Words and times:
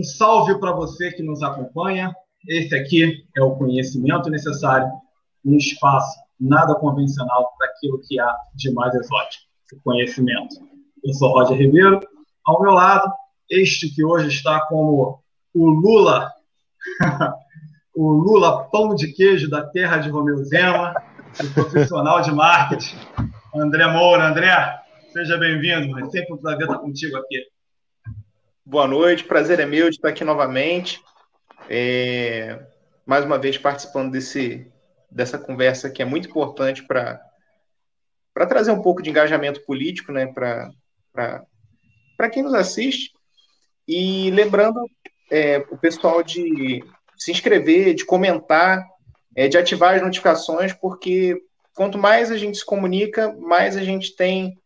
Um 0.00 0.02
salve 0.02 0.58
para 0.58 0.72
você 0.72 1.12
que 1.12 1.22
nos 1.22 1.42
acompanha. 1.42 2.10
Esse 2.48 2.74
aqui 2.74 3.22
é 3.36 3.42
o 3.42 3.54
conhecimento 3.54 4.30
necessário, 4.30 4.88
um 5.44 5.58
espaço 5.58 6.18
nada 6.40 6.74
convencional 6.74 7.52
para 7.58 7.66
aquilo 7.68 8.00
que 8.08 8.18
há 8.18 8.34
de 8.54 8.72
mais 8.72 8.94
exótico, 8.94 9.44
o 9.74 9.80
conhecimento. 9.82 10.56
Eu 11.04 11.12
sou 11.12 11.34
Roger 11.34 11.58
Ribeiro. 11.58 12.00
Ao 12.46 12.62
meu 12.62 12.70
lado, 12.70 13.12
este 13.50 13.94
que 13.94 14.02
hoje 14.02 14.28
está 14.28 14.62
como 14.68 15.22
o 15.52 15.68
Lula, 15.68 16.32
o 17.94 18.10
Lula 18.10 18.70
pão 18.70 18.94
de 18.94 19.12
queijo 19.12 19.50
da 19.50 19.66
terra 19.66 19.98
de 19.98 20.08
Romeu 20.08 20.42
Zema, 20.44 20.94
o 21.38 21.52
profissional 21.52 22.22
de 22.22 22.32
marketing, 22.32 22.96
André 23.54 23.86
Moura. 23.86 24.30
André, 24.30 24.80
seja 25.12 25.36
bem-vindo. 25.36 25.98
É 25.98 26.08
sempre 26.08 26.32
um 26.32 26.38
prazer 26.38 26.62
estar 26.62 26.78
contigo 26.78 27.18
aqui. 27.18 27.44
Boa 28.70 28.86
noite, 28.86 29.24
prazer 29.24 29.58
é 29.58 29.66
meu 29.66 29.90
de 29.90 29.96
estar 29.96 30.10
aqui 30.10 30.22
novamente. 30.22 31.02
É, 31.68 32.56
mais 33.04 33.24
uma 33.24 33.36
vez 33.36 33.58
participando 33.58 34.12
desse, 34.12 34.64
dessa 35.10 35.36
conversa 35.36 35.90
que 35.90 36.00
é 36.00 36.04
muito 36.04 36.28
importante 36.28 36.86
para 36.86 37.20
trazer 38.48 38.70
um 38.70 38.80
pouco 38.80 39.02
de 39.02 39.10
engajamento 39.10 39.60
político 39.66 40.12
né, 40.12 40.32
para 41.12 42.30
quem 42.30 42.44
nos 42.44 42.54
assiste. 42.54 43.10
E 43.88 44.30
lembrando 44.30 44.88
é, 45.32 45.58
o 45.72 45.76
pessoal 45.76 46.22
de 46.22 46.80
se 47.18 47.32
inscrever, 47.32 47.92
de 47.94 48.06
comentar, 48.06 48.86
é, 49.34 49.48
de 49.48 49.58
ativar 49.58 49.96
as 49.96 50.02
notificações, 50.02 50.72
porque 50.72 51.42
quanto 51.74 51.98
mais 51.98 52.30
a 52.30 52.38
gente 52.38 52.58
se 52.58 52.64
comunica, 52.64 53.32
mais 53.32 53.76
a 53.76 53.82
gente 53.82 54.14
tem 54.14 54.56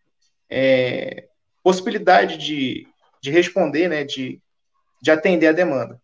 é, 0.51 1.27
possibilidade 1.63 2.37
de, 2.37 2.87
de 3.25 3.31
responder, 3.31 3.89
né, 3.89 4.05
de, 4.05 4.39
de 5.03 5.11
atender 5.11 5.47
a 5.47 5.53
demanda. 5.53 5.99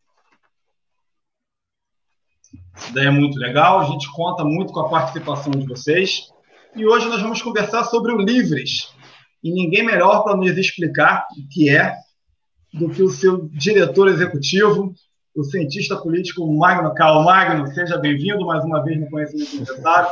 Isso 2.75 2.95
daí 2.95 3.09
é 3.09 3.11
muito 3.11 3.39
legal, 3.39 3.81
a 3.81 3.85
gente 3.85 4.11
conta 4.11 4.43
muito 4.43 4.73
com 4.73 4.81
a 4.81 4.89
participação 4.89 5.53
de 5.53 5.67
vocês. 5.67 6.31
E 6.75 6.87
hoje 6.87 7.11
nós 7.11 7.21
vamos 7.21 7.43
conversar 7.43 7.85
sobre 7.85 8.11
o 8.11 8.17
Livres. 8.17 8.95
E 9.45 9.53
ninguém 9.53 9.85
melhor 9.85 10.25
para 10.25 10.35
nos 10.35 10.57
explicar 10.57 11.27
o 11.37 11.47
que 11.49 11.69
é 11.69 11.95
do 12.73 12.89
que 12.89 13.03
o 13.03 13.11
seu 13.11 13.49
diretor 13.49 14.09
executivo, 14.09 14.95
o 15.37 15.45
cientista 15.45 15.97
político 15.97 16.51
Magno 16.51 16.95
Cal. 16.95 17.23
Magno, 17.23 17.67
seja 17.67 17.99
bem-vindo 17.99 18.47
mais 18.47 18.65
uma 18.65 18.83
vez 18.83 18.99
no 18.99 19.11
Conhecimento 19.11 19.59
Necessário. 19.59 20.11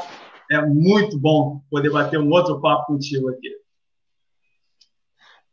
É 0.50 0.60
muito 0.60 1.18
bom 1.18 1.62
poder 1.70 1.90
bater 1.90 2.20
um 2.20 2.28
outro 2.30 2.60
papo 2.60 2.92
contigo 2.92 3.30
aqui. 3.30 3.57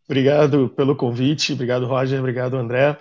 Obrigado 0.07 0.69
pelo 0.69 0.95
convite, 0.95 1.53
obrigado 1.53 1.87
Roger, 1.87 2.19
obrigado 2.19 2.55
André, 2.57 2.97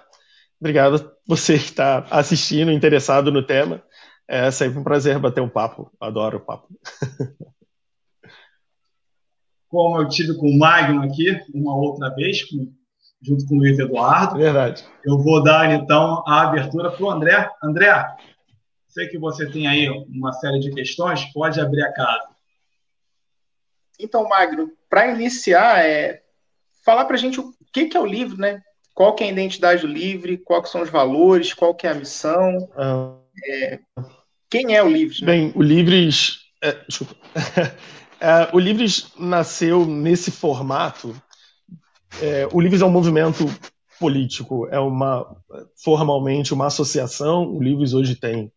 obrigado 0.58 1.12
você 1.26 1.58
que 1.58 1.64
está 1.64 2.06
assistindo, 2.10 2.72
interessado 2.72 3.30
no 3.30 3.42
tema. 3.42 3.82
É 4.26 4.50
sempre 4.50 4.78
um 4.78 4.84
prazer 4.84 5.18
bater 5.18 5.42
um 5.42 5.48
papo, 5.48 5.92
adoro 6.00 6.38
o 6.38 6.40
papo. 6.40 6.68
Como 9.68 10.00
eu 10.00 10.08
tive 10.08 10.34
com 10.36 10.48
o 10.48 10.58
Magno 10.58 11.02
aqui 11.02 11.38
uma 11.52 11.76
outra 11.76 12.08
vez, 12.14 12.38
junto 13.20 13.46
com 13.46 13.56
o 13.56 13.58
Luiz 13.58 13.78
Eduardo. 13.78 14.36
Verdade. 14.36 14.84
Eu 15.04 15.18
vou 15.18 15.42
dar 15.42 15.70
então 15.72 16.22
a 16.26 16.42
abertura 16.42 16.90
para 16.90 17.04
o 17.04 17.10
André. 17.10 17.50
André, 17.62 18.16
sei 18.88 19.08
que 19.08 19.18
você 19.18 19.50
tem 19.50 19.66
aí 19.66 19.88
uma 20.08 20.32
série 20.32 20.60
de 20.60 20.70
questões, 20.70 21.24
pode 21.32 21.60
abrir 21.60 21.82
a 21.82 21.92
casa. 21.92 22.28
Então, 23.98 24.28
Magno, 24.28 24.70
para 24.88 25.08
iniciar, 25.12 25.84
é, 25.84 26.23
falar 26.84 27.04
para 27.06 27.16
a 27.16 27.18
gente 27.18 27.40
o 27.40 27.54
que, 27.72 27.86
que 27.86 27.96
é 27.96 28.00
o 28.00 28.06
livro, 28.06 28.36
né? 28.36 28.60
Qual 28.94 29.14
que 29.14 29.24
é 29.24 29.28
a 29.28 29.32
identidade 29.32 29.82
do 29.82 29.88
livro, 29.88 30.36
quais 30.38 30.68
são 30.68 30.82
os 30.82 30.90
valores, 30.90 31.52
qual 31.52 31.74
que 31.74 31.86
é 31.86 31.90
a 31.90 31.94
missão. 31.94 32.68
Ah. 32.76 33.16
É, 33.44 33.80
quem 34.48 34.76
é 34.76 34.82
o 34.82 34.88
Livres? 34.88 35.20
Né? 35.20 35.26
Bem, 35.26 35.52
o 35.56 35.62
Livres. 35.62 36.38
É, 36.62 36.78
desculpa. 36.88 37.16
é, 38.20 38.48
o 38.52 38.58
Livres 38.60 39.12
nasceu 39.18 39.84
nesse 39.84 40.30
formato. 40.30 41.14
É, 42.22 42.46
o 42.52 42.60
Livres 42.60 42.80
é 42.80 42.84
um 42.84 42.90
movimento 42.90 43.44
político, 43.98 44.68
é 44.70 44.78
uma 44.78 45.36
formalmente 45.82 46.54
uma 46.54 46.68
associação. 46.68 47.50
O 47.50 47.60
Livres 47.60 47.94
hoje 47.94 48.14
tem 48.14 48.52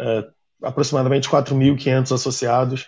é, 0.00 0.24
aproximadamente 0.62 1.28
4.500 1.28 2.14
associados 2.14 2.86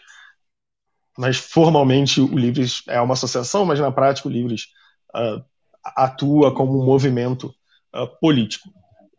mas 1.17 1.37
formalmente 1.37 2.21
o 2.21 2.37
Livres 2.37 2.83
é 2.89 3.01
uma 3.01 3.15
associação, 3.15 3.65
mas 3.65 3.81
na 3.81 3.91
prática 3.91 4.29
o 4.29 4.31
Livres 4.31 4.67
uh, 5.15 5.43
atua 5.85 6.55
como 6.55 6.81
um 6.81 6.85
movimento 6.85 7.55
uh, 7.95 8.07
político. 8.21 8.69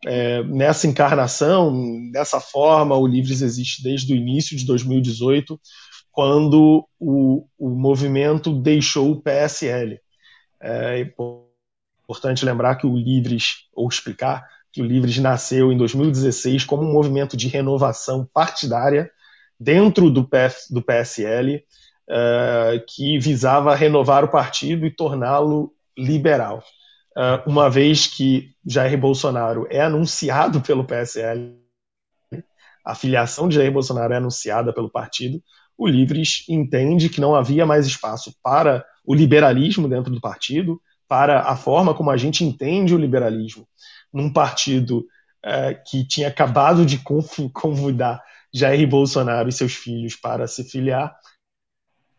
É, 0.05 0.43
nessa 0.43 0.85
encarnação, 0.85 2.11
dessa 2.11 2.39
forma, 2.39 2.95
o 2.95 3.07
Livres 3.07 3.41
existe 3.41 3.81
desde 3.81 4.13
o 4.13 4.15
início 4.15 4.55
de 4.55 4.65
2018, 4.65 5.59
quando 6.11 6.87
o, 6.99 7.47
o 7.57 7.69
movimento 7.69 8.53
deixou 8.53 9.11
o 9.11 9.21
PSL. 9.21 9.99
É 10.61 11.11
importante 12.03 12.45
lembrar 12.45 12.75
que 12.75 12.85
o 12.85 12.95
Livres, 12.95 13.67
ou 13.73 13.87
explicar, 13.87 14.47
que 14.71 14.81
o 14.81 14.85
Livres 14.85 15.17
nasceu 15.17 15.71
em 15.71 15.77
2016 15.77 16.63
como 16.63 16.83
um 16.83 16.93
movimento 16.93 17.35
de 17.35 17.47
renovação 17.47 18.27
partidária 18.31 19.11
dentro 19.59 20.09
do, 20.11 20.23
PS, 20.23 20.67
do 20.69 20.81
PSL, 20.81 21.63
uh, 22.09 22.83
que 22.87 23.19
visava 23.19 23.75
renovar 23.75 24.23
o 24.23 24.29
partido 24.29 24.85
e 24.85 24.91
torná-lo 24.91 25.73
liberal. 25.97 26.63
Uh, 27.15 27.49
uma 27.49 27.69
vez 27.69 28.07
que 28.07 28.51
Jair 28.65 28.97
Bolsonaro 28.97 29.67
é 29.69 29.81
anunciado 29.81 30.61
pelo 30.61 30.85
PSL, 30.85 31.55
a 32.85 32.95
filiação 32.95 33.49
de 33.49 33.55
Jair 33.55 33.71
Bolsonaro 33.71 34.13
é 34.13 34.17
anunciada 34.17 34.71
pelo 34.71 34.89
partido, 34.89 35.41
o 35.77 35.87
Livres 35.87 36.43
entende 36.49 37.09
que 37.09 37.21
não 37.21 37.35
havia 37.35 37.65
mais 37.65 37.85
espaço 37.85 38.33
para 38.41 38.85
o 39.05 39.13
liberalismo 39.13 39.87
dentro 39.87 40.11
do 40.11 40.21
partido, 40.21 40.81
para 41.07 41.41
a 41.41 41.55
forma 41.55 41.93
como 41.93 42.11
a 42.11 42.17
gente 42.17 42.43
entende 42.43 42.93
o 42.93 42.97
liberalismo 42.97 43.67
num 44.11 44.31
partido 44.31 45.05
uh, 45.45 45.83
que 45.85 46.05
tinha 46.05 46.27
acabado 46.27 46.85
de 46.85 46.99
convidar 47.53 48.23
Jair 48.53 48.87
Bolsonaro 48.87 49.49
e 49.49 49.51
seus 49.51 49.73
filhos 49.73 50.15
para 50.15 50.47
se 50.47 50.63
filiar, 50.63 51.15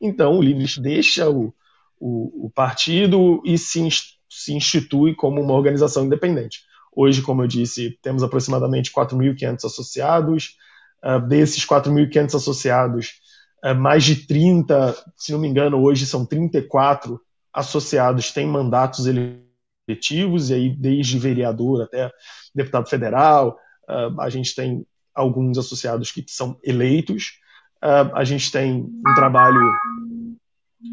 então, 0.00 0.36
o 0.36 0.42
Livres 0.42 0.78
deixa 0.78 1.28
o, 1.28 1.52
o, 1.98 2.46
o 2.46 2.50
partido 2.50 3.42
e 3.44 3.58
se, 3.58 3.86
se 4.28 4.52
institui 4.52 5.14
como 5.14 5.40
uma 5.40 5.54
organização 5.54 6.04
independente. 6.04 6.60
Hoje, 6.94 7.22
como 7.22 7.42
eu 7.42 7.46
disse, 7.46 7.98
temos 8.02 8.22
aproximadamente 8.22 8.92
4.500 8.92 9.64
associados. 9.64 10.56
Uh, 11.04 11.20
desses 11.28 11.64
4.500 11.64 12.34
associados, 12.34 13.20
uh, 13.64 13.74
mais 13.74 14.02
de 14.02 14.26
30, 14.26 14.96
se 15.16 15.30
não 15.30 15.38
me 15.38 15.46
engano, 15.46 15.80
hoje 15.80 16.04
são 16.04 16.26
34 16.26 17.20
associados 17.52 18.32
têm 18.32 18.46
mandatos 18.46 19.06
eletivos, 19.06 20.50
e 20.50 20.54
aí 20.54 20.70
desde 20.70 21.18
vereador 21.18 21.82
até 21.82 22.10
deputado 22.54 22.88
federal, 22.88 23.56
uh, 23.88 24.20
a 24.20 24.28
gente 24.28 24.54
tem 24.54 24.84
alguns 25.14 25.58
associados 25.58 26.12
que 26.12 26.24
são 26.28 26.58
eleitos. 26.62 27.38
Uh, 27.82 28.10
a 28.14 28.24
gente 28.24 28.50
tem 28.50 28.74
um 28.82 29.14
trabalho 29.14 29.60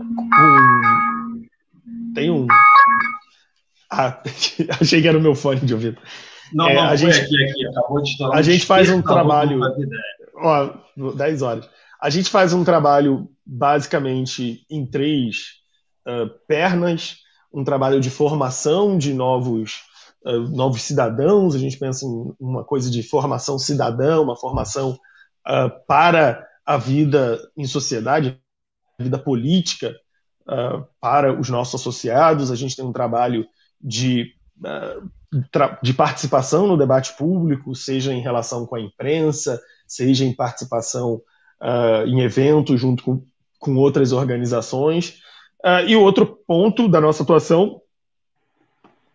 com. 0.07 1.45
Tem 2.13 2.29
um. 2.29 2.47
Ah, 3.91 4.21
achei 4.79 5.01
que 5.01 5.07
era 5.07 5.17
o 5.17 5.21
meu 5.21 5.35
fone 5.35 5.61
de 5.61 5.73
ouvido. 5.73 5.97
Não, 6.53 6.67
é, 6.67 6.75
não, 6.75 6.83
a 6.83 6.95
gente, 6.95 7.19
aqui, 7.19 7.43
aqui, 7.43 7.67
acabou 7.67 8.01
de 8.01 8.15
A 8.33 8.41
gente 8.41 8.65
faz 8.65 8.89
um 8.89 9.01
trabalho. 9.01 9.59
Ó, 10.37 10.73
10 11.15 11.41
horas. 11.41 11.69
A 12.01 12.09
gente 12.09 12.29
faz 12.29 12.53
um 12.53 12.63
trabalho 12.63 13.29
basicamente 13.45 14.65
em 14.69 14.85
três 14.85 15.55
uh, 16.07 16.29
pernas, 16.47 17.17
um 17.53 17.63
trabalho 17.63 17.99
de 17.99 18.09
formação 18.09 18.97
de 18.97 19.13
novos, 19.13 19.81
uh, 20.25 20.39
novos 20.55 20.81
cidadãos, 20.83 21.55
a 21.55 21.59
gente 21.59 21.77
pensa 21.77 22.05
em 22.05 22.33
uma 22.39 22.63
coisa 22.63 22.91
de 22.91 23.01
formação 23.01 23.57
cidadã, 23.57 24.19
uma 24.21 24.35
formação 24.35 24.99
uh, 25.47 25.69
para 25.87 26.45
a 26.65 26.77
vida 26.77 27.39
em 27.55 27.65
sociedade, 27.65 28.39
a 28.99 29.03
vida 29.03 29.19
política 29.19 29.95
uh, 30.47 30.85
para 30.99 31.37
os 31.39 31.49
nossos 31.49 31.79
associados. 31.79 32.51
A 32.51 32.55
gente 32.55 32.75
tem 32.75 32.83
um 32.83 32.93
trabalho 32.93 33.47
de, 33.79 34.33
uh, 34.59 35.09
de 35.83 35.93
participação 35.93 36.65
no 36.65 36.77
debate 36.77 37.13
público, 37.15 37.75
seja 37.75 38.13
em 38.13 38.21
relação 38.21 38.65
com 38.65 38.75
a 38.75 38.81
imprensa, 38.81 39.61
seja 39.87 40.25
em 40.25 40.33
participação 40.33 41.21
uh, 41.61 42.07
em 42.07 42.21
eventos 42.21 42.79
junto 42.79 43.03
com, 43.03 43.23
com 43.59 43.75
outras 43.75 44.11
organizações. 44.11 45.19
e 45.87 45.95
o 45.95 46.01
outro 46.01 46.25
ponto 46.47 46.87
da 46.87 46.99
nossa 46.99 47.23
atuação 47.23 47.81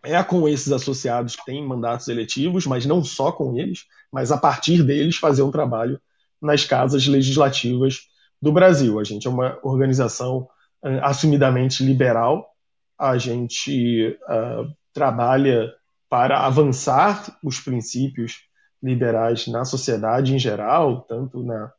é 0.03 0.21
com 0.23 0.47
esses 0.47 0.71
associados 0.71 1.35
que 1.35 1.45
têm 1.45 1.65
mandatos 1.65 2.07
eletivos, 2.07 2.65
mas 2.65 2.85
não 2.85 3.03
só 3.03 3.31
com 3.31 3.57
eles, 3.57 3.85
mas 4.11 4.31
a 4.31 4.37
partir 4.37 4.83
deles 4.83 5.17
fazer 5.17 5.43
um 5.43 5.51
trabalho 5.51 6.01
nas 6.41 6.65
casas 6.65 7.05
legislativas 7.05 8.07
do 8.41 8.51
Brasil. 8.51 8.99
A 8.99 9.03
gente 9.03 9.27
é 9.27 9.29
uma 9.29 9.59
organização 9.61 10.47
uh, 10.83 10.99
assumidamente 11.03 11.83
liberal, 11.83 12.49
a 12.97 13.17
gente 13.17 14.17
uh, 14.23 14.73
trabalha 14.93 15.71
para 16.09 16.45
avançar 16.45 17.37
os 17.43 17.59
princípios 17.59 18.39
liberais 18.81 19.47
na 19.47 19.63
sociedade 19.63 20.33
em 20.33 20.39
geral, 20.39 21.01
tanto 21.01 21.43
na, 21.43 21.71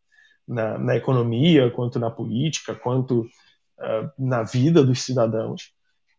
na, 0.46 0.78
na 0.78 0.96
economia, 0.96 1.70
quanto 1.70 1.98
na 1.98 2.10
política, 2.10 2.74
quanto 2.74 3.20
uh, 3.20 4.10
na 4.18 4.42
vida 4.42 4.84
dos 4.84 5.02
cidadãos. 5.02 5.72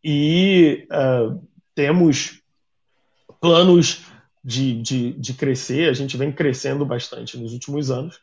E 0.04 0.86
temos 1.74 2.42
planos 3.40 4.04
de, 4.44 4.82
de, 4.82 5.14
de 5.14 5.34
crescer, 5.34 5.90
a 5.90 5.94
gente 5.94 6.18
vem 6.18 6.32
crescendo 6.32 6.86
bastante 6.86 7.38
nos 7.38 7.54
últimos 7.54 7.90
anos. 7.90 8.20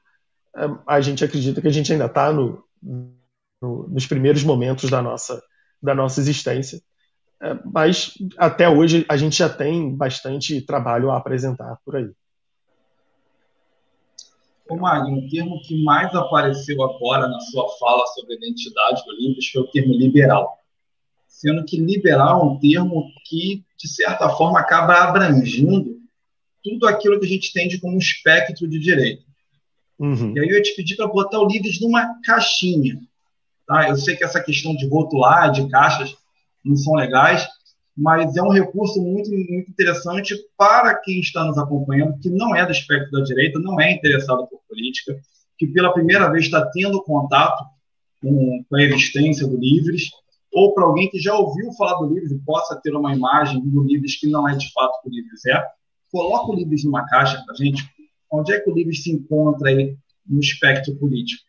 A 0.87 1.01
gente 1.01 1.25
acredita 1.25 1.61
que 1.61 1.69
a 1.69 1.73
gente 1.73 1.93
ainda 1.93 2.07
está 2.07 2.33
no, 2.33 2.65
no, 2.83 3.89
nos 3.89 4.07
primeiros 4.07 4.43
momentos 4.43 4.91
da 4.91 5.01
nossa, 5.01 5.43
da 5.83 5.95
nossa 5.95 6.21
existência. 6.21 6.81
mas 7.65 8.15
até 8.37 8.69
hoje 8.69 9.07
a 9.09 9.17
gente 9.17 9.37
já 9.37 9.49
tem 9.49 9.95
bastante 9.95 10.61
trabalho 10.61 11.11
a 11.11 11.17
apresentar 11.17 11.79
por 11.85 11.97
aí. 11.97 12.11
Ô, 14.69 14.77
Magno, 14.77 15.19
o 15.19 15.29
termo 15.29 15.61
que 15.63 15.83
mais 15.83 16.15
apareceu 16.15 16.81
agora 16.81 17.27
na 17.27 17.41
sua 17.41 17.69
fala 17.77 18.07
sobre 18.07 18.35
a 18.35 18.37
identidade 18.37 19.05
do 19.05 19.13
Livres 19.17 19.49
foi 19.49 19.63
o 19.63 19.67
termo 19.67 19.93
liberal. 19.93 20.59
Sendo 21.27 21.65
que 21.65 21.77
liberal 21.77 22.41
é 22.41 22.45
um 22.45 22.59
termo 22.59 23.11
que, 23.25 23.65
de 23.77 23.89
certa 23.89 24.29
forma, 24.29 24.61
acaba 24.61 24.95
abrangindo 25.03 25.99
tudo 26.63 26.87
aquilo 26.87 27.19
que 27.19 27.27
a 27.27 27.29
gente 27.29 27.51
entende 27.51 27.81
como 27.81 27.95
um 27.95 27.99
espectro 27.99 28.69
de 28.69 28.79
direito. 28.79 29.25
Uhum. 30.01 30.35
E 30.35 30.41
aí 30.41 30.49
eu 30.49 30.57
ia 30.57 30.63
te 30.63 30.75
pedir 30.75 30.97
para 30.97 31.07
botar 31.07 31.39
o 31.39 31.47
Livres 31.47 31.79
numa 31.81 32.19
caixinha. 32.25 32.99
Tá? 33.67 33.89
Eu 33.89 33.97
sei 33.97 34.17
que 34.17 34.25
essa 34.25 34.43
questão 34.43 34.75
de 34.75 34.89
rotular, 34.89 35.53
de 35.53 35.69
caixas, 35.69 36.17
não 36.65 36.75
são 36.75 36.95
legais, 36.95 37.47
mas 37.97 38.35
é 38.37 38.43
um 38.43 38.51
recurso 38.51 39.01
muito, 39.01 39.31
muito 39.31 39.71
interessante 39.71 40.35
para 40.57 40.95
quem 40.95 41.21
está 41.21 41.45
nos 41.45 41.59
acompanhando, 41.59 42.19
que 42.19 42.31
não 42.31 42.57
é 42.57 42.65
do 42.65 42.73
espectro 42.73 43.11
da 43.11 43.23
direita, 43.23 43.59
não 43.59 43.79
é 43.79 43.93
interessado 43.93 44.47
por 44.47 44.61
política, 44.67 45.21
que 45.59 45.67
pela 45.67 45.93
primeira 45.93 46.31
vez 46.31 46.47
está 46.47 46.65
tendo 46.73 47.03
contato 47.03 47.63
com, 48.23 48.65
com 48.69 48.77
a 48.77 48.83
existência 48.83 49.47
do 49.47 49.59
Livres, 49.59 50.11
ou 50.53 50.73
para 50.73 50.85
alguém 50.85 51.11
que 51.11 51.19
já 51.19 51.35
ouviu 51.35 51.73
falar 51.75 51.99
do 51.99 52.13
Livres 52.13 52.33
e 52.33 52.39
possa 52.39 52.81
ter 52.83 52.95
uma 52.95 53.15
imagem 53.15 53.61
do 53.61 53.83
Livres 53.83 54.19
que 54.19 54.27
não 54.27 54.49
é 54.49 54.57
de 54.57 54.73
fato 54.73 54.97
o 54.97 55.03
que 55.03 55.09
o 55.09 55.13
Livres 55.13 55.45
é, 55.47 55.63
coloca 56.11 56.51
o 56.51 56.55
Livres 56.55 56.85
numa 56.85 57.07
caixa 57.07 57.41
para 57.45 57.53
a 57.53 57.57
gente. 57.57 57.85
Onde 58.31 58.53
é 58.53 58.61
que 58.61 58.71
o 58.71 58.75
Livres 58.75 59.03
se 59.03 59.11
encontra 59.11 59.71
aí 59.71 59.97
no 60.27 60.41
espectro 60.41 60.95
político? 60.97 61.43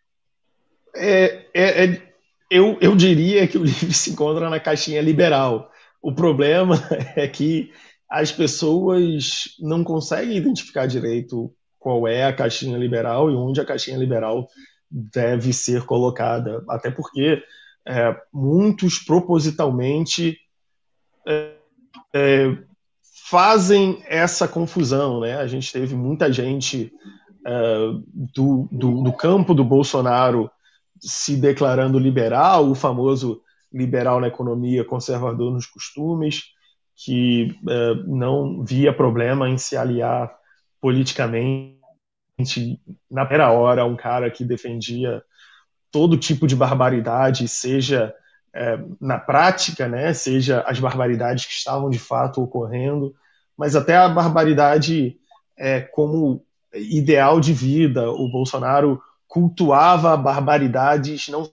É, 0.96 1.46
é, 1.54 1.86
é, 1.86 2.14
eu, 2.50 2.78
eu 2.82 2.96
diria 2.96 3.48
que 3.48 3.58
o 3.58 3.64
Livres 3.66 3.98
se 3.98 4.12
encontra 4.12 4.50
na 4.50 4.60
caixinha 4.60 5.02
liberal 5.02 5.72
o 6.02 6.14
problema 6.14 6.76
é 7.16 7.28
que 7.28 7.72
as 8.10 8.32
pessoas 8.32 9.56
não 9.60 9.84
conseguem 9.84 10.36
identificar 10.36 10.86
direito 10.86 11.54
qual 11.80 12.08
é 12.08 12.26
a 12.26 12.34
caixinha 12.34 12.78
liberal 12.78 13.30
e 13.30 13.36
onde 13.36 13.62
a 13.62 13.66
caixinha 13.66 13.98
liberal 13.98 14.48
deve 14.90 15.54
ser 15.54 15.86
colocada, 15.86 16.64
até 16.70 16.92
porque 16.92 17.42
é, 17.88 18.16
muitos 18.34 19.00
propositalmente 19.00 20.38
é, 21.26 21.54
é, 22.14 22.58
fazem 23.32 24.04
essa 24.10 24.46
confusão, 24.46 25.22
né? 25.22 25.38
A 25.38 25.48
gente 25.48 25.72
teve 25.72 25.96
muita 25.96 26.30
gente 26.34 26.92
é, 27.48 27.78
do, 28.36 28.68
do, 28.70 29.04
do 29.04 29.14
campo 29.14 29.54
do 29.54 29.64
Bolsonaro 29.64 30.52
se 31.00 31.38
declarando 31.38 31.98
liberal, 31.98 32.70
o 32.70 32.76
famoso 32.76 33.42
liberal 33.72 34.20
na 34.20 34.28
economia, 34.28 34.84
conservador 34.84 35.50
nos 35.50 35.66
costumes, 35.66 36.44
que 36.94 37.58
é, 37.70 37.94
não 38.06 38.66
via 38.66 38.92
problema 38.92 39.50
em 39.50 39.58
se 39.58 39.78
aliar 39.78 40.30
politicamente 40.82 41.80
na 43.10 43.26
primeira 43.26 43.50
hora 43.50 43.86
um 43.86 43.96
cara 43.96 44.30
que 44.30 44.44
defendia 44.44 45.24
todo 45.90 46.18
tipo 46.18 46.46
de 46.46 46.56
barbaridade, 46.56 47.48
seja 47.48 48.14
é, 48.54 48.78
na 49.00 49.18
prática, 49.18 49.88
né, 49.88 50.14
seja 50.14 50.66
as 50.68 50.82
barbaridades 50.82 51.46
que 51.46 51.54
estavam 51.54 51.90
de 51.90 51.98
fato 51.98 52.44
ocorrendo, 52.44 53.16
mas 53.62 53.76
até 53.76 53.96
a 53.96 54.10
barbaridade 54.10 55.18
é, 55.56 55.82
como 55.82 56.44
ideal 56.74 57.40
de 57.40 57.54
vida. 57.54 58.10
O 58.10 58.28
Bolsonaro 58.28 59.00
cultuava 59.28 60.18
barbaridades 60.18 61.28
não 61.28 61.48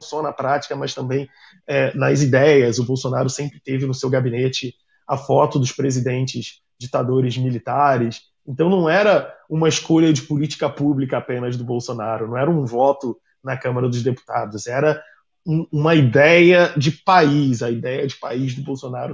só 0.00 0.22
na 0.22 0.32
prática, 0.32 0.74
mas 0.74 0.94
também 0.94 1.28
é, 1.66 1.94
nas 1.94 2.22
ideias. 2.22 2.78
O 2.78 2.84
Bolsonaro 2.86 3.28
sempre 3.28 3.60
teve 3.60 3.84
no 3.84 3.92
seu 3.92 4.08
gabinete 4.08 4.74
a 5.06 5.18
foto 5.18 5.58
dos 5.58 5.70
presidentes 5.70 6.62
ditadores 6.78 7.36
militares. 7.36 8.22
Então 8.48 8.70
não 8.70 8.88
era 8.88 9.30
uma 9.46 9.68
escolha 9.68 10.14
de 10.14 10.22
política 10.22 10.70
pública 10.70 11.18
apenas 11.18 11.58
do 11.58 11.64
Bolsonaro, 11.64 12.26
não 12.26 12.38
era 12.38 12.50
um 12.50 12.64
voto 12.64 13.20
na 13.44 13.54
Câmara 13.54 13.86
dos 13.86 14.02
Deputados, 14.02 14.66
era 14.66 14.98
um, 15.46 15.66
uma 15.70 15.94
ideia 15.94 16.72
de 16.74 16.90
país. 16.90 17.62
A 17.62 17.70
ideia 17.70 18.06
de 18.06 18.16
país 18.16 18.54
do 18.54 18.62
Bolsonaro 18.62 19.12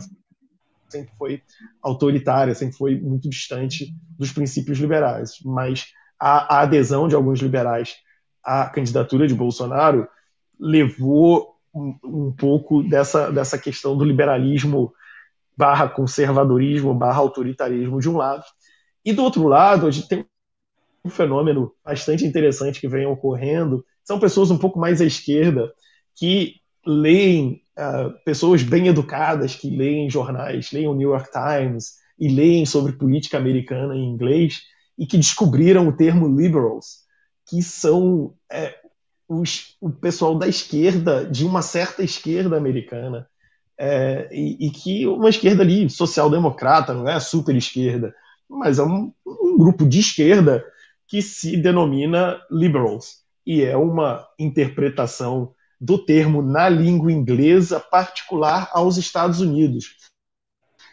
sempre 0.91 1.13
foi 1.17 1.43
autoritária, 1.83 2.55
sempre 2.55 2.77
foi 2.77 3.01
muito 3.01 3.29
distante 3.29 3.95
dos 4.19 4.33
princípios 4.33 4.79
liberais. 4.79 5.39
Mas 5.45 5.89
a, 6.19 6.57
a 6.57 6.61
adesão 6.63 7.09
de 7.09 7.15
alguns 7.15 7.41
liberais 7.41 7.97
à 8.43 8.69
candidatura 8.69 9.27
de 9.27 9.35
Bolsonaro 9.35 10.09
levou 10.59 11.55
um, 11.75 11.97
um, 12.05 12.33
pouco 12.33 12.83
dessa, 12.83 13.31
dessa 13.31 13.59
questão 13.59 13.97
do 13.97 14.05
liberalismo 14.05 14.93
barra 15.57 15.89
conservadorismo, 15.89 16.95
barra 16.95 17.19
autoritarismo 17.19 18.01
de 18.01 18.09
um 18.09 18.17
lado. 18.17 18.45
E 19.05 19.13
do 19.13 19.23
outro 19.23 19.47
lado, 19.47 19.87
a 19.87 19.91
gente 19.91 20.09
tem 20.09 20.27
um 21.05 21.11
fenômeno 21.11 21.73
bastante 21.85 22.25
interessante 22.25 22.81
que 22.81 22.89
vem 22.89 23.07
ocorrendo. 23.07 23.85
São 24.05 24.19
pessoas 24.19 24.51
um 24.51 24.59
pouco 24.59 24.79
mais 24.79 25.01
à 25.01 25.05
esquerda 25.05 25.73
que 26.15 26.57
leem, 26.85 27.63
uh, 27.81 28.13
pessoas 28.25 28.63
bem 28.63 28.89
educadas 28.89 29.57
que 29.57 29.75
leem 29.75 30.11
jornais, 30.11 30.71
leem 30.71 30.87
o 30.87 30.95
New 30.95 31.11
York 31.11 31.31
Times 31.33 31.95
e 32.19 32.29
leem 32.29 32.67
sobre 32.67 32.93
política 32.93 33.39
americana 33.39 33.95
em 33.95 34.05
inglês 34.05 34.61
e 34.99 35.07
que 35.07 35.17
descobriram 35.17 35.89
o 35.89 35.97
termo 35.97 36.29
liberals, 36.29 36.99
que 37.49 37.63
são 37.63 38.35
é, 38.53 38.75
os, 39.27 39.77
o 39.81 39.91
pessoal 39.91 40.37
da 40.37 40.47
esquerda, 40.47 41.25
de 41.25 41.47
uma 41.47 41.63
certa 41.63 42.03
esquerda 42.03 42.57
americana, 42.57 43.27
é, 43.79 44.29
e, 44.31 44.67
e, 44.67 44.71
que 44.71 45.07
uma 45.07 45.31
esquerda 45.31 45.63
ali, 45.63 45.89
social-democrata, 45.89 46.93
não 46.93 47.09
é 47.09 47.19
super 47.19 47.57
esquerda, 47.57 48.15
mas 48.47 48.79
é 48.79 48.83
um, 48.83 49.11
um, 49.27 49.57
grupo 49.57 49.87
de 49.87 50.01
esquerda 50.01 50.63
que 51.09 51.23
se 51.23 51.57
denomina 51.57 52.39
liberals, 52.51 53.21
e 53.47 53.63
é 53.63 53.75
uma 53.75 54.27
interpretação 54.39 55.55
do 55.81 55.99
termo 55.99 56.43
na 56.43 56.69
língua 56.69 57.11
inglesa 57.11 57.81
particular 57.81 58.69
aos 58.73 58.97
Estados 58.97 59.41
Unidos. 59.41 59.97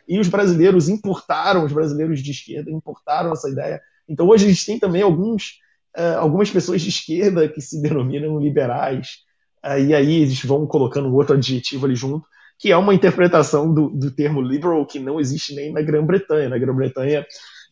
E 0.08 0.20
os 0.20 0.29
brasileiros 0.29 0.88
importaram, 0.88 1.65
os 1.65 1.74
brasileiros 1.74 2.22
de 2.22 2.32
esquerda 2.32 2.72
importaram 2.72 3.34
essa 3.34 3.50
ideia. 3.50 3.82
Então 4.08 4.27
hoje 4.27 4.46
a 4.46 4.48
gente 4.48 4.65
tem 4.65 4.79
também 4.79 5.01
alguns 5.01 5.60
uh, 5.98 6.20
algumas 6.20 6.50
pessoas 6.50 6.82
de 6.82 6.89
esquerda 6.89 7.50
que 7.50 7.60
se 7.60 7.82
denominam 7.82 8.39
liberais, 8.39 9.17
uh, 9.65 9.79
e 9.79 9.94
aí 9.94 10.22
eles 10.22 10.41
vão 10.44 10.65
colocando 10.65 11.13
outro 11.13 11.36
adjetivo 11.36 11.86
ali 11.86 11.96
junto, 11.96 12.25
que 12.60 12.72
é 12.72 12.77
uma 12.77 12.94
interpretação 12.94 13.74
do, 13.74 13.89
do 13.89 14.12
termo 14.12 14.41
liberal 14.41 14.86
que 14.86 15.00
não 15.00 15.20
existe 15.20 15.53
nem 15.53 15.72
na 15.72 15.82
Grã-Bretanha. 15.82 16.50
Na 16.50 16.58
Grã-Bretanha, 16.58 17.25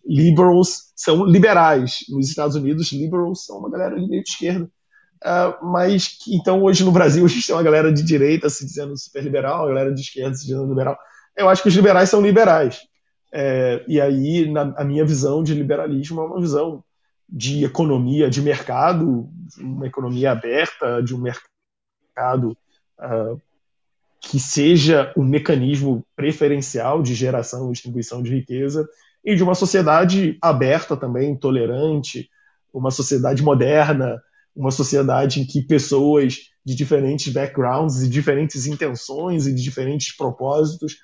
liberals 0.06 0.92
são 0.96 1.26
liberais. 1.26 2.00
Nos 2.10 2.30
Estados 2.30 2.56
Unidos, 2.56 2.92
liberals 2.92 3.46
são 3.46 3.58
uma 3.58 3.70
galera 3.70 3.96
de 3.96 4.20
esquerda. 4.20 4.70
Uh, 5.26 5.66
mas 5.66 6.08
que, 6.08 6.36
então 6.36 6.62
hoje 6.62 6.84
no 6.84 6.92
Brasil 6.92 7.26
a 7.26 7.28
gente 7.28 7.48
tem 7.48 7.56
uma 7.56 7.64
galera 7.64 7.92
de 7.92 8.04
direita 8.04 8.48
se 8.48 8.64
dizendo 8.64 8.96
super 8.96 9.24
liberal, 9.24 9.62
uma 9.62 9.70
galera 9.70 9.92
de 9.92 10.02
esquerda 10.02 10.36
se 10.36 10.46
dizendo 10.46 10.70
liberal. 10.70 10.96
Eu 11.36 11.50
acho 11.50 11.64
que 11.64 11.68
os 11.68 11.74
liberais 11.74 12.10
são 12.10 12.22
liberais. 12.22 12.82
É, 13.34 13.84
e 13.88 14.00
aí, 14.00 14.50
na, 14.50 14.74
a 14.78 14.84
minha 14.84 15.04
visão 15.04 15.44
de 15.44 15.54
liberalismo 15.54 16.22
é 16.22 16.26
uma 16.26 16.40
visão 16.40 16.84
de 17.28 17.66
economia 17.66 18.30
de 18.30 18.42
mercado, 18.42 19.28
uma 19.58 19.88
economia 19.88 20.32
aberta, 20.32 21.02
de 21.02 21.16
um 21.16 21.18
mercado 21.18 22.56
uh, 23.00 23.42
que 24.22 24.40
seja 24.40 25.12
um 25.18 25.24
mecanismo 25.24 26.06
preferencial 26.16 27.02
de 27.02 27.14
geração 27.14 27.70
e 27.70 27.74
distribuição 27.74 28.22
de 28.22 28.34
riqueza, 28.34 28.88
e 29.24 29.36
de 29.36 29.44
uma 29.44 29.56
sociedade 29.56 30.38
aberta 30.40 30.96
também, 30.96 31.36
tolerante, 31.36 32.30
uma 32.72 32.92
sociedade 32.92 33.42
moderna, 33.42 34.22
uma 34.56 34.72
sociedade 34.72 35.42
em 35.42 35.46
que 35.46 35.62
pessoas 35.62 36.38
de 36.66 36.74
diferentes 36.74 37.32
backgrounds 37.32 38.02
e 38.02 38.10
diferentes 38.10 38.66
intenções 38.66 39.46
e 39.46 39.54
de 39.54 39.62
diferentes 39.62 40.16
propósitos 40.16 40.98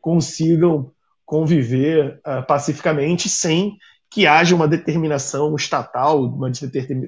consigam 0.00 0.92
conviver 1.24 2.20
uh, 2.24 2.46
pacificamente 2.46 3.28
sem 3.28 3.76
que 4.10 4.26
haja 4.26 4.54
uma 4.54 4.68
determinação 4.68 5.54
estatal, 5.56 6.22
uma 6.22 6.50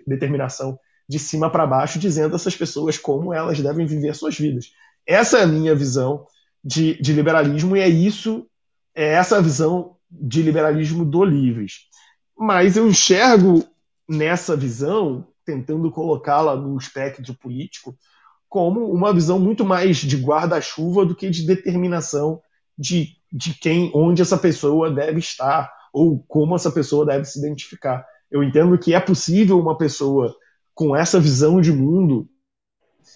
determinação 0.06 0.78
de 1.08 1.18
cima 1.18 1.48
para 1.48 1.66
baixo, 1.66 1.98
dizendo 1.98 2.34
a 2.34 2.36
essas 2.36 2.56
pessoas 2.56 2.98
como 2.98 3.32
elas 3.32 3.60
devem 3.60 3.86
viver 3.86 4.14
suas 4.14 4.36
vidas. 4.36 4.72
Essa 5.06 5.38
é 5.38 5.42
a 5.44 5.46
minha 5.46 5.74
visão 5.74 6.26
de, 6.62 7.00
de 7.00 7.12
liberalismo 7.12 7.76
e 7.76 7.80
é 7.80 7.88
isso 7.88 8.46
é 8.94 9.14
essa 9.14 9.40
visão 9.40 9.96
de 10.10 10.42
liberalismo 10.42 11.04
do 11.04 11.24
Livres. 11.24 11.86
Mas 12.36 12.76
eu 12.76 12.88
enxergo 12.88 13.64
nessa 14.08 14.56
visão, 14.56 15.26
tentando 15.44 15.90
colocá-la 15.90 16.56
no 16.56 16.76
espectro 16.76 17.34
político, 17.34 17.96
como 18.48 18.90
uma 18.90 19.12
visão 19.12 19.38
muito 19.38 19.64
mais 19.64 19.98
de 19.98 20.16
guarda-chuva 20.16 21.04
do 21.04 21.14
que 21.14 21.28
de 21.28 21.46
determinação 21.46 22.40
de, 22.78 23.16
de 23.32 23.54
quem, 23.54 23.90
onde 23.94 24.22
essa 24.22 24.38
pessoa 24.38 24.90
deve 24.90 25.18
estar 25.18 25.70
ou 25.92 26.24
como 26.26 26.54
essa 26.54 26.70
pessoa 26.70 27.04
deve 27.04 27.24
se 27.24 27.38
identificar. 27.38 28.06
Eu 28.30 28.42
entendo 28.42 28.78
que 28.78 28.94
é 28.94 29.00
possível 29.00 29.58
uma 29.58 29.76
pessoa 29.76 30.34
com 30.74 30.94
essa 30.94 31.18
visão 31.18 31.60
de 31.60 31.72
mundo 31.72 32.28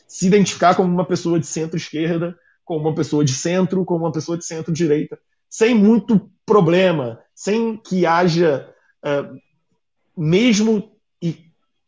se 0.08 0.26
identificar 0.26 0.74
como 0.74 0.92
uma 0.92 1.06
pessoa 1.06 1.38
de 1.38 1.46
centro-esquerda, 1.46 2.36
como 2.64 2.88
uma 2.88 2.94
pessoa 2.94 3.24
de 3.24 3.32
centro, 3.32 3.84
como 3.84 4.04
uma 4.04 4.12
pessoa 4.12 4.36
de 4.36 4.44
centro-direita, 4.44 5.18
sem 5.48 5.74
muito 5.74 6.30
problema, 6.44 7.20
sem 7.34 7.76
que 7.76 8.04
haja, 8.06 8.68
uh, 9.04 9.36
mesmo 10.22 10.92
e 11.20 11.36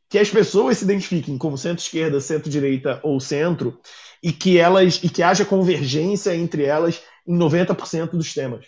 que 0.08 0.18
as 0.18 0.28
pessoas 0.28 0.78
se 0.78 0.84
identifiquem 0.84 1.38
como 1.38 1.56
centro-esquerda, 1.56 2.20
centro-direita 2.20 2.98
ou 3.04 3.20
centro, 3.20 3.78
e 4.20 4.32
que 4.32 4.58
elas 4.58 5.00
e 5.04 5.08
que 5.08 5.22
haja 5.22 5.44
convergência 5.44 6.34
entre 6.34 6.64
elas 6.64 7.00
em 7.24 7.38
90% 7.38 8.10
dos 8.10 8.34
temas. 8.34 8.66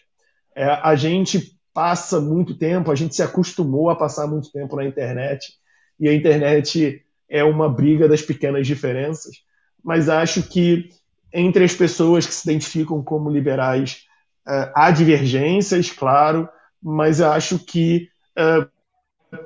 É, 0.54 0.66
a 0.66 0.94
gente 0.94 1.58
passa 1.74 2.20
muito 2.20 2.56
tempo, 2.56 2.92
a 2.92 2.94
gente 2.94 3.16
se 3.16 3.22
acostumou 3.22 3.90
a 3.90 3.96
passar 3.96 4.28
muito 4.28 4.52
tempo 4.52 4.76
na 4.76 4.84
internet, 4.84 5.52
e 5.98 6.08
a 6.08 6.14
internet 6.14 7.04
é 7.28 7.42
uma 7.42 7.68
briga 7.68 8.08
das 8.08 8.22
pequenas 8.22 8.66
diferenças, 8.66 9.34
mas 9.82 10.08
acho 10.08 10.44
que 10.44 10.90
entre 11.32 11.64
as 11.64 11.74
pessoas 11.74 12.24
que 12.24 12.32
se 12.32 12.48
identificam 12.48 13.02
como 13.02 13.28
liberais 13.28 14.04
uh, 14.46 14.70
há 14.74 14.90
divergências, 14.92 15.90
claro, 15.90 16.48
mas 16.80 17.20
acho 17.20 17.58
que 17.58 18.08
uh, 18.38 18.70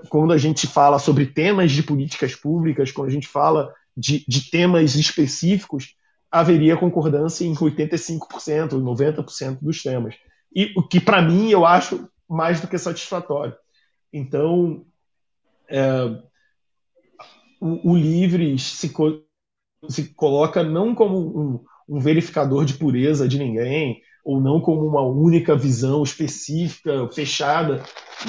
quando 0.09 0.33
a 0.33 0.39
gente 0.39 0.67
fala 0.67 0.99
sobre 0.99 1.27
temas 1.27 1.73
de 1.73 1.83
políticas 1.83 2.35
públicas, 2.35 2.91
quando 2.93 3.09
a 3.09 3.13
gente 3.13 3.27
fala 3.27 3.73
de, 3.97 4.25
de 4.27 4.51
temas 4.51 4.95
específicos, 4.95 5.95
haveria 6.31 6.77
concordância 6.77 7.45
em 7.45 7.55
85%, 7.55 8.71
90% 8.71 9.59
dos 9.61 9.83
temas. 9.83 10.15
E 10.55 10.73
o 10.77 10.83
que, 10.83 11.01
para 11.01 11.23
mim, 11.23 11.51
eu 11.51 11.67
acho 11.67 12.09
mais 12.29 12.61
do 12.61 12.69
que 12.69 12.79
satisfatório. 12.79 13.55
Então, 14.13 14.85
é, 15.69 16.05
o, 17.61 17.93
o 17.93 17.97
Livres 17.97 18.63
se, 18.63 18.91
co 18.91 19.23
se, 19.89 20.15
coloca 20.15 20.63
não 20.63 20.95
como 20.95 21.19
um, 21.19 21.65
um, 21.89 22.01
verificador 22.01 22.65
de 22.65 22.75
pureza 22.75 23.29
de 23.29 23.39
ninguém, 23.39 24.01
ou 24.25 24.41
não 24.41 24.61
como 24.61 24.87
uma 24.87 25.03
única 25.03 25.57
visão 25.57 26.03
específica, 26.03 27.09
fechada, 27.13 27.83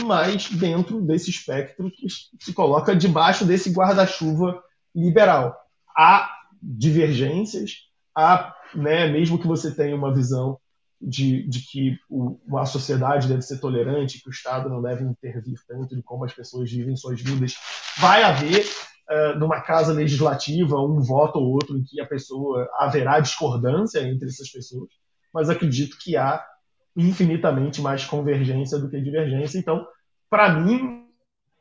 mas 0.06 0.50
dentro 0.50 1.02
desse 1.02 1.30
espectro 1.30 1.92
que 1.92 2.08
se 2.40 2.54
coloca 2.54 2.96
debaixo 2.96 3.46
desse 3.46 3.72
guarda-chuva 3.72 4.62
liberal. 4.96 5.56
Há 5.98 6.30
divergências, 6.62 7.88
há, 8.16 8.54
né, 8.76 9.08
mesmo 9.08 9.40
que 9.40 9.48
você 9.48 9.74
tenha 9.74 9.96
uma 9.96 10.14
visão 10.14 10.58
de, 11.02 11.48
de 11.48 11.60
que 11.62 11.98
o, 12.10 12.38
a 12.58 12.66
sociedade 12.66 13.28
deve 13.28 13.42
ser 13.42 13.60
tolerante, 13.60 14.22
que 14.22 14.30
o 14.30 14.32
Estado 14.32 14.70
não 14.70 14.82
deve 14.82 15.04
intervir 15.04 15.58
tanto 15.68 15.96
em 15.96 16.02
como 16.02 16.24
as 16.26 16.34
pessoas 16.34 16.72
vivem 16.72 16.96
suas 16.96 17.20
vidas, 17.20 17.56
vai 18.00 18.22
haver 18.24 18.64
uh, 19.10 19.40
numa 19.40 19.62
casa 19.62 19.92
legislativa 19.92 20.80
um 20.80 21.02
voto 21.02 21.40
ou 21.40 21.54
outro 21.54 21.78
em 21.78 21.84
que 21.84 22.00
a 22.00 22.06
pessoa 22.06 22.70
haverá 22.78 23.20
discordância 23.20 24.00
entre 24.08 24.28
essas 24.28 24.50
pessoas, 24.52 24.90
mas 25.34 25.50
acredito 25.50 25.98
que 26.00 26.18
há 26.18 26.44
infinitamente 26.96 27.82
mais 27.82 28.06
convergência 28.06 28.78
do 28.78 28.90
que 28.90 29.02
divergência. 29.02 29.58
Então, 29.58 29.86
para 30.30 30.54
mim, 30.60 31.06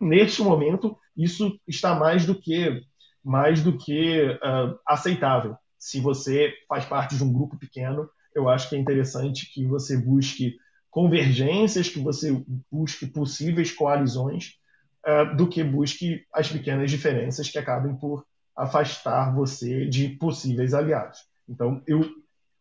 neste 0.01 0.43
momento, 0.43 0.97
isso 1.17 1.59
está 1.67 1.95
mais 1.95 2.27
do 2.27 2.35
que 2.35 2.83
mais 3.23 3.63
do 3.63 3.77
que 3.77 4.23
uh, 4.23 4.79
aceitável 4.87 5.55
se 5.81 5.99
você 5.99 6.53
faz 6.69 6.85
parte 6.85 7.17
de 7.17 7.25
um 7.25 7.33
grupo 7.33 7.59
pequeno, 7.59 8.09
eu 8.35 8.51
acho 8.51 8.69
que 8.69 8.77
é 8.77 8.79
interessante 8.79 9.51
que 9.51 9.65
você 9.65 9.97
busque 9.97 10.57
convergências, 10.91 11.89
que 11.89 11.99
você 11.99 12.45
busque 12.71 13.07
possíveis 13.07 13.73
coalizões, 13.73 14.59
uh, 15.07 15.35
do 15.35 15.49
que 15.49 15.65
busque 15.65 16.23
as 16.35 16.49
pequenas 16.49 16.91
diferenças 16.91 17.49
que 17.49 17.59
acabem 17.59 17.97
por 17.97 18.27
afastar 18.55 19.35
você 19.35 19.87
de 19.87 20.11
possíveis 20.11 20.75
aliados. 20.75 21.21
Então, 21.49 21.83
eu 21.87 22.05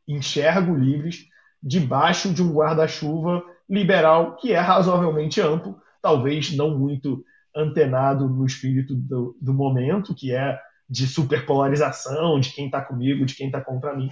enxergo 0.10 0.76
livres 0.76 1.28
debaixo 1.62 2.34
de 2.34 2.42
um 2.42 2.52
guarda-chuva 2.52 3.44
liberal 3.70 4.36
que 4.38 4.52
é 4.52 4.60
razoavelmente 4.60 5.40
amplo, 5.40 5.80
talvez 6.02 6.56
não 6.56 6.78
muito 6.78 7.24
antenado 7.56 8.28
no 8.28 8.46
espírito 8.46 8.96
do, 8.96 9.38
do 9.40 9.54
momento, 9.54 10.16
que 10.16 10.34
é 10.34 10.60
de 10.90 11.06
superpolarização, 11.08 12.40
de 12.40 12.52
quem 12.52 12.66
está 12.66 12.82
comigo, 12.82 13.26
de 13.26 13.36
quem 13.36 13.48
está 13.48 13.62
contra 13.62 13.96
mim, 13.96 14.10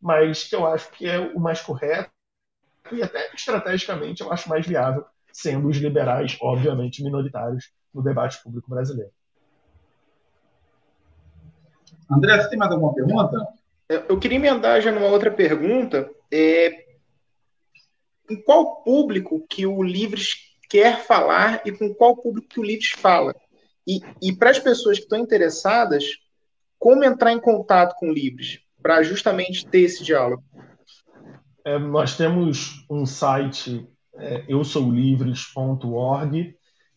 mas 0.00 0.44
que 0.44 0.56
eu 0.56 0.66
acho 0.66 0.90
que 0.92 1.06
é 1.06 1.18
o 1.18 1.38
mais 1.38 1.60
correto 1.60 2.10
e 2.92 3.02
até 3.02 3.30
estrategicamente 3.34 4.22
eu 4.22 4.32
acho 4.32 4.48
mais 4.48 4.66
viável, 4.66 5.04
sendo 5.32 5.68
os 5.68 5.76
liberais, 5.76 6.38
obviamente, 6.40 7.02
minoritários 7.02 7.70
no 7.92 8.02
debate 8.02 8.42
público 8.42 8.70
brasileiro. 8.70 9.12
André, 12.10 12.40
você 12.40 12.50
tem 12.50 12.58
mais 12.58 12.70
alguma 12.70 12.94
pergunta? 12.94 13.48
Eu 13.88 14.18
queria 14.18 14.36
emendar 14.36 14.80
já 14.80 14.90
numa 14.90 15.08
outra 15.08 15.30
pergunta. 15.30 16.10
É, 16.32 16.84
em 18.30 18.42
qual 18.42 18.82
público 18.82 19.46
que 19.48 19.66
o 19.66 19.82
Livres 19.82 20.36
quer 20.68 21.04
falar 21.04 21.62
e 21.64 21.72
com 21.72 21.94
qual 21.94 22.16
público 22.16 22.48
que 22.48 22.60
o 22.60 22.64
Livres 22.64 22.90
fala? 22.90 23.34
E, 23.86 24.00
e 24.22 24.32
para 24.32 24.50
as 24.50 24.58
pessoas 24.58 24.96
que 24.96 25.04
estão 25.04 25.18
interessadas, 25.18 26.04
como 26.78 27.04
entrar 27.04 27.32
em 27.32 27.40
contato 27.40 27.94
com 27.98 28.08
o 28.08 28.12
Livres 28.12 28.60
para 28.82 29.02
justamente 29.02 29.66
ter 29.66 29.80
esse 29.80 30.02
diálogo? 30.02 30.42
É, 31.64 31.78
nós 31.78 32.16
temos 32.16 32.86
um 32.90 33.06
site, 33.06 33.86
é, 34.16 34.44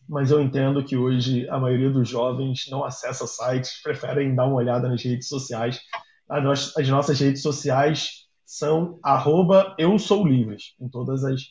mas 0.08 0.30
eu 0.30 0.40
entendo 0.40 0.82
que 0.82 0.96
hoje 0.96 1.48
a 1.50 1.58
maioria 1.58 1.90
dos 1.90 2.08
jovens 2.08 2.66
não 2.70 2.82
acessa 2.82 3.26
sites, 3.26 3.82
preferem 3.82 4.34
dar 4.34 4.46
uma 4.46 4.56
olhada 4.56 4.88
nas 4.88 5.02
redes 5.02 5.28
sociais. 5.28 5.80
As 6.28 6.88
nossas 6.88 7.18
redes 7.18 7.42
sociais 7.42 8.26
são 8.44 8.98
arroba 9.02 9.74
eu 9.78 9.98
sou 9.98 10.26
livres, 10.26 10.74
em 10.80 10.88
todas 10.88 11.24
as 11.24 11.42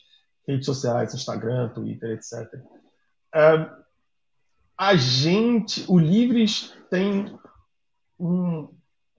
redes 0.46 0.66
sociais, 0.66 1.14
Instagram, 1.14 1.68
Twitter, 1.70 2.10
etc. 2.10 2.48
É, 3.34 3.70
a 4.76 4.94
gente, 4.94 5.84
o 5.88 5.98
Livres 5.98 6.74
tem 6.90 7.36
um, 8.18 8.68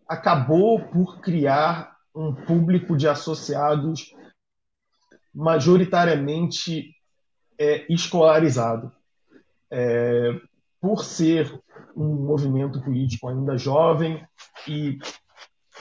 acabou 0.07 0.79
por 0.87 1.19
criar 1.21 1.97
um 2.15 2.33
público 2.33 2.97
de 2.97 3.07
associados 3.07 4.13
majoritariamente 5.33 6.95
é, 7.57 7.85
escolarizado. 7.93 8.91
É, 9.71 10.39
por 10.81 11.03
ser 11.03 11.61
um 11.95 12.25
movimento 12.25 12.81
político 12.81 13.27
ainda 13.27 13.57
jovem 13.57 14.25
e 14.67 14.97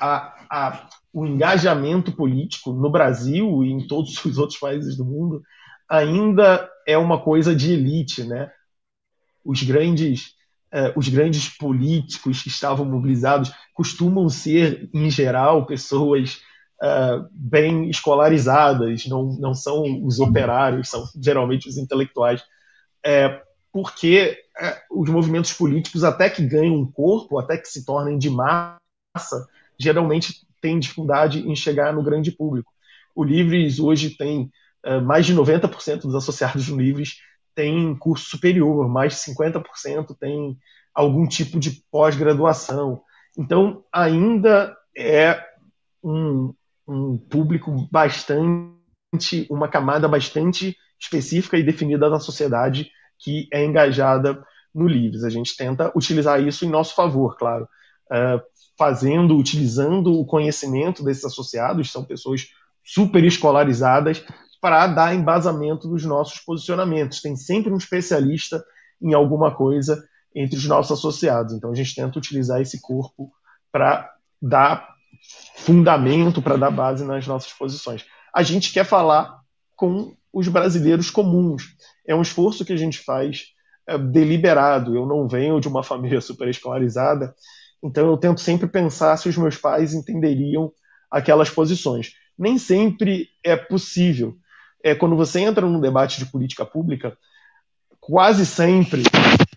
a, 0.00 0.34
a, 0.50 0.88
o 1.12 1.26
engajamento 1.26 2.12
político 2.12 2.72
no 2.72 2.90
Brasil 2.90 3.64
e 3.64 3.72
em 3.72 3.86
todos 3.86 4.24
os 4.24 4.38
outros 4.38 4.58
países 4.58 4.96
do 4.96 5.04
mundo 5.04 5.42
ainda 5.88 6.68
é 6.86 6.98
uma 6.98 7.20
coisa 7.20 7.54
de 7.54 7.72
elite, 7.72 8.24
né? 8.24 8.50
os 9.44 9.62
grandes 9.62 10.34
uh, 10.72 10.92
os 10.96 11.08
grandes 11.08 11.48
políticos 11.48 12.42
que 12.42 12.48
estavam 12.48 12.84
mobilizados 12.84 13.52
costumam 13.74 14.28
ser, 14.28 14.88
em 14.92 15.10
geral, 15.10 15.66
pessoas 15.66 16.40
uh, 16.82 17.26
bem 17.32 17.88
escolarizadas, 17.88 19.06
não, 19.06 19.24
não 19.38 19.54
são 19.54 20.04
os 20.04 20.20
operários, 20.20 20.88
são 20.88 21.04
geralmente 21.20 21.68
os 21.68 21.78
intelectuais. 21.78 22.42
É, 23.04 23.40
porque 23.72 24.36
é, 24.60 24.76
os 24.90 25.08
movimentos 25.08 25.52
políticos, 25.52 26.02
até 26.02 26.28
que 26.28 26.44
ganham 26.44 26.74
um 26.74 26.90
corpo, 26.90 27.38
até 27.38 27.56
que 27.56 27.68
se 27.68 27.84
tornem 27.84 28.18
de 28.18 28.28
massa, 28.28 29.46
geralmente 29.78 30.46
têm 30.60 30.78
dificuldade 30.78 31.48
em 31.48 31.54
chegar 31.54 31.92
no 31.92 32.02
grande 32.02 32.32
público. 32.32 32.72
O 33.14 33.24
Livres 33.24 33.78
hoje 33.78 34.10
tem 34.10 34.50
uh, 34.86 35.00
mais 35.00 35.26
de 35.26 35.34
90% 35.34 36.02
dos 36.02 36.14
associados 36.14 36.68
no 36.68 36.80
Livres 36.80 37.16
tem 37.58 37.92
curso 37.96 38.30
superior, 38.30 38.88
mais 38.88 39.14
de 39.14 39.32
50% 39.32 40.16
tem 40.20 40.56
algum 40.94 41.26
tipo 41.26 41.58
de 41.58 41.82
pós-graduação. 41.90 43.02
Então, 43.36 43.84
ainda 43.92 44.76
é 44.96 45.44
um, 46.00 46.54
um 46.86 47.18
público 47.18 47.88
bastante, 47.90 49.44
uma 49.50 49.66
camada 49.66 50.06
bastante 50.06 50.76
específica 51.00 51.58
e 51.58 51.64
definida 51.64 52.08
da 52.08 52.20
sociedade 52.20 52.92
que 53.18 53.48
é 53.52 53.64
engajada 53.64 54.40
no 54.72 54.86
Livres. 54.86 55.24
A 55.24 55.28
gente 55.28 55.56
tenta 55.56 55.90
utilizar 55.96 56.40
isso 56.40 56.64
em 56.64 56.68
nosso 56.70 56.94
favor, 56.94 57.36
claro, 57.36 57.64
uh, 58.12 58.40
fazendo, 58.78 59.36
utilizando 59.36 60.12
o 60.12 60.24
conhecimento 60.24 61.02
desses 61.02 61.24
associados, 61.24 61.90
são 61.90 62.04
pessoas 62.04 62.46
super 62.84 63.24
escolarizadas, 63.24 64.24
para 64.60 64.86
dar 64.86 65.14
embasamento 65.14 65.88
dos 65.88 66.04
nossos 66.04 66.40
posicionamentos. 66.40 67.20
Tem 67.20 67.36
sempre 67.36 67.72
um 67.72 67.76
especialista 67.76 68.64
em 69.00 69.14
alguma 69.14 69.54
coisa 69.54 70.02
entre 70.34 70.56
os 70.56 70.64
nossos 70.66 70.98
associados. 70.98 71.54
Então 71.54 71.70
a 71.70 71.74
gente 71.74 71.94
tenta 71.94 72.18
utilizar 72.18 72.60
esse 72.60 72.80
corpo 72.80 73.30
para 73.70 74.12
dar 74.40 74.88
fundamento, 75.56 76.42
para 76.42 76.56
dar 76.56 76.70
base 76.70 77.04
nas 77.04 77.26
nossas 77.26 77.52
posições. 77.52 78.04
A 78.34 78.42
gente 78.42 78.72
quer 78.72 78.84
falar 78.84 79.40
com 79.76 80.14
os 80.32 80.48
brasileiros 80.48 81.10
comuns. 81.10 81.76
É 82.06 82.14
um 82.14 82.22
esforço 82.22 82.64
que 82.64 82.72
a 82.72 82.76
gente 82.76 82.98
faz 82.98 83.48
é, 83.86 83.96
deliberado. 83.96 84.96
Eu 84.96 85.06
não 85.06 85.28
venho 85.28 85.60
de 85.60 85.68
uma 85.68 85.82
família 85.84 86.20
super 86.20 86.48
escolarizada, 86.48 87.34
então 87.82 88.06
eu 88.06 88.16
tento 88.16 88.40
sempre 88.40 88.66
pensar 88.66 89.16
se 89.16 89.28
os 89.28 89.36
meus 89.36 89.56
pais 89.56 89.94
entenderiam 89.94 90.72
aquelas 91.10 91.50
posições. 91.50 92.12
Nem 92.38 92.58
sempre 92.58 93.28
é 93.44 93.56
possível. 93.56 94.36
É 94.82 94.94
quando 94.94 95.16
você 95.16 95.40
entra 95.40 95.66
num 95.66 95.80
debate 95.80 96.18
de 96.18 96.26
política 96.26 96.64
pública, 96.64 97.16
quase 98.00 98.46
sempre 98.46 99.02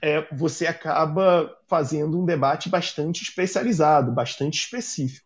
é, 0.02 0.28
você 0.34 0.68
acaba 0.68 1.50
fazendo 1.68 2.20
um 2.20 2.26
debate 2.26 2.70
bastante 2.70 3.24
especializado, 3.24 4.12
bastante 4.12 4.60
específico. 4.60 5.26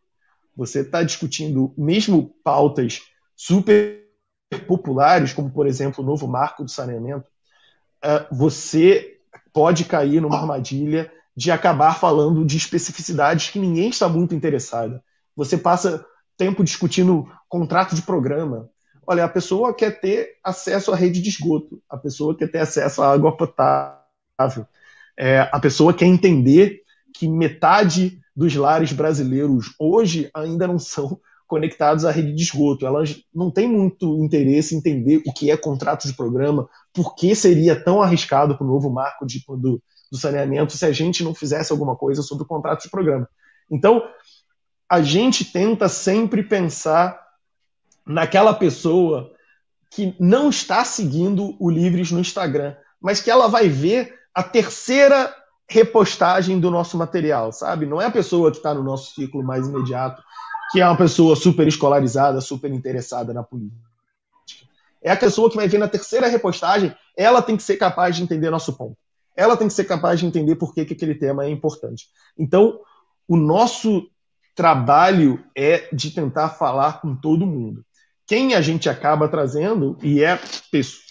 Você 0.55 0.81
está 0.81 1.03
discutindo 1.03 1.73
mesmo 1.77 2.35
pautas 2.43 3.01
super 3.35 4.05
populares, 4.67 5.33
como 5.33 5.49
por 5.49 5.67
exemplo 5.67 6.03
o 6.03 6.07
novo 6.07 6.27
marco 6.27 6.63
do 6.63 6.71
saneamento, 6.71 7.27
uh, 8.03 8.35
você 8.35 9.17
pode 9.51 9.85
cair 9.85 10.21
numa 10.21 10.37
armadilha 10.37 11.11
de 11.35 11.51
acabar 11.51 11.99
falando 11.99 12.45
de 12.45 12.57
especificidades 12.57 13.49
que 13.49 13.59
ninguém 13.59 13.89
está 13.89 14.07
muito 14.07 14.33
interessado. 14.33 15.01
Você 15.35 15.57
passa 15.57 16.05
tempo 16.37 16.63
discutindo 16.63 17.29
contrato 17.49 17.95
de 17.95 18.01
programa. 18.01 18.69
Olha, 19.05 19.25
a 19.25 19.29
pessoa 19.29 19.73
quer 19.73 19.99
ter 19.99 20.37
acesso 20.43 20.91
à 20.91 20.95
rede 20.95 21.21
de 21.21 21.29
esgoto, 21.29 21.81
a 21.89 21.97
pessoa 21.97 22.35
quer 22.35 22.49
ter 22.49 22.59
acesso 22.59 23.01
à 23.01 23.11
água 23.11 23.35
potável, 23.35 24.65
é, 25.17 25.47
a 25.51 25.59
pessoa 25.59 25.93
quer 25.93 26.05
entender 26.05 26.81
que 27.13 27.27
metade 27.27 28.19
dos 28.35 28.55
lares 28.55 28.91
brasileiros 28.91 29.73
hoje 29.79 30.29
ainda 30.33 30.67
não 30.67 30.79
são 30.79 31.19
conectados 31.47 32.03
à 32.03 32.11
rede 32.11 32.33
de 32.33 32.43
esgoto. 32.43 32.85
Elas 32.85 33.23
não 33.33 33.51
têm 33.51 33.67
muito 33.67 34.23
interesse 34.23 34.73
em 34.73 34.79
entender 34.79 35.21
o 35.25 35.31
que 35.31 35.51
é 35.51 35.55
contrato 35.55 36.07
de 36.07 36.13
programa, 36.13 36.67
por 36.91 37.15
que 37.15 37.35
seria 37.35 37.79
tão 37.79 38.01
arriscado 38.01 38.57
para 38.57 38.65
o 38.65 38.67
novo 38.67 38.89
marco 38.89 39.25
de, 39.25 39.43
do, 39.47 39.81
do 40.15 40.21
saneamento 40.21 40.75
se 40.75 40.85
a 40.85 40.91
gente 40.91 41.23
não 41.23 41.35
fizesse 41.35 41.71
alguma 41.71 41.95
coisa 41.95 42.21
sobre 42.21 42.43
o 42.43 42.47
contrato 42.47 42.83
de 42.83 42.89
programa. 42.89 43.27
Então, 43.69 44.03
a 44.89 45.01
gente 45.01 45.45
tenta 45.45 45.89
sempre 45.89 46.43
pensar 46.43 47.19
naquela 48.05 48.53
pessoa 48.53 49.31
que 49.89 50.15
não 50.19 50.49
está 50.49 50.83
seguindo 50.83 51.55
o 51.59 51.69
Livres 51.69 52.11
no 52.11 52.19
Instagram, 52.19 52.75
mas 53.01 53.21
que 53.21 53.31
ela 53.31 53.47
vai 53.47 53.67
ver 53.67 54.13
a 54.33 54.43
terceira 54.43 55.33
repostagem 55.67 56.59
do 56.59 56.69
nosso 56.69 56.97
material, 56.97 57.51
sabe? 57.51 57.85
Não 57.85 58.01
é 58.01 58.05
a 58.05 58.11
pessoa 58.11 58.51
que 58.51 58.57
está 58.57 58.73
no 58.73 58.83
nosso 58.83 59.13
ciclo 59.15 59.43
mais 59.43 59.67
imediato, 59.67 60.21
que 60.71 60.81
é 60.81 60.85
uma 60.85 60.97
pessoa 60.97 61.35
super 61.35 61.67
escolarizada, 61.67 62.39
super 62.41 62.71
interessada 62.71 63.33
na 63.33 63.43
política. 63.43 63.89
É 65.01 65.11
a 65.11 65.17
pessoa 65.17 65.49
que 65.49 65.55
vai 65.55 65.67
ver 65.67 65.77
na 65.77 65.87
terceira 65.87 66.27
repostagem, 66.27 66.95
ela 67.15 67.41
tem 67.41 67.55
que 67.55 67.63
ser 67.63 67.77
capaz 67.77 68.15
de 68.15 68.23
entender 68.23 68.49
nosso 68.49 68.73
ponto. 68.73 68.97
Ela 69.35 69.57
tem 69.57 69.67
que 69.67 69.73
ser 69.73 69.85
capaz 69.85 70.19
de 70.19 70.25
entender 70.25 70.55
por 70.55 70.73
que, 70.73 70.85
que 70.85 70.93
aquele 70.93 71.15
tema 71.15 71.45
é 71.45 71.49
importante. 71.49 72.07
Então, 72.37 72.79
o 73.27 73.35
nosso 73.35 74.09
trabalho 74.55 75.43
é 75.55 75.89
de 75.93 76.11
tentar 76.11 76.49
falar 76.49 77.01
com 77.01 77.15
todo 77.15 77.45
mundo. 77.45 77.85
Quem 78.25 78.55
a 78.55 78.61
gente 78.61 78.89
acaba 78.89 79.27
trazendo, 79.27 79.97
e 80.01 80.23
é, 80.23 80.39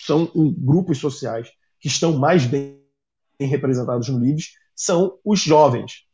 são 0.05 0.31
grupos 0.35 0.99
sociais 0.99 1.49
que 1.79 1.87
estão 1.87 2.19
mais 2.19 2.45
bem 2.47 2.81
representados 3.39 4.09
no 4.09 4.19
Livres, 4.19 4.53
são 4.75 5.19
os 5.25 5.41
jovens. 5.41 6.05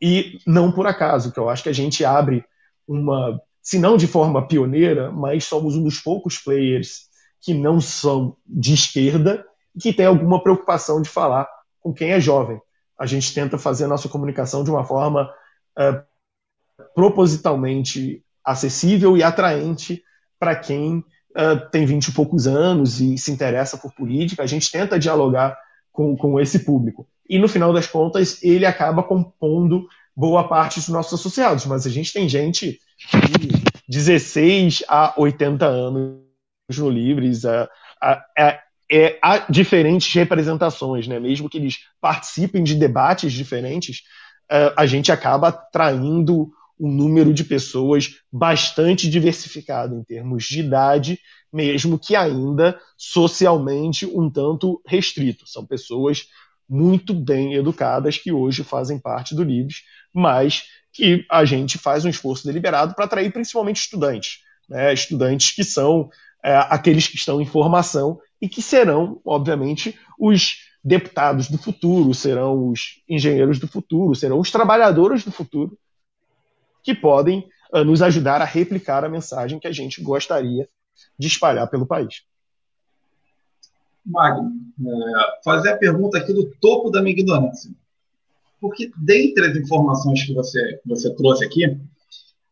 E 0.00 0.38
não 0.46 0.72
por 0.72 0.86
acaso, 0.86 1.32
que 1.32 1.38
eu 1.38 1.48
acho 1.48 1.62
que 1.62 1.68
a 1.68 1.74
gente 1.74 2.04
abre 2.04 2.44
uma, 2.86 3.40
se 3.62 3.78
não 3.78 3.96
de 3.96 4.06
forma 4.06 4.46
pioneira, 4.46 5.10
mas 5.12 5.44
somos 5.44 5.76
um 5.76 5.84
dos 5.84 6.00
poucos 6.00 6.38
players 6.38 7.08
que 7.40 7.54
não 7.54 7.80
são 7.80 8.36
de 8.46 8.74
esquerda 8.74 9.46
e 9.74 9.78
que 9.78 9.92
tem 9.92 10.06
alguma 10.06 10.42
preocupação 10.42 11.00
de 11.00 11.08
falar 11.08 11.48
com 11.80 11.92
quem 11.92 12.12
é 12.12 12.20
jovem. 12.20 12.60
A 12.98 13.06
gente 13.06 13.32
tenta 13.32 13.58
fazer 13.58 13.84
a 13.84 13.88
nossa 13.88 14.08
comunicação 14.08 14.62
de 14.62 14.70
uma 14.70 14.84
forma 14.84 15.32
uh, 15.78 16.02
propositalmente 16.94 18.22
acessível 18.44 19.16
e 19.16 19.22
atraente 19.22 20.02
para 20.38 20.54
quem 20.56 20.98
uh, 20.98 21.70
tem 21.70 21.86
20 21.86 22.08
e 22.08 22.12
poucos 22.12 22.46
anos 22.46 23.00
e 23.00 23.16
se 23.16 23.30
interessa 23.30 23.78
por 23.78 23.92
política. 23.94 24.42
A 24.42 24.46
gente 24.46 24.70
tenta 24.70 24.98
dialogar 24.98 25.58
com, 25.92 26.16
com 26.16 26.38
esse 26.38 26.60
público. 26.60 27.06
E 27.28 27.38
no 27.38 27.48
final 27.48 27.72
das 27.72 27.86
contas, 27.86 28.42
ele 28.42 28.66
acaba 28.66 29.02
compondo 29.02 29.86
boa 30.14 30.48
parte 30.48 30.80
dos 30.80 30.88
nossos 30.88 31.18
associados, 31.18 31.64
mas 31.64 31.86
a 31.86 31.90
gente 31.90 32.12
tem 32.12 32.28
gente 32.28 32.78
de 33.88 33.98
16 33.98 34.84
a 34.88 35.14
80 35.16 35.64
anos 35.64 36.20
no 36.76 36.90
Livres, 36.90 37.44
a, 37.44 37.68
a, 38.00 38.22
a, 38.36 38.58
é, 38.90 39.18
há 39.22 39.38
diferentes 39.50 40.12
representações, 40.12 41.06
né? 41.06 41.20
mesmo 41.20 41.48
que 41.48 41.58
eles 41.58 41.78
participem 42.00 42.62
de 42.64 42.74
debates 42.74 43.32
diferentes, 43.32 44.02
a 44.76 44.84
gente 44.84 45.12
acaba 45.12 45.48
atraindo 45.48 46.50
um 46.78 46.90
número 46.90 47.32
de 47.32 47.44
pessoas 47.44 48.16
bastante 48.32 49.08
diversificado 49.08 49.94
em 49.94 50.02
termos 50.02 50.44
de 50.44 50.60
idade, 50.60 51.20
mesmo 51.52 51.98
que 51.98 52.16
ainda 52.16 52.80
socialmente 52.96 54.06
um 54.06 54.30
tanto 54.30 54.82
restrito. 54.86 55.46
São 55.46 55.64
pessoas 55.64 56.26
muito 56.68 57.12
bem 57.12 57.54
educadas 57.54 58.16
que 58.16 58.32
hoje 58.32 58.64
fazem 58.64 58.98
parte 58.98 59.34
do 59.34 59.44
Livres, 59.44 59.82
mas 60.12 60.64
que 60.92 61.24
a 61.30 61.44
gente 61.44 61.78
faz 61.78 62.04
um 62.04 62.08
esforço 62.08 62.46
deliberado 62.46 62.94
para 62.94 63.04
atrair 63.04 63.30
principalmente 63.32 63.82
estudantes, 63.82 64.38
né? 64.68 64.92
estudantes 64.92 65.54
que 65.54 65.62
são 65.62 66.08
é, 66.42 66.56
aqueles 66.56 67.06
que 67.06 67.16
estão 67.16 67.40
em 67.40 67.46
formação 67.46 68.18
e 68.40 68.48
que 68.48 68.62
serão, 68.62 69.20
obviamente, 69.24 69.98
os 70.18 70.68
deputados 70.82 71.48
do 71.48 71.58
futuro, 71.58 72.14
serão 72.14 72.68
os 72.68 73.02
engenheiros 73.08 73.58
do 73.58 73.68
futuro, 73.68 74.14
serão 74.14 74.38
os 74.38 74.50
trabalhadores 74.50 75.24
do 75.24 75.30
futuro 75.30 75.78
que 76.82 76.94
podem 76.94 77.46
uh, 77.72 77.84
nos 77.84 78.00
ajudar 78.00 78.40
a 78.40 78.46
replicar 78.46 79.04
a 79.04 79.08
mensagem 79.08 79.58
que 79.58 79.66
a 79.66 79.72
gente 79.72 80.02
gostaria 80.02 80.66
de 81.18 81.26
espalhar 81.26 81.68
pelo 81.68 81.86
país. 81.86 82.22
Magno, 84.04 84.50
é, 84.80 85.42
fazer 85.44 85.70
a 85.70 85.76
pergunta 85.76 86.16
aqui 86.16 86.32
do 86.32 86.50
topo 86.58 86.90
da 86.90 87.02
minha 87.02 87.12
ignorância 87.12 87.70
porque 88.60 88.92
dentre 88.96 89.46
as 89.46 89.56
informações 89.56 90.22
que 90.22 90.34
você, 90.34 90.80
você 90.84 91.14
trouxe 91.14 91.44
aqui, 91.44 91.78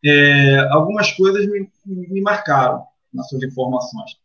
é, 0.03 0.59
algumas 0.71 1.11
coisas 1.11 1.45
me, 1.45 1.69
me, 1.85 2.21
marcaram 2.21 2.83
nas 3.13 3.29
suas 3.29 3.43
informações. 3.43 4.17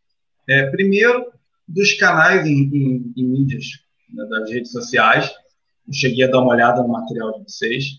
É, 0.48 0.70
primeiro, 0.70 1.31
dos 1.66 1.92
canais 1.94 2.46
em, 2.46 2.64
em, 2.64 3.12
em 3.16 3.24
mídias, 3.24 3.64
né, 4.12 4.24
das 4.27 4.50
redes 4.50 4.70
sociais, 4.70 5.31
eu 5.87 5.92
cheguei 5.92 6.24
a 6.24 6.31
dar 6.31 6.40
uma 6.40 6.55
olhada 6.55 6.83
no 6.83 6.88
material 6.88 7.33
de 7.38 7.50
vocês. 7.50 7.98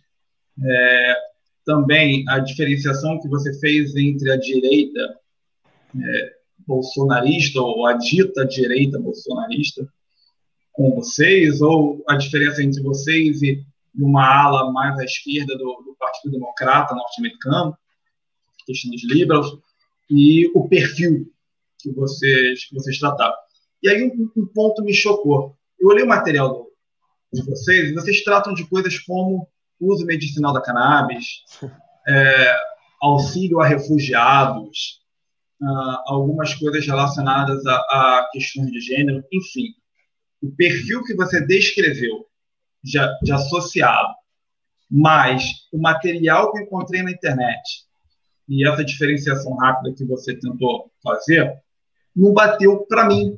É, 0.64 1.16
também 1.66 2.24
a 2.30 2.40
diferenciação 2.40 3.20
que 3.20 3.28
você 3.28 3.58
fez 3.60 3.96
entre 3.96 4.32
a 4.32 4.38
direita 4.38 5.20
é, 6.00 6.36
bolsonarista 6.66 7.60
ou 7.60 7.86
a 7.86 7.94
dita 7.94 8.46
direita 8.46 9.00
bolsonarista 9.00 9.88
com 10.72 10.94
vocês, 10.94 11.62
ou 11.62 12.04
a 12.08 12.18
diferença 12.18 12.62
entre 12.62 12.82
vocês 12.82 13.42
e 13.42 13.66
numa 13.94 14.26
ala 14.26 14.72
mais 14.74 15.00
à 15.00 15.06
esquerda 15.06 15.58
do, 15.58 15.64
do 15.64 15.96
Partido 15.98 16.32
Democrata 16.32 16.94
norte-americano, 16.94 17.78
questão 18.66 18.92
dos 18.92 19.04
liberals, 19.06 19.58
e 20.10 20.52
o 20.54 20.68
perfil 20.68 21.32
que 21.80 21.92
vocês, 21.92 22.66
que 22.66 22.76
vocês 22.76 23.00
trataram. 23.00 23.36
E 23.86 23.90
aí 23.90 24.04
um, 24.04 24.32
um 24.36 24.48
ponto 24.48 24.84
me 24.84 24.92
chocou. 24.92 25.56
Eu 25.80 25.90
olhei 25.90 26.04
o 26.04 26.08
material 26.08 26.66
de 27.32 27.44
vocês 27.44 27.92
e 27.92 27.94
vocês 27.94 28.24
tratam 28.24 28.56
de 28.56 28.68
coisas 28.68 28.98
como 28.98 29.48
uso 29.80 30.08
medicinal 30.08 30.52
da 30.52 30.60
cannabis, 30.60 31.44
é, 32.10 32.56
auxílio 33.00 33.60
a 33.60 33.68
refugiados, 33.68 35.04
uh, 35.62 36.02
algumas 36.08 36.56
coisas 36.56 36.84
relacionadas 36.84 37.64
a, 37.68 37.76
a 37.76 38.30
questões 38.32 38.72
de 38.72 38.80
gênero, 38.82 39.24
enfim. 39.32 39.68
O 40.42 40.50
perfil 40.56 41.04
que 41.04 41.14
você 41.14 41.46
descreveu 41.46 42.26
de, 42.84 42.98
de 43.22 43.32
associado, 43.32 44.16
mas 44.90 45.68
o 45.72 45.80
material 45.80 46.52
que 46.52 46.58
eu 46.58 46.64
encontrei 46.64 47.04
na 47.04 47.12
internet 47.12 47.86
e 48.50 48.68
essa 48.68 48.84
diferenciação 48.84 49.56
rápida 49.58 49.94
que 49.96 50.06
você 50.06 50.36
tentou 50.36 50.92
fazer, 51.04 51.54
não 52.16 52.34
bateu 52.34 52.84
para 52.88 53.08
mim, 53.08 53.38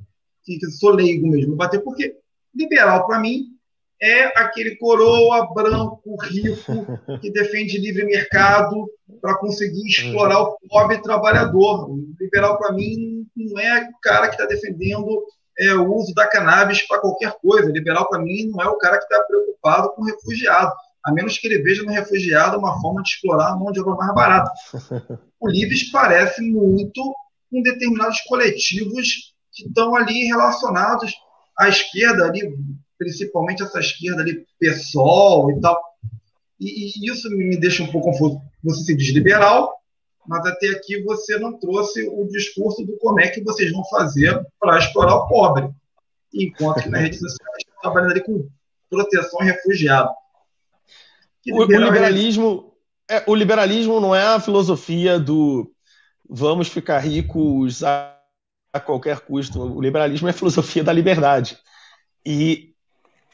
sou 0.79 0.91
leigo 0.91 1.27
mesmo, 1.27 1.51
não 1.51 1.57
bateu 1.57 1.81
porque 1.81 2.15
liberal 2.55 3.05
para 3.05 3.19
mim 3.19 3.57
é 4.01 4.25
aquele 4.39 4.75
coroa 4.75 5.51
branco, 5.53 6.15
rico, 6.23 6.85
que 7.21 7.31
defende 7.31 7.79
livre 7.79 8.05
mercado 8.05 8.87
para 9.21 9.37
conseguir 9.37 9.87
explorar 9.87 10.41
o 10.41 10.57
pobre 10.69 11.01
trabalhador. 11.01 11.89
O 11.89 12.15
liberal, 12.19 12.57
para 12.57 12.73
mim, 12.73 13.25
não 13.35 13.59
é 13.59 13.89
o 13.89 13.99
cara 13.99 14.27
que 14.27 14.35
está 14.35 14.45
defendendo 14.45 15.23
é, 15.59 15.73
o 15.73 15.93
uso 15.95 16.13
da 16.13 16.27
cannabis 16.27 16.83
para 16.83 16.99
qualquer 16.99 17.33
coisa. 17.41 17.69
O 17.69 17.73
liberal, 17.73 18.07
para 18.07 18.19
mim, 18.19 18.51
não 18.51 18.63
é 18.63 18.67
o 18.67 18.77
cara 18.77 18.97
que 18.97 19.03
está 19.03 19.23
preocupado 19.23 19.91
com 19.93 20.03
o 20.03 20.05
refugiado, 20.05 20.71
a 21.03 21.11
menos 21.11 21.37
que 21.37 21.47
ele 21.47 21.63
veja 21.63 21.83
no 21.83 21.91
refugiado 21.91 22.59
uma 22.59 22.79
forma 22.79 23.01
de 23.01 23.09
explorar 23.09 23.51
a 23.51 23.55
mão 23.55 23.71
de 23.71 23.79
obra 23.79 23.95
mais 23.95 24.13
barata. 24.13 24.51
O 25.39 25.47
Livres 25.47 25.91
parece 25.91 26.41
muito 26.41 27.15
com 27.51 27.61
determinados 27.61 28.19
coletivos 28.21 29.35
que 29.57 29.67
estão 29.67 29.95
ali 29.95 30.25
relacionados 30.25 31.15
à 31.57 31.67
esquerda, 31.67 32.25
ali, 32.25 32.55
principalmente 32.97 33.63
essa 33.63 33.79
esquerda 33.79 34.21
ali, 34.21 34.45
PSOL 34.59 35.51
e 35.51 35.59
tal. 35.59 35.81
E, 36.59 36.91
e 36.99 37.11
isso 37.11 37.29
me 37.31 37.57
deixa 37.57 37.83
um 37.83 37.91
pouco 37.91 38.11
confuso. 38.11 38.39
Você 38.63 38.83
se 38.83 38.95
diz 38.95 39.09
liberal, 39.09 39.73
mas 40.27 40.45
até 40.45 40.67
aqui 40.69 41.01
você 41.01 41.39
não 41.39 41.57
trouxe 41.57 42.07
o 42.07 42.27
discurso 42.27 42.85
do 42.85 42.97
como 42.97 43.19
é 43.19 43.27
que 43.29 43.43
vocês 43.43 43.71
vão 43.71 43.83
fazer 43.85 44.39
para 44.59 44.77
explorar 44.77 45.15
o 45.15 45.27
pobre. 45.27 45.69
Enquanto 46.33 46.83
que 46.83 46.89
na 46.89 46.99
rede 46.99 47.17
social 47.17 47.49
está 47.57 47.81
trabalhando 47.81 48.11
ali 48.11 48.23
com 48.23 48.47
proteção 48.89 49.41
e 49.41 49.45
refugiado. 49.45 50.09
O, 51.49 51.61
o, 51.61 51.63
liberalismo, 51.63 52.73
é, 53.09 53.23
o 53.25 53.33
liberalismo 53.33 53.99
não 53.99 54.13
é 54.13 54.23
a 54.23 54.39
filosofia 54.39 55.17
do 55.17 55.71
vamos 56.29 56.67
ficar 56.67 56.99
ricos 56.99 57.83
a, 57.83 58.16
a 58.73 58.79
qualquer 58.79 59.21
custo. 59.21 59.61
O 59.61 59.81
liberalismo 59.81 60.27
é 60.27 60.31
a 60.31 60.33
filosofia 60.33 60.83
da 60.83 60.93
liberdade. 60.93 61.57
E 62.25 62.73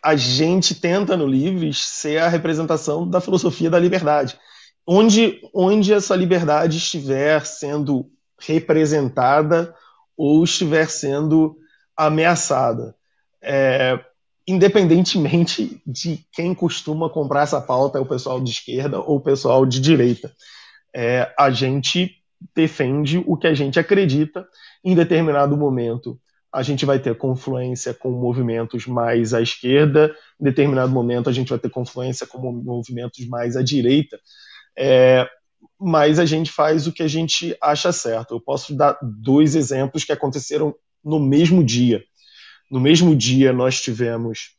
a 0.04 0.16
gente 0.16 0.76
tenta 0.76 1.16
no 1.16 1.26
Livres 1.26 1.80
ser 1.80 2.22
a 2.22 2.28
representação 2.28 3.08
da 3.10 3.22
filosofia 3.22 3.70
da 3.70 3.80
liberdade. 3.80 4.38
Onde, 4.86 5.40
onde 5.54 5.94
essa 5.94 6.16
liberdade 6.16 6.78
estiver 6.78 7.46
sendo 7.46 8.10
representada 8.40 9.74
ou 10.18 10.44
estiver 10.44 10.90
sendo 10.90 11.58
ameaçada. 11.96 12.96
É, 13.42 14.00
independentemente 14.48 15.82
de 15.86 16.26
quem 16.32 16.54
costuma 16.54 17.10
comprar 17.10 17.44
essa 17.44 17.62
pauta, 17.62 17.98
é 17.98 18.02
o 18.02 18.06
pessoal 18.06 18.42
de 18.42 18.52
esquerda 18.52 19.00
ou 19.00 19.18
o 19.18 19.22
pessoal 19.22 19.66
de 19.66 19.80
direita. 19.80 20.34
É, 20.94 21.34
a 21.40 21.50
gente 21.50 22.23
defende 22.56 23.24
o 23.26 23.38
que 23.38 23.48
a 23.48 23.54
gente 23.54 23.80
acredita. 23.80 24.48
Em 24.84 24.96
determinado 24.96 25.56
momento, 25.56 26.20
a 26.52 26.62
gente 26.62 26.86
vai 26.86 27.00
ter 27.00 27.16
confluência 27.18 27.94
com 27.94 28.12
movimentos 28.12 28.86
mais 28.86 29.34
à 29.34 29.42
esquerda, 29.42 30.16
em 30.40 30.44
determinado 30.44 30.92
momento, 30.92 31.30
a 31.30 31.34
gente 31.34 31.50
vai 31.50 31.58
ter 31.58 31.70
confluência 31.70 32.28
com 32.28 32.40
movimentos 32.52 33.26
mais 33.28 33.58
à 33.58 33.64
direita. 33.64 34.20
É, 34.78 35.28
mas 35.80 36.20
a 36.20 36.26
gente 36.26 36.52
faz 36.52 36.86
o 36.86 36.92
que 36.92 37.02
a 37.02 37.08
gente 37.08 37.58
acha 37.62 37.92
certo. 37.92 38.36
Eu 38.36 38.40
posso 38.40 38.76
dar 38.76 38.98
dois 39.02 39.56
exemplos 39.56 40.04
que 40.04 40.12
aconteceram 40.12 40.76
no 41.04 41.20
mesmo 41.20 41.64
dia. 41.64 42.04
No 42.70 42.80
mesmo 42.80 43.16
dia, 43.16 43.52
nós 43.52 43.82
tivemos 43.82 44.52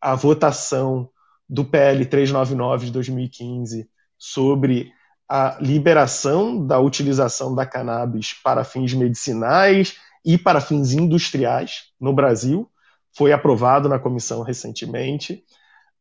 a 0.00 0.14
votação 0.14 1.08
do 1.48 1.64
PL 1.64 2.04
399 2.06 2.86
de 2.86 2.92
2015 2.92 3.88
sobre 4.18 4.90
a 5.36 5.58
liberação 5.60 6.64
da 6.64 6.78
utilização 6.78 7.56
da 7.56 7.66
cannabis 7.66 8.34
para 8.34 8.62
fins 8.62 8.94
medicinais 8.94 9.96
e 10.24 10.38
para 10.38 10.60
fins 10.60 10.92
industriais 10.92 11.86
no 12.00 12.12
Brasil. 12.12 12.70
Foi 13.16 13.32
aprovado 13.32 13.88
na 13.88 13.98
comissão 13.98 14.42
recentemente. 14.42 15.42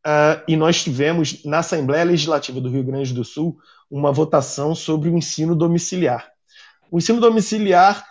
Uh, 0.05 0.37
e 0.47 0.55
nós 0.55 0.83
tivemos 0.83 1.43
na 1.43 1.59
Assembleia 1.59 2.03
Legislativa 2.03 2.61
do 2.61 2.69
Rio 2.69 2.83
Grande 2.83 3.11
do 3.11 3.23
Sul 3.23 3.57
uma 3.89 4.11
votação 4.11 4.75
sobre 4.75 5.09
o 5.09 5.17
ensino 5.17 5.55
domiciliar. 5.55 6.29
O 6.91 6.99
ensino 6.99 7.19
domiciliar 7.19 8.05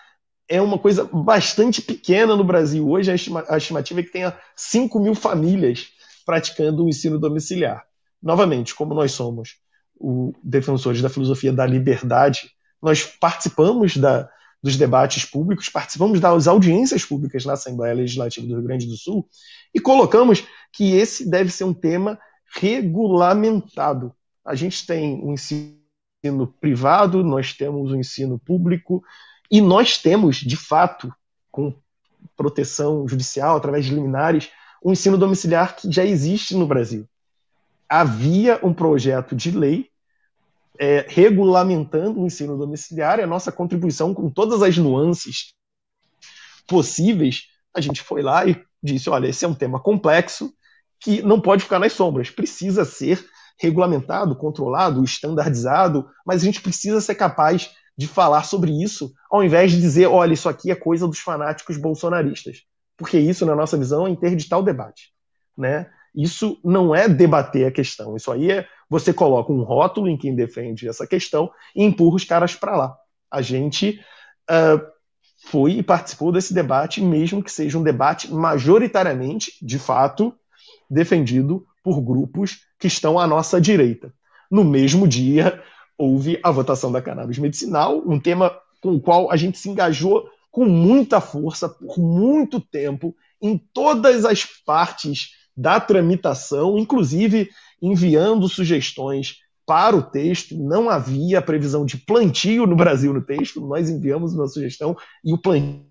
é 0.49 0.61
uma 0.61 0.77
coisa 0.77 1.05
bastante 1.05 1.81
pequena 1.81 2.35
no 2.35 2.43
Brasil. 2.43 2.91
Hoje 2.91 3.13
a, 3.13 3.15
estima, 3.15 3.45
a 3.49 3.59
estimativa 3.59 4.01
é 4.01 4.03
que 4.03 4.11
tenha 4.11 4.37
5 4.57 4.99
mil 4.99 5.15
famílias 5.15 5.87
praticando 6.27 6.85
o 6.85 6.89
ensino 6.89 7.17
domiciliar. 7.17 7.85
Novamente, 8.21 8.75
como 8.75 8.93
nós 8.93 9.13
somos 9.13 9.63
o, 10.03 10.35
defensores 10.43 11.01
da 11.01 11.09
filosofia 11.09 11.53
da 11.53 11.65
liberdade, 11.65 12.51
nós 12.83 13.05
participamos 13.05 13.97
da, 13.97 14.29
dos 14.61 14.77
debates 14.77 15.25
públicos, 15.25 15.69
participamos 15.69 16.19
das 16.19 16.49
audiências 16.49 17.05
públicas 17.05 17.45
na 17.45 17.53
Assembleia 17.53 17.95
Legislativa 17.95 18.47
do 18.47 18.55
Rio 18.55 18.65
Grande 18.65 18.87
do 18.87 18.97
Sul 18.97 19.27
e 19.73 19.79
colocamos 19.79 20.45
que 20.73 20.95
esse 20.97 21.29
deve 21.29 21.51
ser 21.51 21.65
um 21.65 21.73
tema 21.73 22.19
regulamentado. 22.55 24.13
A 24.45 24.57
gente 24.57 24.85
tem 24.85 25.21
o 25.21 25.29
um 25.29 25.35
ensino 25.35 26.47
privado, 26.61 27.23
nós 27.23 27.53
temos 27.53 27.93
o 27.93 27.95
um 27.95 28.01
ensino 28.01 28.39
público 28.39 29.03
e 29.51 29.61
nós 29.61 29.99
temos, 29.99 30.37
de 30.37 30.57
fato, 30.57 31.15
com 31.51 31.75
proteção 32.37 33.07
judicial, 33.07 33.57
através 33.57 33.85
de 33.85 33.95
liminares, 33.95 34.51
um 34.85 34.93
ensino 34.93 35.17
domiciliar 35.17 35.77
que 35.77 35.91
já 35.93 36.05
existe 36.05 36.57
no 36.57 36.67
Brasil. 36.67 37.07
Havia 37.89 38.59
um 38.63 38.75
projeto 38.75 39.37
de 39.37 39.51
lei 39.51 39.92
é, 40.79 41.07
regulamentando 41.09 42.21
o 42.21 42.27
ensino 42.27 42.57
domiciliar 42.57 43.19
e 43.19 43.23
a 43.23 43.27
nossa 43.27 43.53
contribuição 43.53 44.15
com 44.15 44.31
todas 44.31 44.63
as 44.63 44.77
nuances 44.77 45.55
possíveis, 46.67 47.43
a 47.75 47.81
gente 47.81 48.03
foi 48.03 48.23
lá 48.23 48.47
e 48.47 48.63
disse: 48.83 49.11
olha, 49.11 49.29
esse 49.29 49.45
é 49.45 49.49
um 49.49 49.55
tema 49.55 49.81
complexo 49.81 50.53
que 51.01 51.23
não 51.23 51.41
pode 51.41 51.65
ficar 51.65 51.79
nas 51.79 51.93
sombras, 51.93 52.31
precisa 52.31 52.85
ser 52.85 53.25
regulamentado, 53.61 54.37
controlado, 54.37 55.05
estandardizado, 55.05 56.09
mas 56.27 56.43
a 56.43 56.45
gente 56.45 56.61
precisa 56.61 57.01
ser 57.01 57.15
capaz 57.15 57.71
de 57.97 58.07
falar 58.07 58.45
sobre 58.45 58.71
isso, 58.83 59.13
ao 59.31 59.45
invés 59.45 59.71
de 59.71 59.81
dizer: 59.81 60.07
olha, 60.07 60.33
isso 60.33 60.49
aqui 60.49 60.71
é 60.71 60.75
coisa 60.75 61.07
dos 61.07 61.19
fanáticos 61.19 61.77
bolsonaristas. 61.77 62.63
Porque 62.97 63.19
isso, 63.19 63.45
na 63.45 63.55
nossa 63.55 63.77
visão, 63.77 64.07
é 64.07 64.11
interditar 64.11 64.59
o 64.59 64.63
debate. 64.63 65.13
Né? 65.57 65.91
Isso 66.15 66.59
não 66.63 66.95
é 66.95 67.09
debater 67.09 67.67
a 67.67 67.71
questão, 67.71 68.17
isso 68.17 68.31
aí 68.31 68.51
é 68.51 68.67
você 68.89 69.13
coloca 69.13 69.51
um 69.51 69.63
rótulo 69.63 70.09
em 70.09 70.19
quem 70.19 70.35
defende 70.35 70.87
essa 70.87 71.07
questão 71.07 71.51
e 71.75 71.83
empurra 71.83 72.17
os 72.17 72.25
caras 72.25 72.55
para 72.55 72.77
lá. 72.77 72.97
A 73.31 73.41
gente 73.41 73.99
uh, 74.51 74.85
foi 75.47 75.73
e 75.73 75.83
participou 75.83 76.31
desse 76.31 76.53
debate, 76.53 77.01
mesmo 77.01 77.43
que 77.43 77.51
seja 77.51 77.79
um 77.79 77.83
debate 77.83 78.33
majoritariamente, 78.33 79.53
de 79.63 79.79
fato, 79.79 80.35
defendido 80.91 81.67
por 81.83 82.01
grupos 82.03 82.61
que 82.79 82.87
estão 82.87 83.19
à 83.19 83.27
nossa 83.27 83.59
direita. 83.59 84.13
No 84.51 84.63
mesmo 84.63 85.09
dia, 85.09 85.63
houve 85.97 86.39
a 86.43 86.51
votação 86.51 86.93
da 86.93 87.01
cannabis 87.01 87.39
medicinal, 87.39 88.03
um 88.07 88.21
tema 88.21 88.55
com 88.83 88.95
o 88.95 89.01
qual 89.01 89.31
a 89.31 89.37
gente 89.37 89.59
se 89.59 89.71
engajou 89.71 90.29
com 90.51 90.67
muita 90.67 91.21
força 91.21 91.69
por 91.69 91.99
muito 91.99 92.61
tempo 92.61 93.17
em 93.41 93.57
todas 93.57 94.25
as 94.25 94.45
partes 94.45 95.31
da 95.57 95.79
tramitação, 95.81 96.79
inclusive 96.79 97.51
enviando 97.81 98.49
sugestões 98.49 99.37
para 99.67 99.97
o 99.97 100.03
texto. 100.03 100.57
Não 100.57 100.89
havia 100.89 101.43
previsão 101.43 101.85
de 101.85 101.97
plantio 101.97 102.67
no 102.67 102.77
Brasil 102.77 103.13
no 103.13 103.23
texto, 103.23 103.61
nós 103.61 103.89
enviamos 103.89 104.35
uma 104.35 104.49
sugestão 104.49 104.97
e 105.25 105.33
o 105.33 105.39
plantio 105.39 105.83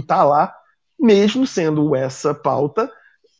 está 0.00 0.24
lá, 0.24 0.52
mesmo 0.98 1.46
sendo 1.46 1.94
essa 1.94 2.34
pauta 2.34 2.90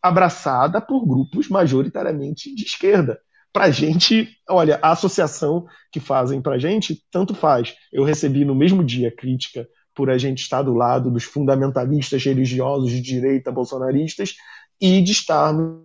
abraçada 0.03 0.81
por 0.81 1.07
grupos 1.07 1.49
majoritariamente 1.49 2.55
de 2.55 2.65
esquerda. 2.65 3.21
Para 3.53 3.71
gente, 3.71 4.29
olha, 4.49 4.79
a 4.81 4.93
associação 4.93 5.67
que 5.91 5.99
fazem 5.99 6.41
para 6.41 6.59
gente, 6.59 7.03
tanto 7.11 7.35
faz. 7.35 7.75
Eu 7.93 8.05
recebi 8.05 8.45
no 8.45 8.55
mesmo 8.55 8.85
dia 8.85 9.15
crítica 9.15 9.67
por 9.95 10.09
a 10.09 10.17
gente 10.17 10.41
estar 10.41 10.63
do 10.63 10.73
lado 10.73 11.11
dos 11.11 11.25
fundamentalistas 11.25 12.25
religiosos 12.25 12.91
de 12.91 13.01
direita 13.01 13.51
bolsonaristas 13.51 14.35
e 14.81 15.03
de 15.03 15.13
estarmos 15.13 15.81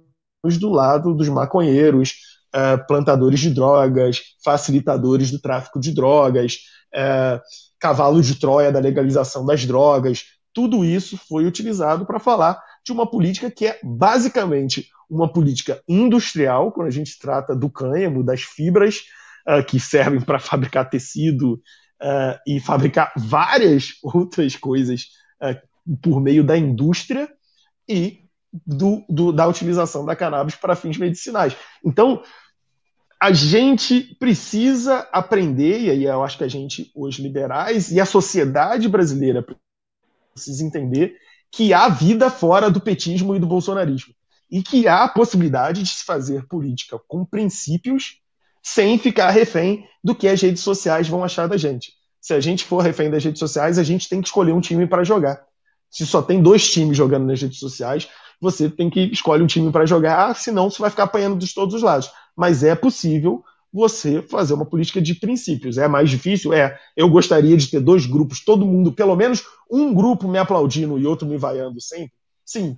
do 0.60 0.69
lado 0.69 1.13
dos 1.13 1.27
maconheiros, 1.27 2.13
é, 2.53 2.77
plantadores 2.77 3.41
de 3.41 3.49
drogas, 3.49 4.21
facilitadores 4.43 5.29
do 5.29 5.41
tráfico 5.41 5.77
de 5.77 5.93
drogas, 5.93 6.60
é, 6.93 7.41
cavalo 7.77 8.21
de 8.21 8.36
Troia 8.36 8.71
da 8.71 8.79
legalização 8.79 9.45
das 9.45 9.65
drogas. 9.65 10.23
Tudo 10.53 10.86
isso 10.86 11.17
foi 11.17 11.45
utilizado 11.45 12.05
para 12.05 12.17
falar 12.17 12.58
de 12.86 12.93
uma 12.93 13.10
política 13.10 13.51
que 13.51 13.65
é 13.67 13.77
basicamente 13.84 14.88
uma 15.10 15.31
política 15.31 15.81
industrial, 15.86 16.71
quando 16.71 16.88
a 16.88 16.91
gente 16.91 17.19
trata 17.19 17.53
do 17.53 17.69
cânhamo, 17.69 18.23
das 18.23 18.41
fibras 18.41 19.01
uh, 19.47 19.63
que 19.65 19.77
servem 19.77 20.21
para 20.21 20.39
fabricar 20.39 20.89
tecido 20.89 21.62
e 22.45 22.60
fabricar 22.60 23.13
várias 23.17 23.93
outras 24.03 24.55
coisas 24.55 25.08
por 26.01 26.21
meio 26.21 26.43
da 26.43 26.58
indústria, 26.58 27.27
e 27.88 28.24
do, 28.65 29.04
do, 29.10 29.32
da 29.32 29.48
utilização 29.48 30.06
da 30.06 30.15
cannabis 30.15 30.56
para 30.56 30.76
fins 30.76 30.98
medicinais. 30.98 31.56
Então, 31.84 32.22
a 33.20 33.32
gente 33.32 34.15
precisa 34.20 35.08
aprender, 35.12 35.82
e 35.82 35.89
aí 35.89 36.04
eu 36.04 36.24
acho 36.24 36.38
que 36.38 36.44
a 36.44 36.48
gente, 36.48 36.91
os 36.96 37.15
liberais, 37.15 37.91
e 37.91 38.00
a 38.00 38.06
sociedade 38.06 38.88
brasileira 38.88 39.46
precisa 40.34 40.63
entender 40.63 41.15
que 41.52 41.74
há 41.74 41.88
vida 41.88 42.30
fora 42.30 42.70
do 42.70 42.82
petismo 42.82 43.36
e 43.36 43.39
do 43.39 43.48
bolsonarismo. 43.48 44.13
e 44.50 44.62
que 44.62 44.88
há 44.88 45.04
a 45.04 45.10
possibilidade 45.10 45.84
de 45.84 45.89
se 45.89 46.06
fazer 46.06 46.48
política 46.48 47.00
com 47.08 47.26
princípios 47.26 48.22
sem 48.62 48.98
ficar 48.98 49.30
refém 49.30 49.88
do 50.04 50.15
que 50.15 50.28
as 50.28 50.41
redes 50.41 50.62
sociais 50.63 51.08
vão 51.08 51.24
achar 51.24 51.48
da 51.48 51.58
gente. 51.58 51.94
Se 52.22 52.34
a 52.34 52.39
gente 52.39 52.63
for 52.63 52.82
refém 52.82 53.10
das 53.10 53.24
redes 53.24 53.39
sociais, 53.39 53.78
a 53.78 53.84
gente 53.84 54.10
tem 54.10 54.22
que 54.22 54.28
escolher 54.28 54.54
um 54.54 54.62
time 54.62 54.88
para 54.88 55.04
jogar. 55.04 55.44
Se 55.89 56.06
só 56.06 56.22
tem 56.22 56.41
dois 56.41 56.70
times 56.70 56.98
jogando 56.98 57.26
nas 57.26 57.41
redes 57.41 57.60
sociais, 57.60 58.08
você 58.45 58.69
tem 58.69 58.89
que 58.89 59.01
escolher 59.12 59.43
um 59.43 59.47
time 59.47 59.71
para 59.71 59.86
jogar, 59.86 60.36
senão 60.36 60.69
você 60.69 60.79
vai 60.79 60.89
ficar 60.89 61.03
apanhando 61.03 61.38
de 61.38 61.53
todos 61.53 61.73
os 61.73 61.81
lados. 61.81 62.12
Mas 62.36 62.63
é 62.63 62.75
possível 62.75 63.43
você 63.73 64.21
fazer 64.21 64.53
uma 64.53 64.65
política 64.65 65.01
de 65.01 65.15
princípios. 65.15 65.77
É 65.77 65.88
mais 65.88 66.10
difícil? 66.10 66.53
É. 66.53 66.79
Eu 66.95 67.10
gostaria 67.10 67.58
de 67.58 67.67
ter 67.67 67.79
dois 67.79 68.05
grupos, 68.05 68.39
todo 68.39 68.65
mundo, 68.65 68.91
pelo 68.91 69.15
menos 69.15 69.43
um 69.69 69.93
grupo 69.93 70.27
me 70.27 70.38
aplaudindo 70.38 70.97
e 70.97 71.05
outro 71.05 71.27
me 71.27 71.38
vaiando 71.38 71.81
sempre? 71.81 72.13
Sim. 72.45 72.77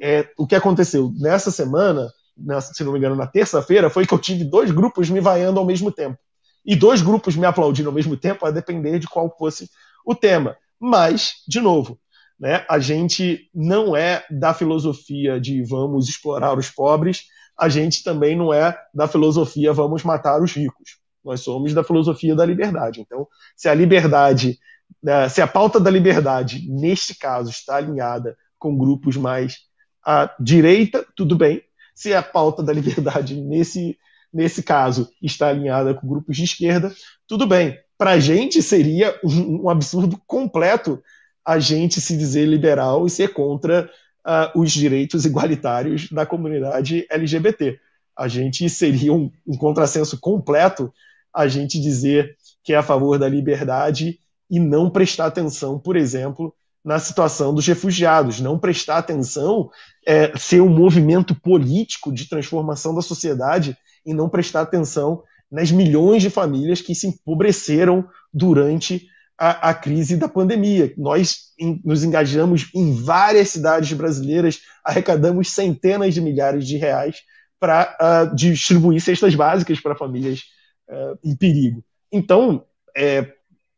É, 0.00 0.28
o 0.38 0.46
que 0.46 0.54
aconteceu 0.54 1.12
nessa 1.18 1.50
semana, 1.50 2.08
nessa, 2.36 2.72
se 2.72 2.84
não 2.84 2.92
me 2.92 2.98
engano, 2.98 3.16
na 3.16 3.26
terça-feira, 3.26 3.90
foi 3.90 4.06
que 4.06 4.14
eu 4.14 4.18
tive 4.18 4.44
dois 4.44 4.70
grupos 4.70 5.10
me 5.10 5.20
vaiando 5.20 5.58
ao 5.58 5.66
mesmo 5.66 5.90
tempo. 5.90 6.16
E 6.64 6.76
dois 6.76 7.02
grupos 7.02 7.36
me 7.36 7.44
aplaudindo 7.44 7.88
ao 7.88 7.94
mesmo 7.94 8.16
tempo, 8.16 8.46
a 8.46 8.50
depender 8.50 8.98
de 8.98 9.08
qual 9.08 9.34
fosse 9.36 9.68
o 10.06 10.14
tema. 10.14 10.56
Mas, 10.78 11.42
de 11.46 11.60
novo, 11.60 11.98
né, 12.40 12.64
a 12.70 12.78
gente 12.78 13.50
não 13.54 13.94
é 13.94 14.24
da 14.30 14.54
filosofia 14.54 15.38
de 15.38 15.62
vamos 15.62 16.08
explorar 16.08 16.56
os 16.56 16.70
pobres, 16.70 17.24
a 17.58 17.68
gente 17.68 18.02
também 18.02 18.34
não 18.34 18.52
é 18.52 18.74
da 18.94 19.06
filosofia 19.06 19.74
vamos 19.74 20.02
matar 20.02 20.42
os 20.42 20.52
ricos. 20.52 20.98
Nós 21.22 21.42
somos 21.42 21.74
da 21.74 21.84
filosofia 21.84 22.34
da 22.34 22.46
liberdade. 22.46 23.02
Então, 23.02 23.28
se 23.54 23.68
a 23.68 23.74
liberdade, 23.74 24.58
né, 25.02 25.28
se 25.28 25.42
a 25.42 25.46
pauta 25.46 25.78
da 25.78 25.90
liberdade, 25.90 26.66
neste 26.70 27.14
caso, 27.14 27.50
está 27.50 27.76
alinhada 27.76 28.34
com 28.58 28.76
grupos 28.76 29.18
mais 29.18 29.58
à 30.02 30.34
direita, 30.40 31.04
tudo 31.14 31.36
bem. 31.36 31.62
Se 31.94 32.14
a 32.14 32.22
pauta 32.22 32.62
da 32.62 32.72
liberdade, 32.72 33.38
nesse, 33.38 33.98
nesse 34.32 34.62
caso, 34.62 35.10
está 35.20 35.48
alinhada 35.48 35.92
com 35.92 36.08
grupos 36.08 36.38
de 36.38 36.44
esquerda, 36.44 36.90
tudo 37.28 37.46
bem. 37.46 37.78
Para 37.98 38.12
a 38.12 38.18
gente 38.18 38.62
seria 38.62 39.14
um, 39.22 39.64
um 39.64 39.68
absurdo 39.68 40.18
completo 40.26 41.02
a 41.44 41.58
gente 41.58 42.00
se 42.00 42.16
dizer 42.16 42.46
liberal 42.46 43.06
e 43.06 43.10
ser 43.10 43.32
contra 43.32 43.90
uh, 44.26 44.60
os 44.60 44.70
direitos 44.70 45.24
igualitários 45.24 46.08
da 46.10 46.26
comunidade 46.26 47.06
LGBT. 47.10 47.78
A 48.16 48.28
gente 48.28 48.68
seria 48.68 49.12
um, 49.12 49.30
um 49.46 49.56
contrassenso 49.56 50.18
completo 50.20 50.92
a 51.32 51.46
gente 51.48 51.80
dizer 51.80 52.36
que 52.62 52.72
é 52.72 52.76
a 52.76 52.82
favor 52.82 53.18
da 53.18 53.28
liberdade 53.28 54.18
e 54.50 54.58
não 54.58 54.90
prestar 54.90 55.26
atenção, 55.26 55.78
por 55.78 55.96
exemplo, 55.96 56.52
na 56.84 56.98
situação 56.98 57.54
dos 57.54 57.66
refugiados, 57.66 58.40
não 58.40 58.58
prestar 58.58 58.98
atenção, 58.98 59.70
é, 60.06 60.36
ser 60.36 60.60
um 60.60 60.68
movimento 60.68 61.34
político 61.34 62.12
de 62.12 62.28
transformação 62.28 62.94
da 62.94 63.02
sociedade 63.02 63.76
e 64.04 64.12
não 64.12 64.28
prestar 64.28 64.62
atenção 64.62 65.22
nas 65.50 65.70
milhões 65.70 66.22
de 66.22 66.30
famílias 66.30 66.80
que 66.80 66.94
se 66.94 67.06
empobreceram 67.06 68.08
durante 68.32 69.06
a, 69.40 69.70
a 69.70 69.74
crise 69.74 70.18
da 70.18 70.28
pandemia. 70.28 70.92
Nós 70.98 71.54
em, 71.58 71.80
nos 71.82 72.04
engajamos 72.04 72.68
em 72.74 72.94
várias 72.94 73.48
cidades 73.48 73.90
brasileiras, 73.94 74.60
arrecadamos 74.84 75.50
centenas 75.50 76.12
de 76.12 76.20
milhares 76.20 76.66
de 76.66 76.76
reais 76.76 77.22
para 77.58 77.96
uh, 77.98 78.36
distribuir 78.36 79.00
cestas 79.00 79.34
básicas 79.34 79.80
para 79.80 79.96
famílias 79.96 80.42
uh, 80.90 81.18
em 81.24 81.34
perigo. 81.34 81.82
Então, 82.12 82.66
é, 82.94 83.32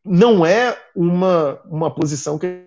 não 0.04 0.44
é 0.44 0.76
uma, 0.96 1.60
uma 1.66 1.94
posição 1.94 2.38
que 2.38 2.64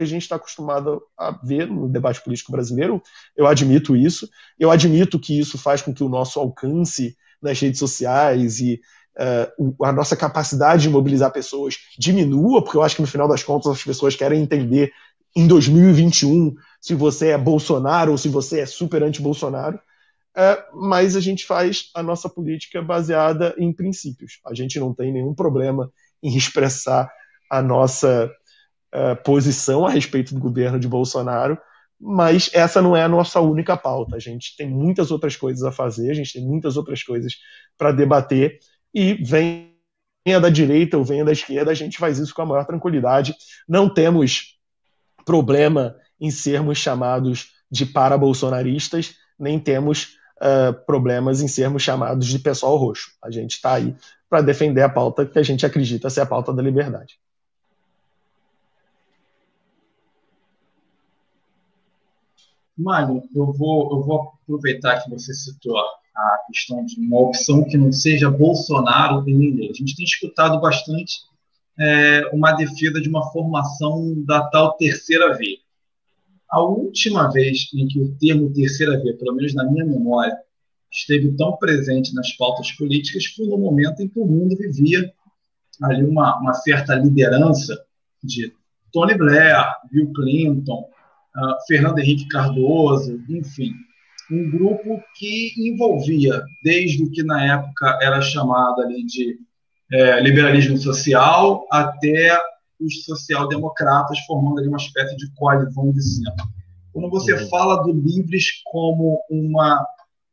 a 0.00 0.04
gente 0.04 0.22
está 0.22 0.36
acostumado 0.36 1.02
a 1.18 1.32
ver 1.32 1.66
no 1.66 1.86
debate 1.86 2.22
político 2.22 2.52
brasileiro. 2.52 3.02
Eu 3.36 3.46
admito 3.46 3.94
isso. 3.94 4.28
Eu 4.58 4.70
admito 4.70 5.18
que 5.18 5.38
isso 5.38 5.58
faz 5.58 5.82
com 5.82 5.92
que 5.92 6.04
o 6.04 6.08
nosso 6.08 6.40
alcance 6.40 7.14
nas 7.42 7.60
redes 7.60 7.78
sociais 7.78 8.60
e 8.60 8.80
uh, 9.18 9.84
a 9.84 9.92
nossa 9.92 10.16
capacidade 10.16 10.82
de 10.82 10.90
mobilizar 10.90 11.32
pessoas 11.32 11.76
diminua, 11.98 12.62
porque 12.62 12.76
eu 12.76 12.82
acho 12.82 12.96
que 12.96 13.02
no 13.02 13.08
final 13.08 13.28
das 13.28 13.42
contas 13.42 13.72
as 13.72 13.82
pessoas 13.82 14.14
querem 14.14 14.42
entender 14.42 14.92
em 15.36 15.46
2021 15.46 16.54
se 16.80 16.94
você 16.94 17.28
é 17.28 17.38
Bolsonaro 17.38 18.12
ou 18.12 18.18
se 18.18 18.28
você 18.28 18.60
é 18.60 18.66
super 18.66 19.02
anti-Bolsonaro. 19.02 19.78
Uh, 20.36 20.86
mas 20.86 21.16
a 21.16 21.20
gente 21.20 21.44
faz 21.44 21.90
a 21.94 22.02
nossa 22.02 22.28
política 22.28 22.80
baseada 22.80 23.54
em 23.58 23.72
princípios. 23.72 24.40
A 24.46 24.54
gente 24.54 24.78
não 24.78 24.94
tem 24.94 25.12
nenhum 25.12 25.34
problema 25.34 25.90
em 26.22 26.36
expressar 26.36 27.10
a 27.50 27.60
nossa 27.60 28.30
uh, 28.94 29.22
posição 29.24 29.86
a 29.86 29.90
respeito 29.90 30.34
do 30.34 30.40
governo 30.40 30.78
de 30.78 30.86
Bolsonaro, 30.86 31.58
mas 32.00 32.50
essa 32.52 32.80
não 32.80 32.96
é 32.96 33.02
a 33.02 33.08
nossa 33.08 33.40
única 33.40 33.76
pauta. 33.76 34.16
A 34.16 34.20
gente 34.20 34.56
tem 34.56 34.68
muitas 34.68 35.10
outras 35.10 35.34
coisas 35.34 35.64
a 35.64 35.72
fazer, 35.72 36.10
a 36.10 36.14
gente 36.14 36.32
tem 36.32 36.46
muitas 36.46 36.76
outras 36.76 37.02
coisas 37.02 37.34
para 37.76 37.90
debater, 37.90 38.58
e 38.98 39.14
venha 39.14 40.40
da 40.40 40.50
direita 40.50 40.98
ou 40.98 41.04
venha 41.04 41.24
da 41.24 41.30
esquerda, 41.30 41.70
a 41.70 41.74
gente 41.74 41.96
faz 41.98 42.18
isso 42.18 42.34
com 42.34 42.42
a 42.42 42.46
maior 42.46 42.64
tranquilidade. 42.64 43.32
Não 43.68 43.88
temos 43.88 44.58
problema 45.24 45.94
em 46.20 46.32
sermos 46.32 46.78
chamados 46.78 47.52
de 47.70 47.86
para-bolsonaristas, 47.86 49.14
nem 49.38 49.56
temos 49.60 50.16
uh, 50.38 50.72
problemas 50.84 51.40
em 51.40 51.46
sermos 51.46 51.84
chamados 51.84 52.26
de 52.26 52.40
pessoal 52.40 52.76
roxo. 52.76 53.12
A 53.22 53.30
gente 53.30 53.52
está 53.52 53.74
aí 53.74 53.94
para 54.28 54.40
defender 54.40 54.82
a 54.82 54.88
pauta 54.88 55.24
que 55.24 55.38
a 55.38 55.44
gente 55.44 55.64
acredita 55.64 56.10
ser 56.10 56.22
a 56.22 56.26
pauta 56.26 56.52
da 56.52 56.60
liberdade. 56.60 57.20
Mário, 62.76 63.22
eu 63.32 63.52
vou, 63.52 63.92
eu 63.92 64.02
vou 64.02 64.32
aproveitar 64.42 65.04
que 65.04 65.10
você 65.10 65.32
citou 65.32 65.78
a 66.18 66.38
questão 66.48 66.84
de 66.84 67.00
uma 67.00 67.20
opção 67.20 67.64
que 67.64 67.76
não 67.76 67.92
seja 67.92 68.30
Bolsonaro 68.30 69.28
e 69.28 69.32
dele. 69.32 69.70
A 69.70 69.74
gente 69.74 69.94
tem 69.94 70.04
escutado 70.04 70.60
bastante 70.60 71.14
é, 71.78 72.28
uma 72.32 72.52
defesa 72.52 73.00
de 73.00 73.08
uma 73.08 73.30
formação 73.30 74.14
da 74.24 74.42
tal 74.48 74.72
terceira 74.72 75.36
via. 75.36 75.58
A 76.50 76.60
última 76.60 77.30
vez 77.30 77.68
em 77.74 77.86
que 77.86 78.00
o 78.00 78.16
termo 78.16 78.52
terceira 78.52 79.00
via, 79.00 79.16
pelo 79.16 79.36
menos 79.36 79.54
na 79.54 79.64
minha 79.64 79.84
memória, 79.84 80.36
esteve 80.90 81.36
tão 81.36 81.56
presente 81.56 82.14
nas 82.14 82.32
pautas 82.32 82.72
políticas 82.72 83.26
foi 83.26 83.46
no 83.46 83.58
momento 83.58 84.02
em 84.02 84.08
que 84.08 84.18
o 84.18 84.26
mundo 84.26 84.56
vivia 84.56 85.12
ali 85.82 86.04
uma, 86.04 86.38
uma 86.40 86.54
certa 86.54 86.94
liderança 86.94 87.78
de 88.24 88.52
Tony 88.92 89.14
Blair, 89.14 89.54
Bill 89.92 90.12
Clinton, 90.12 90.88
uh, 91.36 91.66
Fernando 91.66 91.98
Henrique 91.98 92.26
Cardoso, 92.28 93.22
enfim, 93.28 93.72
um 94.30 94.50
grupo 94.50 95.02
que 95.16 95.52
envolvia, 95.56 96.42
desde 96.62 97.02
o 97.02 97.10
que 97.10 97.22
na 97.22 97.44
época 97.54 97.98
era 98.02 98.20
chamado 98.20 98.82
ali 98.82 99.04
de 99.04 99.38
é, 99.90 100.20
liberalismo 100.20 100.76
social, 100.76 101.66
até 101.70 102.38
os 102.80 103.04
social-democratas, 103.04 104.18
formando 104.26 104.58
ali 104.58 104.68
uma 104.68 104.76
espécie 104.76 105.16
de 105.16 105.32
coalizão 105.34 105.90
de 105.90 106.02
centro. 106.02 106.46
Quando 106.92 107.10
você 107.10 107.32
uhum. 107.32 107.48
fala 107.48 107.82
do 107.82 107.92
Livres 107.92 108.62
como 108.64 109.20
uma, 109.30 109.84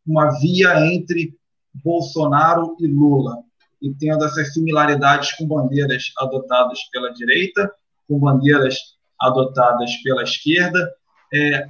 uma 0.05 0.39
via 0.39 0.85
entre 0.93 1.33
Bolsonaro 1.73 2.75
e 2.79 2.87
Lula, 2.87 3.37
e 3.81 3.93
tendo 3.93 4.25
essas 4.25 4.53
similaridades 4.53 5.33
com 5.33 5.47
bandeiras 5.47 6.11
adotadas 6.17 6.79
pela 6.91 7.13
direita, 7.13 7.71
com 8.07 8.19
bandeiras 8.19 8.77
adotadas 9.19 9.95
pela 9.97 10.23
esquerda, 10.23 10.91
é, 11.33 11.67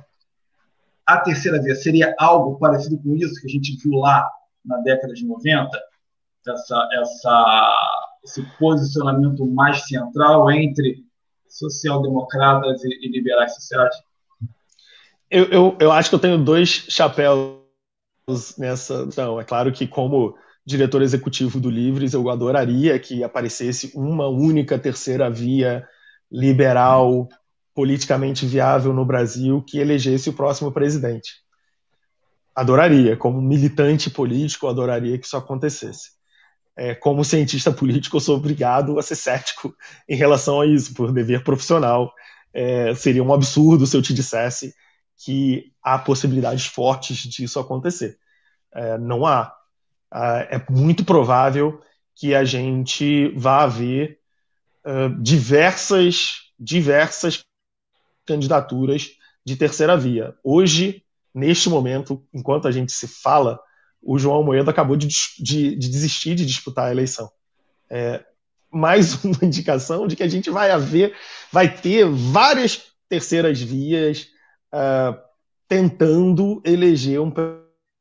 a 1.05 1.17
terceira 1.17 1.61
via 1.61 1.75
seria 1.75 2.15
algo 2.19 2.57
parecido 2.57 2.97
com 2.97 3.15
isso 3.15 3.39
que 3.39 3.47
a 3.47 3.49
gente 3.49 3.77
viu 3.77 3.99
lá 3.99 4.27
na 4.63 4.77
década 4.77 5.13
de 5.13 5.25
90? 5.25 5.69
Essa, 6.47 6.89
essa, 6.93 7.75
esse 8.23 8.43
posicionamento 8.57 9.45
mais 9.45 9.85
central 9.87 10.49
entre 10.51 11.03
social-democratas 11.47 12.83
e, 12.83 13.07
e, 13.07 13.11
liberais 13.11 13.55
sociais? 13.55 13.95
Eu, 15.29 15.45
eu, 15.45 15.77
eu 15.79 15.91
acho 15.91 16.09
que 16.09 16.15
eu 16.15 16.19
tenho 16.19 16.37
dois 16.37 16.69
chapéus 16.69 17.57
nessa. 18.57 19.05
Então, 19.07 19.39
é 19.39 19.43
claro 19.43 19.71
que, 19.71 19.87
como 19.87 20.35
diretor 20.65 21.01
executivo 21.01 21.59
do 21.59 21.69
Livres, 21.69 22.13
eu 22.13 22.29
adoraria 22.29 22.97
que 22.99 23.23
aparecesse 23.23 23.91
uma 23.95 24.27
única 24.27 24.77
terceira 24.77 25.29
via 25.29 25.87
liberal 26.31 27.29
politicamente 27.75 28.45
viável 28.45 28.93
no 28.93 29.05
Brasil 29.05 29.61
que 29.61 29.77
elegesse 29.77 30.29
o 30.29 30.33
próximo 30.33 30.71
presidente. 30.71 31.33
Adoraria, 32.55 33.17
como 33.17 33.41
militante 33.41 34.09
político, 34.09 34.67
adoraria 34.67 35.19
que 35.19 35.25
isso 35.25 35.35
acontecesse. 35.35 36.11
É, 36.77 36.95
como 36.95 37.25
cientista 37.25 37.71
político, 37.71 38.15
eu 38.15 38.21
sou 38.21 38.37
obrigado 38.37 38.97
a 38.97 39.01
ser 39.01 39.15
cético 39.15 39.75
em 40.07 40.15
relação 40.15 40.61
a 40.61 40.65
isso, 40.65 40.93
por 40.93 41.11
dever 41.11 41.43
profissional. 41.43 42.13
É, 42.53 42.95
seria 42.95 43.23
um 43.23 43.33
absurdo 43.33 43.85
se 43.85 43.95
eu 43.95 44.01
te 44.01 44.13
dissesse 44.13 44.73
que 45.17 45.73
há 45.83 45.99
possibilidades 45.99 46.65
fortes 46.65 47.17
disso 47.17 47.59
acontecer. 47.59 48.17
É, 48.73 48.97
não 48.97 49.25
há. 49.25 49.53
É 50.49 50.63
muito 50.69 51.03
provável 51.03 51.81
que 52.15 52.33
a 52.33 52.45
gente 52.45 53.27
vá 53.35 53.67
ver 53.67 54.17
uh, 54.85 55.21
diversas, 55.21 56.51
diversas 56.57 57.43
candidaturas 58.25 59.11
de 59.45 59.55
terceira 59.55 59.95
via. 59.95 60.33
Hoje, 60.43 61.03
neste 61.33 61.69
momento, 61.69 62.23
enquanto 62.33 62.67
a 62.67 62.71
gente 62.71 62.91
se 62.91 63.07
fala, 63.07 63.59
o 64.01 64.17
João 64.17 64.43
Moedo 64.43 64.69
acabou 64.69 64.95
de, 64.95 65.07
de, 65.39 65.75
de 65.75 65.89
desistir 65.89 66.35
de 66.35 66.45
disputar 66.45 66.87
a 66.87 66.91
eleição. 66.91 67.29
É, 67.89 68.23
mais 68.71 69.21
uma 69.23 69.39
indicação 69.43 70.07
de 70.07 70.15
que 70.15 70.23
a 70.23 70.27
gente 70.27 70.49
vai 70.49 70.71
haver, 70.71 71.15
vai 71.51 71.73
ter 71.73 72.05
várias 72.09 72.83
terceiras 73.07 73.61
vias 73.61 74.27
uh, 74.73 75.17
tentando 75.67 76.61
eleger 76.65 77.19
um 77.21 77.31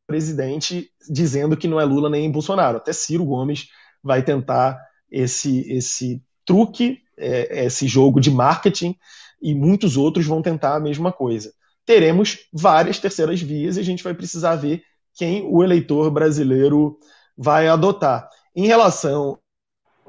presidente 0.07 0.91
dizendo 1.09 1.57
que 1.57 1.69
não 1.69 1.81
é 1.81 1.85
Lula 1.85 2.11
nem 2.11 2.31
Bolsonaro. 2.31 2.79
Até 2.79 2.93
Ciro 2.93 3.25
Gomes 3.25 3.69
vai 4.03 4.23
tentar 4.23 4.79
esse, 5.11 5.61
esse 5.71 6.23
truque, 6.45 6.99
é, 7.17 7.65
esse 7.67 7.87
jogo 7.87 8.21
de 8.21 8.31
marketing, 8.31 8.97
e 9.40 9.55
muitos 9.55 9.97
outros 9.97 10.27
vão 10.27 10.42
tentar 10.42 10.75
a 10.75 10.81
mesma 10.81 11.12
coisa. 11.12 11.53
Teremos 11.85 12.38
várias 12.53 12.99
terceiras 12.99 13.40
vias 13.40 13.77
e 13.77 13.81
a 13.81 13.85
gente 13.85 14.03
vai 14.03 14.14
precisar 14.14 14.57
ver 14.57 14.83
quem 15.14 15.42
o 15.47 15.62
eleitor 15.62 16.11
brasileiro 16.11 16.99
vai 17.37 17.68
adotar. 17.68 18.29
Em 18.55 18.66
relação 18.66 19.38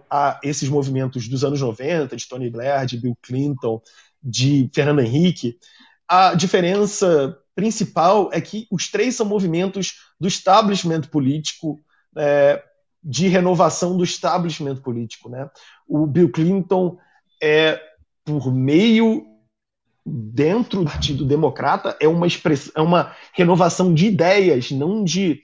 a 0.09 0.39
esses 0.43 0.69
movimentos 0.69 1.27
dos 1.27 1.43
anos 1.43 1.61
90, 1.61 2.15
de 2.15 2.27
Tony 2.27 2.49
Blair, 2.49 2.85
de 2.85 2.97
Bill 2.97 3.17
Clinton, 3.21 3.81
de 4.23 4.69
Fernando 4.73 5.01
Henrique, 5.01 5.57
a 6.07 6.33
diferença 6.35 7.37
principal 7.55 8.29
é 8.31 8.39
que 8.39 8.67
os 8.71 8.89
três 8.89 9.15
são 9.15 9.25
movimentos 9.25 9.93
do 10.19 10.27
establishment 10.27 11.01
político, 11.01 11.79
é, 12.15 12.63
de 13.03 13.27
renovação 13.27 13.97
do 13.97 14.03
establishment 14.03 14.77
político. 14.77 15.29
Né? 15.29 15.49
O 15.87 16.05
Bill 16.05 16.31
Clinton 16.31 16.97
é, 17.41 17.81
por 18.25 18.53
meio 18.53 19.23
dentro 20.05 20.79
do 20.79 20.85
Partido 20.85 21.25
Democrata, 21.25 21.95
é 21.99 22.07
uma, 22.07 22.27
express, 22.27 22.71
é 22.75 22.81
uma 22.81 23.15
renovação 23.33 23.93
de 23.93 24.07
ideias, 24.07 24.71
não 24.71 25.03
de, 25.03 25.41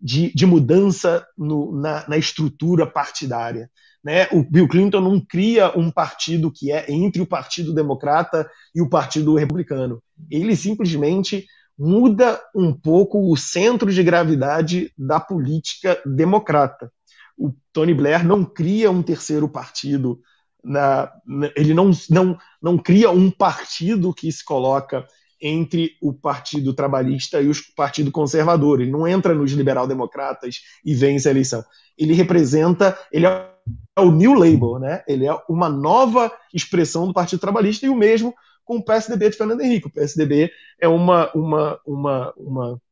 de, 0.00 0.32
de 0.34 0.46
mudança 0.46 1.26
no, 1.36 1.80
na, 1.80 2.08
na 2.08 2.16
estrutura 2.16 2.86
partidária. 2.86 3.70
Né? 4.04 4.28
O 4.32 4.42
Bill 4.42 4.68
Clinton 4.68 5.00
não 5.00 5.18
cria 5.18 5.76
um 5.76 5.90
partido 5.90 6.52
que 6.52 6.70
é 6.70 6.92
entre 6.92 7.22
o 7.22 7.26
Partido 7.26 7.72
Democrata 7.72 8.48
e 8.74 8.82
o 8.82 8.88
Partido 8.88 9.34
Republicano. 9.34 10.02
Ele 10.30 10.54
simplesmente 10.54 11.46
muda 11.76 12.40
um 12.54 12.72
pouco 12.72 13.32
o 13.32 13.36
centro 13.36 13.90
de 13.90 14.02
gravidade 14.02 14.92
da 14.96 15.18
política 15.18 16.00
democrata. 16.04 16.92
O 17.36 17.52
Tony 17.72 17.94
Blair 17.94 18.24
não 18.24 18.44
cria 18.44 18.90
um 18.90 19.02
terceiro 19.02 19.48
partido, 19.48 20.20
na, 20.64 21.12
ele 21.54 21.74
não, 21.74 21.90
não, 22.08 22.38
não 22.60 22.78
cria 22.78 23.10
um 23.10 23.30
partido 23.30 24.14
que 24.14 24.32
se 24.32 24.44
coloca 24.44 25.06
entre 25.40 25.96
o 26.00 26.12
Partido 26.12 26.72
Trabalhista 26.72 27.40
e 27.42 27.50
o 27.50 27.52
Partido 27.76 28.10
Conservador. 28.10 28.80
Ele 28.80 28.90
não 28.90 29.06
entra 29.06 29.34
nos 29.34 29.52
liberal-democratas 29.52 30.62
e 30.82 30.94
vence 30.94 31.28
a 31.28 31.30
eleição. 31.30 31.62
Ele 31.98 32.14
representa, 32.14 32.98
ele 33.12 33.26
é 33.26 33.50
o 33.98 34.10
New 34.10 34.32
Labour, 34.32 34.80
né? 34.80 35.04
ele 35.06 35.26
é 35.26 35.38
uma 35.48 35.68
nova 35.68 36.32
expressão 36.52 37.06
do 37.06 37.12
Partido 37.12 37.40
Trabalhista 37.40 37.84
e 37.84 37.90
o 37.90 37.94
mesmo 37.94 38.34
com 38.64 38.78
o 38.78 38.82
PSDB 38.82 39.30
de 39.30 39.36
Fernando 39.36 39.60
Henrique. 39.60 39.88
O 39.88 39.92
PSDB 39.92 40.50
é 40.80 40.88
uma, 40.88 41.30
uma, 41.34 41.78
uma, 41.86 42.32
uma, 42.36 42.82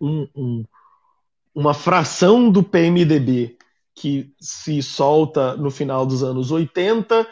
um, 0.00 0.28
um, 0.36 0.64
uma 1.52 1.74
fração 1.74 2.48
do 2.48 2.62
PMDB 2.62 3.56
que 3.96 4.30
se 4.38 4.82
solta 4.82 5.56
no 5.56 5.70
final 5.70 6.04
dos 6.04 6.22
anos 6.22 6.50
80 6.50 7.26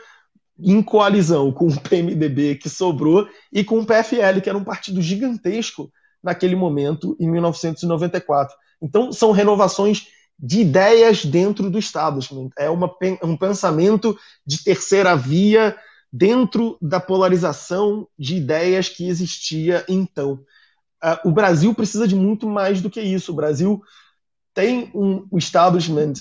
em 0.59 0.83
coalizão 0.83 1.53
com 1.53 1.67
o 1.67 1.81
PMDB 1.81 2.57
que 2.57 2.71
sobrou 2.71 3.29
e 3.53 3.63
com 3.63 3.81
o 3.81 3.87
PFL, 3.87 4.41
que 4.43 4.49
era 4.49 4.59
um 4.59 4.65
partido 4.65 5.03
gigantesco 5.03 5.93
naquele 6.23 6.57
momento, 6.57 7.17
em 7.21 7.31
1994. 7.31 8.57
Então, 8.81 9.13
são 9.13 9.31
renovações 9.31 10.07
de 10.39 10.61
ideias 10.61 11.25
dentro 11.25 11.71
do 11.71 11.79
establishment. 11.79 12.49
É 12.57 12.71
uma, 12.71 12.91
um 13.23 13.37
pensamento 13.37 14.17
de 14.47 14.63
terceira 14.65 15.15
via 15.15 15.77
dentro 16.13 16.79
da 16.81 17.01
polarização 17.01 18.09
de 18.19 18.37
ideias 18.37 18.89
que 18.89 19.09
existia 19.09 19.85
então. 19.89 20.41
Uh, 21.03 21.29
o 21.29 21.33
Brasil 21.33 21.75
precisa 21.75 22.09
de 22.09 22.15
muito 22.15 22.49
mais 22.49 22.81
do 22.81 22.89
que 22.89 23.01
isso. 23.01 23.33
O 23.33 23.35
Brasil 23.35 23.83
tem 24.55 24.91
um 24.95 25.27
establishment 25.37 26.15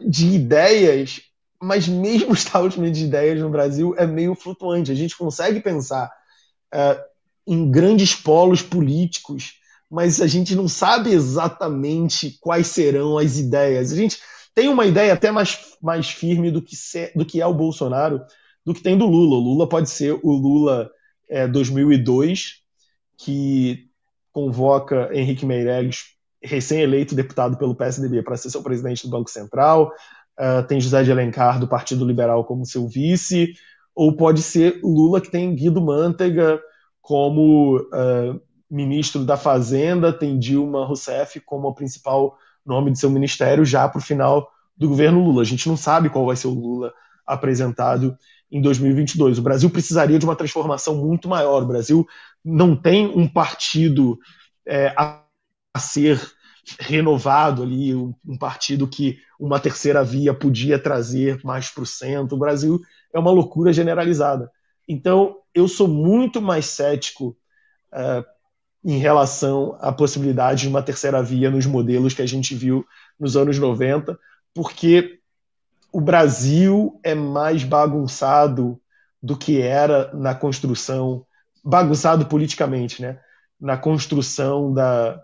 de 0.00 0.28
ideias, 0.28 1.20
mas 1.60 1.88
mesmo 1.88 2.30
o 2.32 2.34
establishment 2.34 2.92
de 2.92 3.04
ideias 3.04 3.40
no 3.40 3.50
Brasil 3.50 3.94
é 3.96 4.06
meio 4.06 4.34
flutuante. 4.34 4.92
A 4.92 4.94
gente 4.94 5.16
consegue 5.16 5.60
pensar 5.60 6.10
uh, 6.74 7.00
em 7.46 7.70
grandes 7.70 8.14
polos 8.14 8.62
políticos, 8.62 9.54
mas 9.90 10.20
a 10.20 10.26
gente 10.26 10.54
não 10.54 10.68
sabe 10.68 11.10
exatamente 11.10 12.36
quais 12.40 12.68
serão 12.68 13.18
as 13.18 13.38
ideias. 13.38 13.92
A 13.92 13.96
gente 13.96 14.18
tem 14.54 14.68
uma 14.68 14.86
ideia 14.86 15.12
até 15.12 15.30
mais, 15.30 15.58
mais 15.82 16.08
firme 16.08 16.50
do 16.50 16.62
que, 16.62 16.76
ser, 16.76 17.12
do 17.14 17.24
que 17.24 17.40
é 17.40 17.46
o 17.46 17.54
Bolsonaro, 17.54 18.22
do 18.64 18.72
que 18.72 18.82
tem 18.82 18.96
do 18.96 19.06
Lula. 19.06 19.36
O 19.36 19.40
Lula 19.40 19.68
pode 19.68 19.90
ser 19.90 20.18
o 20.22 20.32
Lula 20.32 20.90
é, 21.28 21.46
2002, 21.46 22.62
que 23.16 23.88
convoca 24.32 25.10
Henrique 25.12 25.46
Meirelles, 25.46 26.13
recém-eleito 26.44 27.14
deputado 27.14 27.56
pelo 27.56 27.74
PSDB, 27.74 28.22
para 28.22 28.36
ser 28.36 28.50
seu 28.50 28.62
presidente 28.62 29.04
do 29.04 29.10
Banco 29.10 29.30
Central. 29.30 29.92
Uh, 30.38 30.66
tem 30.66 30.80
José 30.80 31.02
de 31.02 31.10
Alencar, 31.10 31.58
do 31.58 31.68
Partido 31.68 32.04
Liberal, 32.04 32.44
como 32.44 32.66
seu 32.66 32.86
vice. 32.86 33.54
Ou 33.94 34.16
pode 34.16 34.42
ser 34.42 34.80
Lula, 34.82 35.20
que 35.20 35.30
tem 35.30 35.54
Guido 35.54 35.80
Mantega 35.80 36.60
como 37.00 37.78
uh, 37.78 38.40
ministro 38.70 39.24
da 39.24 39.36
Fazenda, 39.36 40.12
tem 40.12 40.38
Dilma 40.38 40.84
Rousseff 40.84 41.38
como 41.40 41.68
o 41.68 41.74
principal 41.74 42.36
nome 42.64 42.90
de 42.90 42.98
seu 42.98 43.10
ministério 43.10 43.64
já 43.64 43.88
para 43.88 43.98
o 43.98 44.02
final 44.02 44.50
do 44.76 44.88
governo 44.88 45.22
Lula. 45.22 45.42
A 45.42 45.44
gente 45.44 45.68
não 45.68 45.76
sabe 45.76 46.08
qual 46.08 46.26
vai 46.26 46.34
ser 46.34 46.48
o 46.48 46.54
Lula 46.54 46.92
apresentado 47.26 48.16
em 48.50 48.60
2022. 48.60 49.38
O 49.38 49.42
Brasil 49.42 49.70
precisaria 49.70 50.18
de 50.18 50.24
uma 50.24 50.36
transformação 50.36 50.96
muito 50.96 51.28
maior. 51.28 51.62
O 51.62 51.66
Brasil 51.66 52.06
não 52.44 52.74
tem 52.74 53.06
um 53.06 53.28
partido 53.28 54.18
é, 54.66 54.94
a, 54.96 55.22
ser 55.78 56.20
renovado 56.78 57.62
ali, 57.62 57.94
um, 57.94 58.14
um, 58.26 58.38
partido 58.38 58.88
que 58.88 59.18
uma 59.38 59.60
terceira 59.60 60.02
via 60.02 60.32
podia 60.32 60.78
trazer 60.78 61.40
mais 61.44 61.68
para 61.68 61.82
o 61.82 61.86
centro. 61.86 62.36
O 62.36 62.38
Brasil 62.38 62.80
é 63.12 63.18
uma 63.18 63.30
loucura 63.30 63.72
generalizada. 63.72 64.50
Então, 64.88 65.36
eu 65.54 65.68
sou 65.68 65.88
muito 65.88 66.40
mais 66.40 66.66
cético 66.66 67.36
é, 67.92 68.24
em 68.84 68.98
relação 68.98 69.76
à 69.80 69.92
possibilidade 69.92 70.62
de 70.62 70.68
uma 70.68 70.82
terceira 70.82 71.22
via 71.22 71.50
nos 71.50 71.66
modelos 71.66 72.14
que 72.14 72.22
a 72.22 72.26
gente 72.26 72.54
viu 72.54 72.84
nos 73.18 73.36
anos 73.36 73.58
90, 73.58 74.18
porque 74.54 75.20
o 75.92 76.00
Brasil 76.00 76.98
é 77.02 77.14
mais 77.14 77.64
bagunçado 77.64 78.80
do 79.22 79.36
que 79.36 79.60
era 79.60 80.12
na 80.12 80.34
construção, 80.34 81.24
bagunçado 81.64 82.26
politicamente, 82.26 83.00
né? 83.00 83.20
Na 83.58 83.78
construção 83.78 84.74
da, 84.74 85.18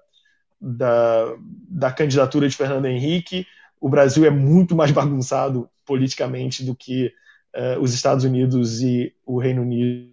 da, 0.60 1.36
da 1.68 1.90
candidatura 1.90 2.48
de 2.48 2.56
Fernando 2.56 2.86
Henrique, 2.86 3.46
o 3.80 3.88
Brasil 3.88 4.24
é 4.24 4.30
muito 4.30 4.76
mais 4.76 4.90
bagunçado 4.90 5.68
politicamente 5.86 6.64
do 6.64 6.74
que 6.74 7.12
uh, 7.56 7.80
os 7.80 7.94
Estados 7.94 8.24
Unidos 8.24 8.82
e 8.82 9.14
o 9.24 9.38
Reino 9.38 9.62
Unido 9.62 10.10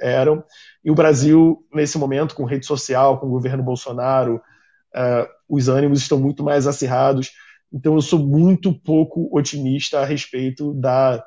eram. 0.00 0.44
E 0.84 0.90
o 0.90 0.94
Brasil, 0.94 1.66
nesse 1.74 1.98
momento, 1.98 2.34
com 2.34 2.44
rede 2.44 2.66
social, 2.66 3.18
com 3.18 3.26
o 3.26 3.30
governo 3.30 3.62
Bolsonaro, 3.62 4.36
uh, 4.36 5.28
os 5.48 5.68
ânimos 5.68 6.00
estão 6.00 6.18
muito 6.18 6.44
mais 6.44 6.66
acirrados. 6.66 7.32
Então 7.72 7.94
eu 7.94 8.00
sou 8.00 8.20
muito 8.20 8.72
pouco 8.72 9.28
otimista 9.36 10.00
a 10.00 10.04
respeito 10.04 10.72
da 10.74 11.24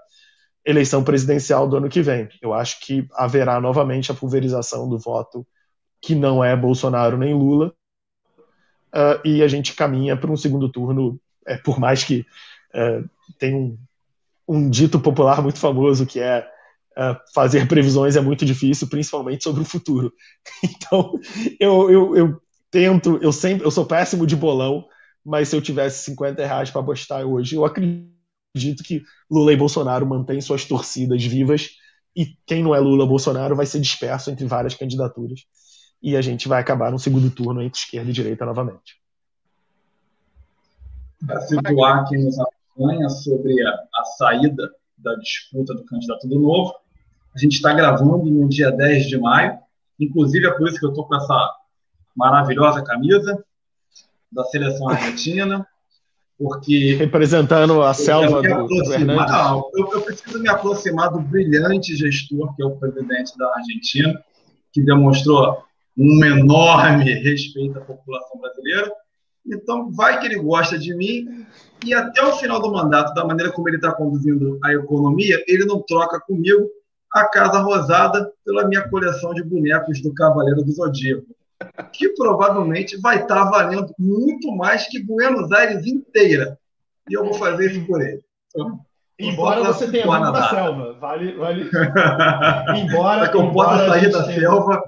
eleição 0.66 1.04
presidencial 1.04 1.68
do 1.68 1.78
ano 1.78 1.90
que 1.90 2.02
vem. 2.02 2.30
Eu 2.42 2.54
acho 2.54 2.80
que 2.80 3.08
haverá 3.14 3.60
novamente 3.60 4.12
a 4.12 4.16
pulverização 4.16 4.88
do 4.88 4.98
voto 4.98 5.46
que 6.02 6.14
não 6.14 6.44
é 6.44 6.56
Bolsonaro 6.56 7.18
nem 7.18 7.34
Lula, 7.34 7.74
uh, 8.98 9.22
e 9.24 9.44
a 9.44 9.48
gente 9.48 9.74
caminha 9.74 10.18
para 10.18 10.32
um 10.32 10.36
segundo 10.36 10.70
turno, 10.70 11.20
é, 11.46 11.58
por 11.58 11.80
mais 11.80 12.04
que 12.04 12.26
uh, 12.74 13.08
tem 13.38 13.54
um, 13.56 13.78
um, 14.48 14.70
dito 14.70 15.00
popular 15.00 15.42
muito 15.42 15.60
famoso 15.60 16.06
que 16.06 16.20
é 16.20 16.48
uh, 16.98 17.16
fazer 17.34 17.68
previsões 17.68 18.16
é 18.16 18.22
muito 18.22 18.44
difícil, 18.44 18.88
principalmente 18.88 19.44
sobre 19.44 19.62
o 19.62 19.66
futuro. 19.66 20.12
Então 20.64 21.20
eu, 21.60 21.92
eu, 21.92 22.16
eu 22.16 22.42
tento, 22.72 23.20
eu 23.22 23.32
sempre, 23.32 23.66
eu 23.66 23.72
sou 23.72 23.86
péssimo 23.86 24.26
de 24.26 24.36
bolão, 24.36 24.86
mas 25.24 25.50
se 25.50 25.56
eu 25.56 25.62
tivesse 25.62 26.04
50 26.06 26.46
reais 26.46 26.72
para 26.72 26.82
apostar 26.82 27.26
hoje, 27.26 27.56
eu 27.56 27.66
acredito 27.66 28.84
que 28.84 29.04
Lula 29.30 29.54
e 29.54 29.58
Bolsonaro 29.58 30.06
mantêm 30.06 30.42
suas 30.42 30.66
torcidas 30.66 31.24
vivas 31.24 31.72
e 32.16 32.36
quem 32.48 32.64
não 32.64 32.74
é 32.74 32.80
Lula 32.80 33.06
Bolsonaro 33.06 33.56
vai 33.56 33.66
ser 33.66 33.80
disperso 33.80 34.32
entre 34.32 34.48
várias 34.48 34.74
candidaturas 34.74 35.42
e 36.02 36.16
a 36.16 36.22
gente 36.22 36.48
vai 36.48 36.62
acabar 36.62 36.92
no 36.92 37.00
segundo 37.00 37.30
turno 37.30 37.62
entre 37.62 37.80
esquerda 37.80 38.10
e 38.10 38.14
direita 38.14 38.46
novamente. 38.46 39.00
Para 41.26 41.42
situar 41.42 42.08
quem 42.08 42.24
nos 42.24 42.38
acompanha 42.40 43.10
sobre 43.10 43.62
a, 43.66 43.72
a, 43.72 44.06
saída 44.18 44.70
da 44.98 45.16
disputa 45.16 45.74
do 45.74 45.84
candidato 45.86 46.28
do 46.28 46.40
Novo, 46.40 46.76
a 47.36 47.40
gente 47.40 47.56
está 47.56 47.74
gravando 47.74 48.26
no 48.26 48.48
dia 48.48 48.72
10 48.72 49.08
de 49.08 49.18
maio, 49.18 49.58
inclusive 50.00 50.46
é 50.48 50.52
por 50.52 50.68
isso 50.68 50.80
que 50.80 50.86
eu 50.86 50.90
estou 50.90 51.06
com 51.06 51.16
essa 51.16 51.56
maravilhosa 52.16 52.84
camisa 52.84 53.44
da 54.32 54.44
seleção 54.46 54.90
argentina, 54.90 55.68
porque 56.38 56.96
representando 56.96 57.82
a 57.82 57.94
selva 57.94 58.42
do, 58.42 58.68
do. 58.68 59.06
Não, 59.06 59.70
eu, 59.76 59.92
eu, 59.94 60.02
preciso 60.02 60.40
me 60.40 60.50
aproximar 60.50 61.12
do 61.12 61.20
brilhante 61.20 61.96
gestor 61.96 62.56
que 62.56 62.62
é 62.62 62.66
o 62.66 62.76
presidente 62.76 63.36
da 63.38 63.52
Argentina, 63.56 64.24
que 64.72 64.84
demonstrou 64.84 65.67
um 65.98 66.24
enorme 66.24 67.12
respeito 67.24 67.78
à 67.78 67.82
população 67.82 68.40
brasileira. 68.40 68.92
Então, 69.46 69.92
vai 69.92 70.20
que 70.20 70.26
ele 70.26 70.40
gosta 70.40 70.78
de 70.78 70.96
mim 70.96 71.46
e 71.86 71.94
até 71.94 72.22
o 72.24 72.34
final 72.34 72.62
do 72.62 72.72
mandato, 72.72 73.14
da 73.14 73.26
maneira 73.26 73.52
como 73.52 73.70
ele 73.70 73.78
está 73.78 73.94
conduzindo 73.94 74.60
a 74.64 74.74
economia, 74.74 75.44
ele 75.48 75.66
não 75.66 75.82
troca 75.82 76.20
comigo 76.20 76.68
a 77.14 77.26
Casa 77.26 77.60
Rosada 77.60 78.32
pela 78.46 78.68
minha 78.68 78.88
coleção 78.90 79.34
de 79.34 79.44
bonecos 79.44 80.02
do 80.02 80.14
Cavaleiro 80.14 80.64
do 80.64 80.72
Zodíaco 80.72 81.38
que 81.92 82.10
provavelmente 82.10 83.00
vai 83.00 83.22
estar 83.22 83.46
tá 83.46 83.50
valendo 83.50 83.94
muito 83.98 84.56
mais 84.56 84.88
que 84.88 85.04
Buenos 85.04 85.52
Aires 85.52 85.86
inteira. 85.86 86.58
E 87.10 87.14
eu 87.14 87.24
vou 87.24 87.34
fazer 87.34 87.72
isso 87.72 87.86
por 87.86 88.02
ele. 88.02 88.22
Então, 88.50 88.80
embora 89.20 89.64
você 89.64 89.90
tenha 89.90 90.06
vindo 90.06 90.32
da 90.32 90.50
selva. 90.50 90.94
Vale, 91.00 91.34
vale. 91.34 91.70
embora. 92.78 93.20
Para 93.22 93.30
que 93.30 93.38
eu 93.38 93.52
possa 93.52 93.88
sair 93.88 94.12
da 94.12 94.24
selva 94.26 94.84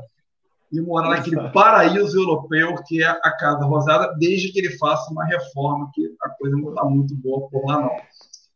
e 0.71 0.81
morar 0.81 1.09
naquele 1.09 1.49
paraíso 1.49 2.19
europeu 2.19 2.75
que 2.85 3.03
é 3.03 3.07
a 3.07 3.31
Casa 3.37 3.65
Rosada, 3.65 4.15
desde 4.17 4.51
que 4.51 4.59
ele 4.59 4.77
faça 4.77 5.11
uma 5.11 5.25
reforma, 5.25 5.89
que 5.93 6.05
a 6.21 6.29
coisa 6.29 6.55
não 6.55 6.69
está 6.69 6.85
muito 6.85 7.15
boa 7.15 7.49
por 7.49 7.65
lá, 7.65 7.81
não. 7.81 7.95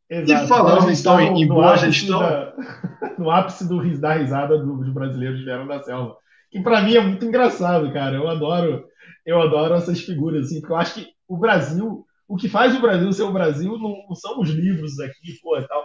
Exato. 0.09 0.43
E 0.43 0.47
falando 0.47 0.91
então 0.91 1.19
em, 1.19 1.41
em 1.41 1.47
boa 1.47 1.75
gestão. 1.77 2.19
Da, 2.19 2.53
no 3.17 3.31
ápice 3.31 3.67
do, 3.67 3.81
da 3.99 4.13
risada 4.13 4.57
dos 4.57 4.93
brasileiros 4.93 5.43
vieram 5.43 5.67
da 5.67 5.81
selva 5.81 6.17
que 6.53 6.61
para 6.61 6.83
mim 6.83 6.95
é 6.95 7.01
muito 7.01 7.25
engraçado, 7.25 7.91
cara. 7.91 8.15
Eu 8.15 8.29
adoro, 8.29 8.85
eu 9.25 9.41
adoro 9.41 9.73
essas 9.73 9.99
figuras, 10.01 10.45
assim, 10.45 10.59
porque 10.59 10.71
eu 10.71 10.77
acho 10.77 10.93
que 10.93 11.07
o 11.27 11.35
Brasil, 11.35 12.05
o 12.27 12.37
que 12.37 12.47
faz 12.47 12.75
o 12.75 12.79
Brasil 12.81 13.11
ser 13.11 13.23
o 13.23 13.33
Brasil 13.33 13.75
não, 13.79 13.95
não 14.07 14.15
são 14.15 14.39
os 14.39 14.51
livros 14.51 14.99
aqui, 14.99 15.33
pô, 15.41 15.57
e 15.57 15.67
tal. 15.67 15.83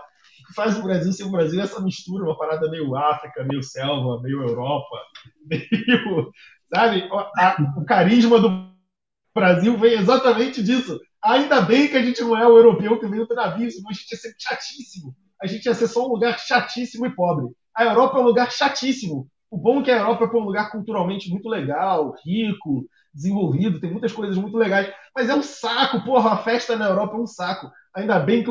Que 0.48 0.54
faz 0.54 0.78
o 0.78 0.82
Brasil 0.82 1.12
ser 1.12 1.24
o 1.24 1.30
Brasil 1.30 1.60
é 1.60 1.64
essa 1.64 1.80
mistura, 1.80 2.24
uma 2.24 2.36
parada 2.36 2.70
meio 2.70 2.96
África, 2.96 3.44
meio 3.44 3.62
selva, 3.62 4.20
meio 4.22 4.42
Europa, 4.42 4.96
meio, 5.46 6.32
sabe? 6.74 7.08
O 7.76 7.84
carisma 7.84 8.40
do 8.40 8.68
Brasil 9.34 9.76
vem 9.76 9.92
exatamente 9.92 10.62
disso. 10.62 10.98
Ainda 11.22 11.60
bem 11.60 11.88
que 11.88 11.96
a 11.96 12.02
gente 12.02 12.22
não 12.22 12.36
é 12.36 12.46
o 12.46 12.56
europeu 12.56 12.98
que 12.98 13.06
veio 13.06 13.26
do 13.26 13.34
navio, 13.34 13.70
senão 13.70 13.90
a 13.90 13.92
gente 13.92 14.10
ia 14.10 14.18
ser 14.18 14.34
chatíssimo. 14.38 15.14
A 15.40 15.46
gente 15.46 15.66
ia 15.66 15.74
ser 15.74 15.86
só 15.86 16.06
um 16.06 16.12
lugar 16.12 16.38
chatíssimo 16.38 17.06
e 17.06 17.14
pobre. 17.14 17.46
A 17.74 17.84
Europa 17.84 18.18
é 18.18 18.20
um 18.20 18.24
lugar 18.24 18.50
chatíssimo. 18.50 19.28
O 19.50 19.56
bom 19.56 19.80
é 19.80 19.84
que 19.84 19.90
a 19.90 19.98
Europa 19.98 20.24
é 20.24 20.40
um 20.40 20.44
lugar 20.44 20.70
culturalmente 20.70 21.30
muito 21.30 21.48
legal, 21.48 22.14
rico, 22.24 22.86
desenvolvido, 23.14 23.80
tem 23.80 23.90
muitas 23.90 24.12
coisas 24.12 24.36
muito 24.36 24.56
legais. 24.56 24.92
Mas 25.14 25.28
é 25.28 25.34
um 25.34 25.42
saco, 25.42 26.04
porra, 26.04 26.32
a 26.32 26.38
festa 26.38 26.76
na 26.76 26.86
Europa 26.86 27.16
é 27.16 27.20
um 27.20 27.26
saco. 27.26 27.70
Ainda 27.94 28.18
bem 28.18 28.44
que 28.44 28.50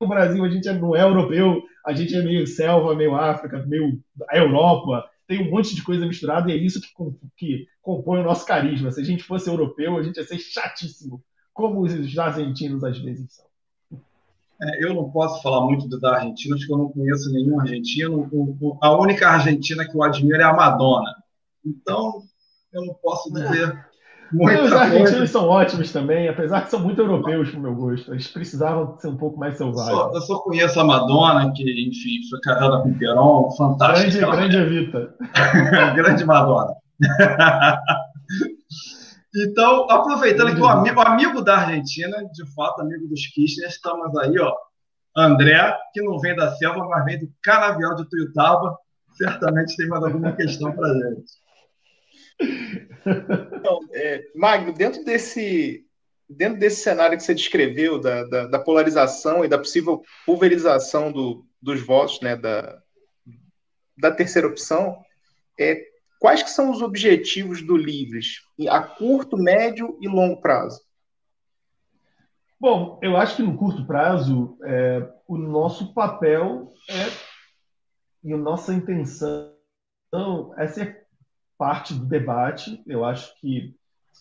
o 0.00 0.08
Brasil, 0.08 0.42
a 0.42 0.48
gente 0.48 0.70
não 0.72 0.96
é 0.96 1.02
europeu, 1.02 1.62
a 1.84 1.92
gente 1.92 2.16
é 2.16 2.22
meio 2.22 2.46
selva, 2.46 2.94
meio 2.94 3.14
África, 3.14 3.64
meio 3.66 4.00
Europa, 4.32 5.08
tem 5.26 5.46
um 5.46 5.50
monte 5.50 5.74
de 5.74 5.82
coisa 5.82 6.06
misturada 6.06 6.50
e 6.50 6.54
é 6.54 6.56
isso 6.56 6.80
que, 6.80 6.88
que 7.36 7.66
compõe 7.82 8.20
o 8.20 8.24
nosso 8.24 8.46
carisma. 8.46 8.90
Se 8.90 9.00
a 9.00 9.04
gente 9.04 9.22
fosse 9.22 9.48
europeu, 9.48 9.96
a 9.98 10.02
gente 10.02 10.16
ia 10.16 10.24
ser 10.24 10.38
chatíssimo, 10.38 11.22
como 11.52 11.82
os 11.82 12.18
argentinos 12.18 12.82
às 12.82 12.98
vezes 12.98 13.34
são. 13.34 13.50
É, 14.62 14.84
eu 14.84 14.92
não 14.94 15.10
posso 15.10 15.42
falar 15.42 15.64
muito 15.64 15.88
da 15.88 16.16
Argentina, 16.16 16.54
acho 16.54 16.66
que 16.66 16.72
eu 16.72 16.78
não 16.78 16.90
conheço 16.90 17.32
nenhum 17.32 17.60
argentino. 17.60 18.28
a 18.80 18.98
única 18.98 19.28
argentina 19.28 19.86
que 19.86 19.96
eu 19.96 20.02
admiro 20.02 20.40
é 20.40 20.44
a 20.44 20.52
Madonna. 20.52 21.14
Então, 21.64 22.22
eu 22.72 22.84
não 22.86 22.94
posso 22.94 23.36
é. 23.36 23.40
dizer. 23.40 23.89
Muita 24.32 24.62
os 24.62 24.72
argentinos 24.72 25.10
coisa. 25.10 25.26
são 25.26 25.48
ótimos 25.48 25.92
também, 25.92 26.28
apesar 26.28 26.62
que 26.62 26.70
são 26.70 26.80
muito 26.80 27.00
europeus, 27.00 27.50
pro 27.50 27.60
meu 27.60 27.74
gosto. 27.74 28.12
Eles 28.12 28.28
precisavam 28.28 28.96
ser 28.98 29.08
um 29.08 29.16
pouco 29.16 29.38
mais 29.38 29.56
selvagens. 29.56 29.96
Só, 29.96 30.12
eu 30.12 30.20
só 30.20 30.38
conheço 30.38 30.78
a 30.78 30.84
Madonna, 30.84 31.52
que, 31.52 31.88
enfim, 31.88 32.20
foi 32.28 32.40
casada 32.40 32.82
com 32.82 32.90
o 32.90 32.98
Perón, 32.98 33.50
fantástica. 33.56 34.26
Grande, 34.26 34.36
grande 34.36 34.56
Evita. 34.56 35.14
grande 35.94 36.24
Madonna. 36.24 36.74
Então, 39.34 39.88
aproveitando 39.88 40.54
que 40.54 40.60
o 40.60 40.66
amigo, 40.66 41.00
amigo 41.00 41.40
da 41.40 41.58
Argentina, 41.58 42.16
de 42.32 42.52
fato, 42.52 42.80
amigo 42.80 43.06
dos 43.06 43.28
Kirchner, 43.28 43.68
estamos 43.68 44.16
aí, 44.16 44.36
ó. 44.40 44.52
André, 45.16 45.76
que 45.92 46.02
não 46.02 46.18
vem 46.18 46.34
da 46.34 46.52
selva, 46.56 46.84
mas 46.88 47.04
vem 47.04 47.20
do 47.20 47.28
canavial 47.42 47.94
de 47.94 48.08
Tuiutaba, 48.08 48.76
certamente 49.12 49.76
tem 49.76 49.88
mais 49.88 50.02
alguma 50.02 50.32
questão 50.32 50.72
para 50.72 50.92
gente. 50.94 51.24
Então, 52.40 53.80
é, 53.92 54.24
Magno, 54.34 54.72
dentro 54.72 55.04
desse, 55.04 55.86
dentro 56.28 56.58
desse 56.58 56.82
cenário 56.82 57.16
que 57.16 57.22
você 57.22 57.34
descreveu, 57.34 58.00
da, 58.00 58.24
da, 58.24 58.46
da 58.46 58.58
polarização 58.58 59.44
e 59.44 59.48
da 59.48 59.58
possível 59.58 60.02
pulverização 60.26 61.10
do, 61.10 61.44
dos 61.60 61.80
votos 61.80 62.20
né, 62.20 62.36
da, 62.36 62.80
da 63.96 64.10
terceira 64.10 64.48
opção, 64.48 64.96
é, 65.58 65.90
Quais 66.20 66.42
que 66.42 66.50
são 66.50 66.70
os 66.70 66.82
objetivos 66.82 67.62
do 67.62 67.74
Livres 67.74 68.42
a 68.68 68.82
curto, 68.82 69.38
médio 69.38 69.96
e 70.02 70.06
longo 70.06 70.38
prazo? 70.42 70.78
Bom, 72.60 73.00
eu 73.02 73.16
acho 73.16 73.36
que 73.36 73.42
no 73.42 73.56
curto 73.56 73.86
prazo 73.86 74.58
é, 74.62 75.10
o 75.26 75.38
nosso 75.38 75.94
papel 75.94 76.70
é 76.90 77.30
e 78.22 78.34
a 78.34 78.36
nossa 78.36 78.74
intenção 78.74 79.56
é 80.58 80.66
ser 80.66 81.06
parte 81.60 81.92
do 81.92 82.06
debate. 82.06 82.82
Eu 82.86 83.04
acho 83.04 83.38
que 83.38 83.74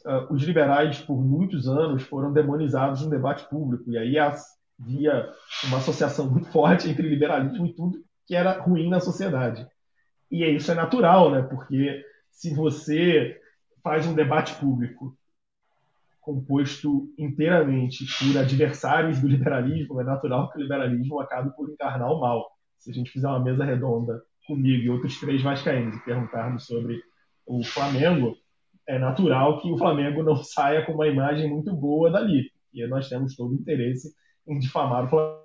uh, 0.05 0.33
os 0.33 0.43
liberais, 0.43 0.99
por 0.99 1.23
muitos 1.23 1.69
anos, 1.69 2.03
foram 2.03 2.33
demonizados 2.33 3.01
no 3.01 3.09
debate 3.09 3.47
público, 3.47 3.89
e 3.89 3.97
aí 3.97 4.19
havia 4.19 5.31
uma 5.63 5.77
associação 5.77 6.29
muito 6.29 6.51
forte 6.51 6.89
entre 6.89 7.07
liberalismo 7.07 7.65
e 7.65 7.73
tudo 7.73 8.03
que 8.27 8.35
era 8.35 8.59
ruim 8.59 8.89
na 8.89 8.99
sociedade. 8.99 9.65
E 10.29 10.43
isso 10.43 10.69
é 10.69 10.75
natural, 10.75 11.31
né? 11.31 11.41
Porque 11.41 12.03
se 12.29 12.53
você 12.53 13.39
faz 13.81 14.05
um 14.05 14.13
debate 14.13 14.53
público 14.55 15.17
composto 16.19 17.09
inteiramente 17.17 18.05
por 18.19 18.37
adversários 18.37 19.19
do 19.21 19.29
liberalismo, 19.29 20.01
é 20.01 20.03
natural 20.03 20.51
que 20.51 20.57
o 20.57 20.61
liberalismo 20.61 21.21
acabe 21.21 21.55
por 21.55 21.69
encarnar 21.69 22.11
o 22.11 22.19
mal. 22.19 22.45
Se 22.77 22.91
a 22.91 22.93
gente 22.93 23.09
fizer 23.09 23.27
uma 23.27 23.39
mesa 23.39 23.63
redonda 23.63 24.21
comigo 24.45 24.83
e 24.83 24.89
outros 24.89 25.17
três 25.19 25.41
vascaínos 25.41 25.95
e 25.95 26.03
perguntarmos 26.03 26.65
sobre 26.65 27.01
o 27.49 27.63
Flamengo, 27.63 28.37
é 28.87 28.99
natural 28.99 29.59
que 29.59 29.71
o 29.71 29.77
Flamengo 29.77 30.21
não 30.21 30.35
saia 30.45 30.85
com 30.85 30.93
uma 30.93 31.07
imagem 31.07 31.49
muito 31.49 31.75
boa 31.75 32.11
dali. 32.11 32.51
E 32.71 32.85
nós 32.85 33.09
temos 33.09 33.35
todo 33.35 33.51
o 33.51 33.55
interesse 33.55 34.13
em 34.47 34.59
difamar 34.59 35.05
o 35.05 35.41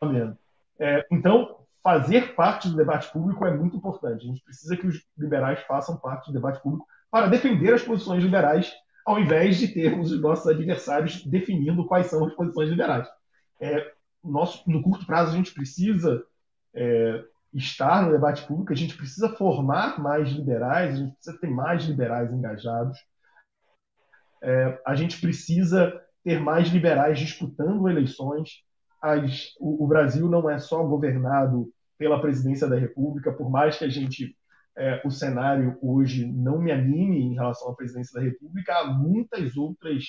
Flamengo. 0.00 0.36
É, 0.80 1.06
então, 1.12 1.58
fazer 1.82 2.34
parte 2.34 2.68
do 2.68 2.76
debate 2.76 3.12
público 3.12 3.46
é 3.46 3.56
muito 3.56 3.76
importante. 3.76 4.24
A 4.24 4.28
gente 4.28 4.42
precisa 4.42 4.76
que 4.76 4.86
os 4.86 5.00
liberais 5.16 5.60
façam 5.60 5.96
parte 5.96 6.26
do 6.26 6.32
debate 6.32 6.60
público 6.60 6.86
para 7.08 7.28
defender 7.28 7.72
as 7.72 7.82
posições 7.82 8.22
liberais, 8.22 8.72
ao 9.06 9.20
invés 9.20 9.58
de 9.58 9.68
termos 9.68 10.10
os 10.10 10.20
nossos 10.20 10.46
adversários 10.48 11.24
definindo 11.24 11.86
quais 11.86 12.06
são 12.06 12.26
as 12.26 12.34
posições 12.34 12.68
liberais. 12.68 13.08
É, 13.60 13.92
nosso, 14.24 14.68
no 14.68 14.82
curto 14.82 15.06
prazo, 15.06 15.32
a 15.32 15.36
gente 15.36 15.54
precisa 15.54 16.22
é, 16.74 17.24
estar 17.54 18.02
no 18.02 18.12
debate 18.12 18.46
público, 18.46 18.72
a 18.72 18.76
gente 18.76 18.96
precisa 18.96 19.28
formar 19.30 19.98
mais 19.98 20.28
liberais, 20.28 20.94
a 20.94 20.96
gente 20.98 21.14
precisa 21.14 21.38
ter 21.38 21.50
mais 21.50 21.84
liberais 21.84 22.32
engajados, 22.32 22.98
é, 24.42 24.80
a 24.86 24.94
gente 24.94 25.20
precisa 25.20 26.00
ter 26.22 26.40
mais 26.40 26.68
liberais 26.68 27.18
disputando 27.18 27.88
eleições. 27.88 28.62
As, 29.00 29.54
o, 29.58 29.84
o, 29.84 29.86
Brasil 29.86 30.28
não 30.28 30.48
é 30.48 30.58
só 30.58 30.82
governado 30.84 31.70
pela 31.96 32.20
presidência 32.20 32.68
da 32.68 32.76
República, 32.76 33.32
por 33.32 33.50
mais 33.50 33.78
que 33.78 33.84
a 33.84 33.88
gente 33.88 34.36
é, 34.76 35.02
o 35.04 35.10
cenário 35.10 35.76
hoje 35.82 36.24
não 36.24 36.60
me 36.60 36.70
anime 36.70 37.20
em 37.20 37.34
relação 37.34 37.70
à 37.70 37.74
presidência 37.74 38.20
da 38.20 38.24
República, 38.24 38.72
há 38.78 38.86
muitas 38.86 39.56
outras 39.56 40.04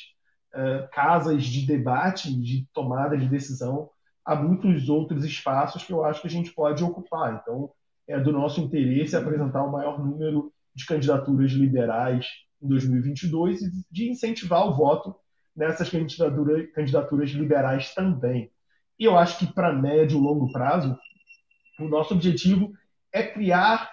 é, 0.53 0.87
casas 0.91 1.43
de 1.43 1.65
debate, 1.65 2.31
de 2.39 2.67
tomada 2.71 3.17
de 3.17 3.27
decisão, 3.27 3.89
há 4.25 4.35
muitos 4.35 4.89
outros 4.89 5.23
espaços 5.25 5.83
que 5.83 5.91
eu 5.91 6.03
acho 6.03 6.21
que 6.21 6.27
a 6.27 6.31
gente 6.31 6.51
pode 6.51 6.83
ocupar. 6.83 7.41
Então, 7.41 7.71
é 8.07 8.19
do 8.19 8.31
nosso 8.31 8.59
interesse 8.59 9.15
apresentar 9.15 9.63
o 9.63 9.71
maior 9.71 10.03
número 10.03 10.51
de 10.73 10.85
candidaturas 10.85 11.51
liberais 11.51 12.27
em 12.61 12.67
2022 12.67 13.61
e 13.61 13.71
de 13.91 14.09
incentivar 14.09 14.67
o 14.67 14.75
voto 14.75 15.15
nessas 15.55 15.89
candidaturas, 15.89 16.71
candidaturas 16.73 17.29
liberais 17.31 17.93
também. 17.93 18.51
E 18.99 19.05
eu 19.05 19.17
acho 19.17 19.39
que 19.39 19.53
para 19.53 19.73
médio 19.73 20.17
e 20.17 20.21
longo 20.21 20.51
prazo, 20.51 20.97
o 21.79 21.87
nosso 21.87 22.13
objetivo 22.13 22.73
é 23.13 23.23
criar 23.23 23.89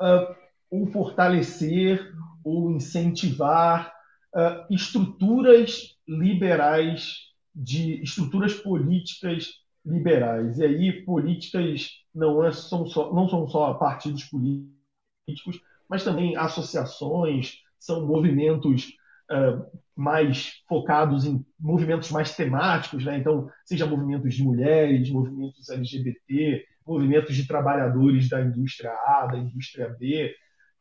uh, 0.00 0.34
ou 0.70 0.86
fortalecer 0.86 2.12
ou 2.44 2.70
incentivar 2.70 3.92
uh, 4.34 4.72
estruturas 4.72 5.96
liberais, 6.06 7.26
de 7.54 8.02
estruturas 8.02 8.54
políticas 8.54 9.48
liberais. 9.86 10.58
E 10.58 10.64
aí, 10.64 11.04
políticas 11.04 11.90
não, 12.14 12.44
é, 12.44 12.50
são, 12.50 12.86
só, 12.86 13.14
não 13.14 13.28
são 13.28 13.46
só 13.46 13.74
partidos 13.74 14.24
políticos, 14.24 15.60
mas 15.88 16.02
também 16.02 16.36
associações, 16.36 17.60
são 17.78 18.04
movimentos 18.04 18.88
uh, 19.30 19.64
mais 19.94 20.62
focados 20.68 21.24
em 21.24 21.44
movimentos 21.58 22.10
mais 22.10 22.34
temáticos, 22.34 23.04
né? 23.04 23.18
então, 23.18 23.48
seja 23.64 23.86
movimentos 23.86 24.34
de 24.34 24.42
mulheres, 24.42 25.10
movimentos 25.10 25.68
LGBT, 25.68 26.64
movimentos 26.86 27.34
de 27.34 27.46
trabalhadores 27.46 28.28
da 28.28 28.40
indústria 28.40 28.90
A, 28.90 29.26
da 29.26 29.38
indústria 29.38 29.88
B, 29.88 30.34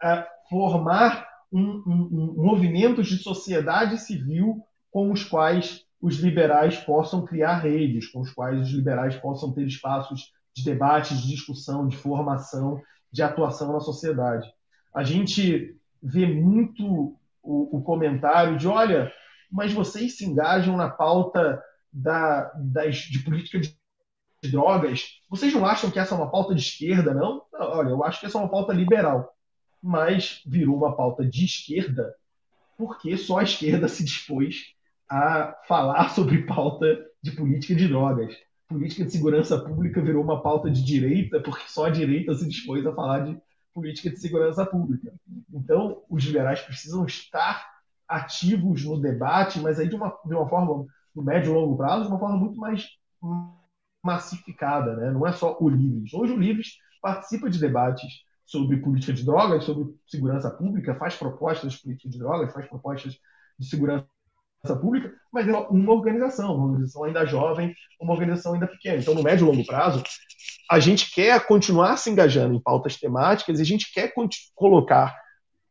uh, 0.03 0.23
formar 0.49 1.27
um, 1.51 1.83
um, 1.85 2.33
um 2.37 2.43
movimentos 2.43 3.07
de 3.07 3.17
sociedade 3.17 3.99
civil 3.99 4.63
com 4.91 5.11
os 5.11 5.23
quais 5.23 5.84
os 6.05 6.17
liberais 6.17 6.77
possam 6.77 7.25
criar 7.25 7.57
redes, 7.57 8.07
com 8.09 8.19
os 8.19 8.31
quais 8.31 8.61
os 8.61 8.69
liberais 8.69 9.15
possam 9.15 9.51
ter 9.51 9.65
espaços 9.65 10.31
de 10.55 10.63
debate, 10.63 11.17
de 11.17 11.27
discussão, 11.27 11.87
de 11.87 11.97
formação, 11.97 12.79
de 13.11 13.23
atuação 13.23 13.73
na 13.73 13.79
sociedade. 13.79 14.47
A 14.93 15.03
gente 15.03 15.75
vê 16.03 16.27
muito 16.27 17.17
o, 17.41 17.77
o 17.77 17.81
comentário 17.81 18.55
de, 18.55 18.67
olha, 18.67 19.11
mas 19.51 19.73
vocês 19.73 20.15
se 20.15 20.25
engajam 20.25 20.77
na 20.77 20.91
pauta 20.91 21.59
da, 21.91 22.51
das, 22.53 22.97
de 22.97 23.23
política 23.23 23.59
de 23.59 23.75
drogas. 24.51 25.07
Vocês 25.27 25.51
não 25.55 25.65
acham 25.65 25.89
que 25.89 25.97
essa 25.97 26.13
é 26.13 26.17
uma 26.19 26.29
pauta 26.29 26.53
de 26.53 26.61
esquerda, 26.61 27.15
não? 27.15 27.41
Olha, 27.51 27.89
eu 27.89 28.03
acho 28.03 28.19
que 28.19 28.27
essa 28.27 28.37
é 28.37 28.41
uma 28.41 28.51
pauta 28.51 28.71
liberal. 28.71 29.33
Mas 29.81 30.43
virou 30.45 30.77
uma 30.77 30.95
pauta 30.95 31.25
de 31.25 31.45
esquerda 31.45 32.13
porque 32.77 33.17
só 33.17 33.39
a 33.39 33.43
esquerda 33.43 33.87
se 33.87 34.03
dispôs 34.03 34.74
a 35.09 35.55
falar 35.67 36.09
sobre 36.15 36.45
pauta 36.45 36.85
de 37.21 37.31
política 37.31 37.75
de 37.75 37.87
drogas. 37.87 38.35
Política 38.67 39.05
de 39.05 39.11
segurança 39.11 39.59
pública 39.59 40.01
virou 40.01 40.23
uma 40.23 40.41
pauta 40.41 40.69
de 40.69 40.83
direita 40.83 41.39
porque 41.41 41.65
só 41.67 41.85
a 41.85 41.91
direita 41.91 42.33
se 42.33 42.47
dispôs 42.47 42.85
a 42.85 42.93
falar 42.93 43.19
de 43.19 43.37
política 43.73 44.09
de 44.09 44.19
segurança 44.19 44.65
pública. 44.65 45.13
Então, 45.53 46.01
os 46.09 46.23
liberais 46.23 46.61
precisam 46.61 47.05
estar 47.05 47.67
ativos 48.07 48.85
no 48.85 48.99
debate, 48.99 49.59
mas 49.59 49.79
aí 49.79 49.87
de 49.87 49.95
uma, 49.95 50.17
de 50.25 50.33
uma 50.33 50.47
forma, 50.47 50.85
no 51.13 51.23
médio 51.23 51.51
e 51.51 51.53
longo 51.53 51.75
prazo, 51.75 52.03
de 52.03 52.07
uma 52.09 52.19
forma 52.19 52.37
muito 52.37 52.57
mais 52.57 52.87
massificada. 54.03 54.95
Né? 54.95 55.11
Não 55.11 55.27
é 55.27 55.33
só 55.33 55.57
o 55.59 55.67
Livres. 55.67 56.13
Hoje 56.13 56.33
o 56.33 56.39
Livres 56.39 56.77
participa 57.01 57.49
de 57.49 57.59
debates 57.59 58.23
sobre 58.45 58.77
política 58.77 59.11
de 59.11 59.25
drogas, 59.25 59.63
sobre 59.63 59.93
segurança 60.07 60.49
pública, 60.51 60.95
faz 60.95 61.15
propostas 61.15 61.73
de 61.73 61.81
política 61.81 62.09
de 62.09 62.19
drogas, 62.19 62.53
faz 62.53 62.67
propostas 62.67 63.17
de 63.59 63.67
segurança 63.67 64.05
pública, 64.73 65.11
mas 65.33 65.45
é 65.45 65.51
uma 65.51 65.91
organização, 65.91 66.55
uma 66.55 66.67
organização 66.67 67.03
ainda 67.03 67.25
jovem, 67.25 67.75
uma 67.99 68.13
organização 68.13 68.53
ainda 68.53 68.67
pequena. 68.67 68.99
Então, 68.99 69.13
no 69.13 69.21
médio 69.21 69.45
e 69.45 69.51
longo 69.51 69.65
prazo, 69.65 70.01
a 70.71 70.79
gente 70.79 71.11
quer 71.13 71.45
continuar 71.45 71.97
se 71.97 72.09
engajando 72.09 72.55
em 72.55 72.61
pautas 72.61 72.95
temáticas 72.95 73.59
e 73.59 73.61
a 73.61 73.65
gente 73.65 73.91
quer 73.93 74.13
colocar 74.55 75.13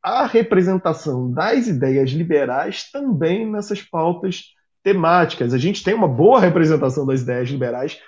a 0.03 0.27
representação 0.27 1.33
das 1.33 1.67
ideias 1.67 2.11
liberais 2.11 2.91
também 2.91 3.51
nessas 3.51 3.81
pautas 3.81 4.53
temáticas. 4.83 5.55
A 5.55 5.59
gente 5.59 5.83
tem 5.83 5.95
uma 5.95 6.07
boa 6.07 6.39
representação 6.39 7.07
das 7.07 7.23
ideias 7.23 7.49
liberais 7.49 7.99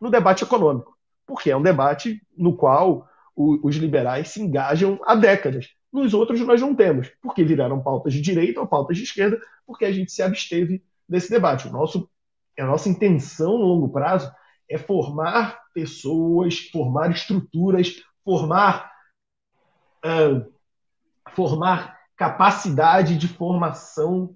no 0.00 0.10
debate 0.10 0.42
econômico, 0.42 0.96
porque 1.24 1.48
é 1.48 1.56
um 1.56 1.62
debate 1.62 2.20
no 2.36 2.56
qual 2.56 3.08
os 3.36 3.76
liberais 3.76 4.30
se 4.30 4.42
engajam 4.42 4.98
há 5.04 5.14
décadas. 5.14 5.68
Nos 5.92 6.12
outros 6.14 6.40
nós 6.40 6.60
não 6.60 6.74
temos, 6.74 7.10
porque 7.22 7.44
viraram 7.44 7.82
pautas 7.82 8.12
de 8.12 8.20
direita 8.20 8.60
ou 8.60 8.66
pautas 8.66 8.96
de 8.96 9.04
esquerda, 9.04 9.40
porque 9.66 9.84
a 9.84 9.92
gente 9.92 10.12
se 10.12 10.22
absteve 10.22 10.82
desse 11.08 11.30
debate. 11.30 11.68
O 11.68 11.72
nosso, 11.72 12.08
a 12.58 12.64
nossa 12.64 12.88
intenção 12.88 13.58
no 13.58 13.64
longo 13.64 13.88
prazo 13.88 14.30
é 14.68 14.76
formar 14.76 15.60
pessoas, 15.72 16.58
formar 16.72 17.10
estruturas, 17.10 18.02
formar, 18.24 18.90
uh, 20.04 20.52
formar 21.32 21.96
capacidade 22.16 23.16
de 23.16 23.28
formação, 23.28 24.34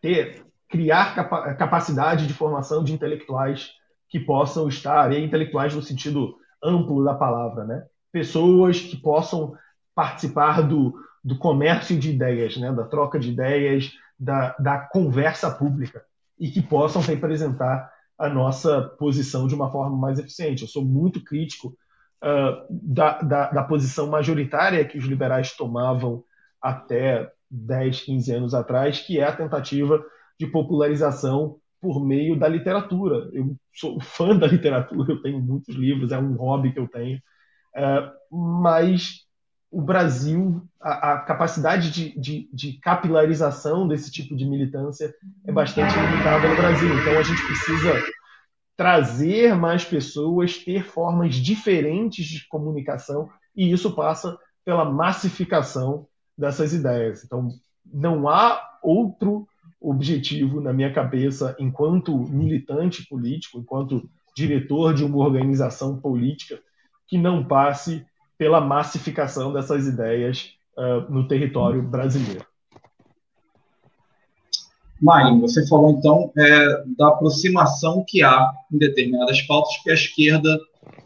ter, 0.00 0.44
criar 0.68 1.14
capa 1.14 1.54
capacidade 1.54 2.26
de 2.26 2.34
formação 2.34 2.84
de 2.84 2.92
intelectuais 2.92 3.72
que 4.08 4.20
possam 4.20 4.68
estar, 4.68 5.12
e 5.12 5.24
intelectuais 5.24 5.74
no 5.74 5.82
sentido 5.82 6.36
amplo 6.62 7.04
da 7.04 7.14
palavra, 7.14 7.64
né? 7.64 7.86
pessoas 8.12 8.80
que 8.80 8.96
possam 8.96 9.54
participar 9.94 10.62
do, 10.62 10.94
do 11.22 11.36
comércio 11.38 11.98
de 11.98 12.10
ideias, 12.10 12.56
né? 12.56 12.72
da 12.72 12.84
troca 12.84 13.18
de 13.18 13.30
ideias, 13.30 13.92
da, 14.18 14.54
da 14.58 14.78
conversa 14.78 15.50
pública 15.50 16.04
e 16.38 16.50
que 16.50 16.60
possam 16.62 17.02
representar 17.02 17.90
a 18.18 18.28
nossa 18.28 18.82
posição 18.98 19.46
de 19.46 19.54
uma 19.54 19.70
forma 19.70 19.96
mais 19.96 20.18
eficiente. 20.18 20.62
Eu 20.62 20.68
sou 20.68 20.84
muito 20.84 21.24
crítico 21.24 21.68
uh, 22.22 22.66
da, 22.70 23.20
da, 23.22 23.50
da, 23.50 23.62
posição 23.64 24.08
majoritária 24.08 24.84
que 24.84 24.98
os 24.98 25.04
liberais 25.04 25.56
tomavam 25.56 26.22
até 26.60 27.30
10, 27.50 28.02
15 28.02 28.32
anos 28.32 28.54
atrás, 28.54 29.00
que 29.00 29.18
é 29.18 29.24
a 29.24 29.34
tentativa 29.34 30.04
de 30.38 30.46
popularização 30.46 31.56
por 31.80 32.04
meio 32.04 32.38
da 32.38 32.46
literatura. 32.46 33.30
Eu 33.32 33.56
sou 33.72 33.98
fã 34.00 34.36
da 34.36 34.46
literatura, 34.46 35.12
eu 35.12 35.22
tenho 35.22 35.40
muitos 35.40 35.74
livros, 35.74 36.12
é 36.12 36.18
um 36.18 36.34
hobby 36.36 36.72
que 36.72 36.78
eu 36.78 36.88
tenho, 36.88 37.18
uh, 37.76 38.60
mas 38.60 39.26
o 39.70 39.80
Brasil, 39.80 40.62
a, 40.80 41.12
a 41.12 41.18
capacidade 41.20 41.90
de, 41.90 42.18
de, 42.18 42.50
de, 42.52 42.72
capilarização 42.80 43.86
desse 43.86 44.10
tipo 44.10 44.34
de 44.34 44.44
militância 44.44 45.14
é 45.46 45.52
bastante 45.52 45.94
limitada 45.94 46.48
no 46.48 46.56
Brasil. 46.56 46.88
Então 47.00 47.18
a 47.18 47.22
gente 47.22 47.40
precisa 47.46 48.02
trazer 48.76 49.54
mais 49.54 49.84
pessoas, 49.84 50.58
ter 50.58 50.84
formas 50.84 51.36
diferentes 51.36 52.26
de 52.26 52.48
comunicação, 52.48 53.28
e 53.54 53.70
isso 53.70 53.94
passa 53.94 54.36
pela 54.64 54.84
massificação 54.84 56.06
dessas 56.36 56.72
ideias. 56.72 57.22
Então 57.22 57.50
não 57.84 58.28
há 58.28 58.60
outro 58.82 59.46
objetivo 59.80 60.60
na 60.60 60.72
minha 60.72 60.92
cabeça, 60.92 61.54
enquanto 61.58 62.18
militante 62.18 63.06
político, 63.06 63.58
enquanto 63.58 64.10
diretor 64.34 64.94
de 64.94 65.04
uma 65.04 65.18
organização 65.18 66.00
política, 66.00 66.60
que 67.06 67.16
não 67.16 67.44
passe 67.44 68.04
pela 68.40 68.58
massificação 68.58 69.52
dessas 69.52 69.86
ideias 69.86 70.54
uh, 70.74 71.12
no 71.12 71.28
território 71.28 71.82
brasileiro. 71.82 72.46
Marinho, 74.98 75.42
você 75.42 75.68
falou 75.68 75.90
então 75.90 76.32
é, 76.38 76.84
da 76.96 77.08
aproximação 77.08 78.02
que 78.08 78.22
há 78.22 78.50
em 78.72 78.78
determinadas 78.78 79.42
pautas 79.42 79.76
que 79.82 79.90
a 79.90 79.94
esquerda 79.94 80.58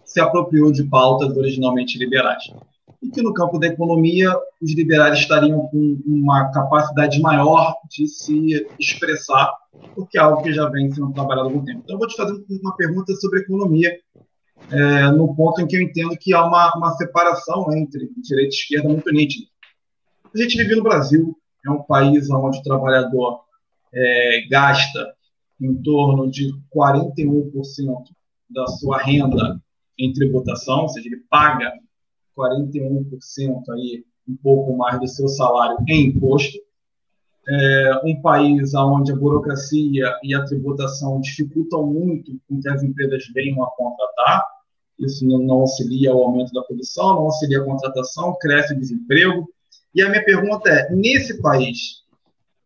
se 0.05 0.21
apropriou 0.21 0.71
de 0.71 0.85
pautas 0.85 1.37
originalmente 1.37 1.99
liberais. 1.99 2.45
E 3.03 3.11
que 3.11 3.21
no 3.21 3.35
campo 3.35 3.59
da 3.59 3.67
economia 3.67 4.33
os 4.63 4.73
liberais 4.73 5.19
estariam 5.19 5.67
com 5.67 5.99
uma 6.07 6.53
capacidade 6.53 7.21
maior 7.21 7.75
de 7.91 8.07
se 8.07 8.65
expressar, 8.79 9.53
porque 9.97 10.19
é 10.19 10.21
algo 10.21 10.41
que 10.41 10.53
já 10.53 10.69
vem 10.69 10.89
sendo 10.93 11.13
trabalhado 11.13 11.49
há 11.49 11.51
algum 11.51 11.65
tempo. 11.65 11.81
Então, 11.83 11.97
eu 11.97 11.99
vou 11.99 12.07
te 12.07 12.17
fazer 12.17 12.41
uma 12.63 12.77
pergunta 12.77 13.13
sobre 13.15 13.41
economia, 13.41 13.93
é, 14.71 15.11
no 15.11 15.35
ponto 15.35 15.61
em 15.61 15.67
que 15.67 15.77
eu 15.77 15.83
entendo 15.83 16.17
que 16.19 16.33
há 16.33 16.45
uma, 16.45 16.73
uma 16.77 16.93
separação 16.97 17.67
entre 17.77 18.11
direita 18.17 18.55
e 18.55 18.59
esquerda 18.59 18.89
muito 18.89 19.11
nítida. 19.11 19.47
A 20.35 20.39
gente 20.39 20.57
vive 20.57 20.77
no 20.77 20.83
Brasil, 20.83 21.37
é 21.65 21.71
um 21.71 21.83
país 21.83 22.29
onde 22.31 22.59
o 22.59 22.63
trabalhador 22.63 23.45
é, 23.93 24.47
gasta 24.51 25.15
em 25.61 25.75
torno 25.83 26.31
de 26.31 26.53
41% 26.75 27.53
da 28.51 28.67
sua 28.67 28.99
renda 28.99 29.61
em 29.99 30.13
tributação, 30.13 30.83
ou 30.83 30.89
seja, 30.89 31.07
ele 31.07 31.23
paga 31.31 31.73
41% 32.37 33.69
aí, 33.71 34.05
um 34.29 34.37
pouco 34.37 34.77
mais 34.77 34.99
do 34.99 35.07
seu 35.07 35.29
salário 35.29 35.77
em 35.87 36.07
imposto. 36.07 36.59
É 37.47 38.01
um 38.05 38.21
país 38.21 38.75
onde 38.75 39.13
a 39.13 39.17
burocracia 39.17 40.13
e 40.23 40.35
a 40.35 40.45
tributação 40.45 41.21
dificultam 41.21 41.87
muito 41.87 42.33
com 42.49 42.59
que 42.59 42.69
as 42.69 42.83
empresas 42.83 43.25
venham 43.35 43.63
a 43.63 43.71
contratar 43.71 44.54
isso 44.99 45.27
não 45.27 45.57
auxilia 45.57 46.11
ao 46.11 46.23
aumento 46.23 46.53
da 46.53 46.63
produção, 46.63 47.15
não 47.15 47.23
auxilia 47.23 47.61
a 47.61 47.65
contratação, 47.65 48.37
cresce 48.41 48.75
o 48.75 48.79
desemprego. 48.79 49.49
E 49.95 50.03
a 50.03 50.09
minha 50.09 50.25
pergunta 50.25 50.69
é: 50.71 50.91
nesse 50.95 51.41
país, 51.41 52.05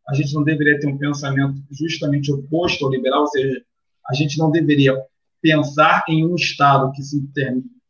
a 0.09 0.15
gente 0.15 0.35
não 0.35 0.43
deveria 0.43 0.79
ter 0.79 0.87
um 0.87 0.99
pensamento 0.99 1.61
justamente 1.71 2.33
oposto 2.33 2.85
ao 2.85 2.91
liberal, 2.91 3.23
ou 3.23 3.29
seja, 3.29 3.63
a 4.09 4.15
gente 4.15 4.39
não 4.39 4.51
deveria 4.51 4.95
pensar 5.41 6.05
em 6.09 6.27
um 6.27 6.35
Estado 6.35 6.93
que 6.93 7.03
se, 7.03 7.21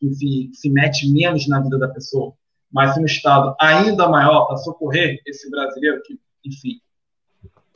que 0.00 0.14
se, 0.14 0.50
se 0.52 0.70
mete 0.70 1.10
menos 1.10 1.46
na 1.46 1.60
vida 1.60 1.78
da 1.78 1.88
pessoa, 1.88 2.32
mas 2.70 2.96
um 2.96 3.04
Estado 3.04 3.54
ainda 3.60 4.08
maior 4.08 4.46
para 4.46 4.56
socorrer 4.58 5.20
esse 5.26 5.50
brasileiro 5.50 6.02
que, 6.02 6.18
enfim, 6.44 6.80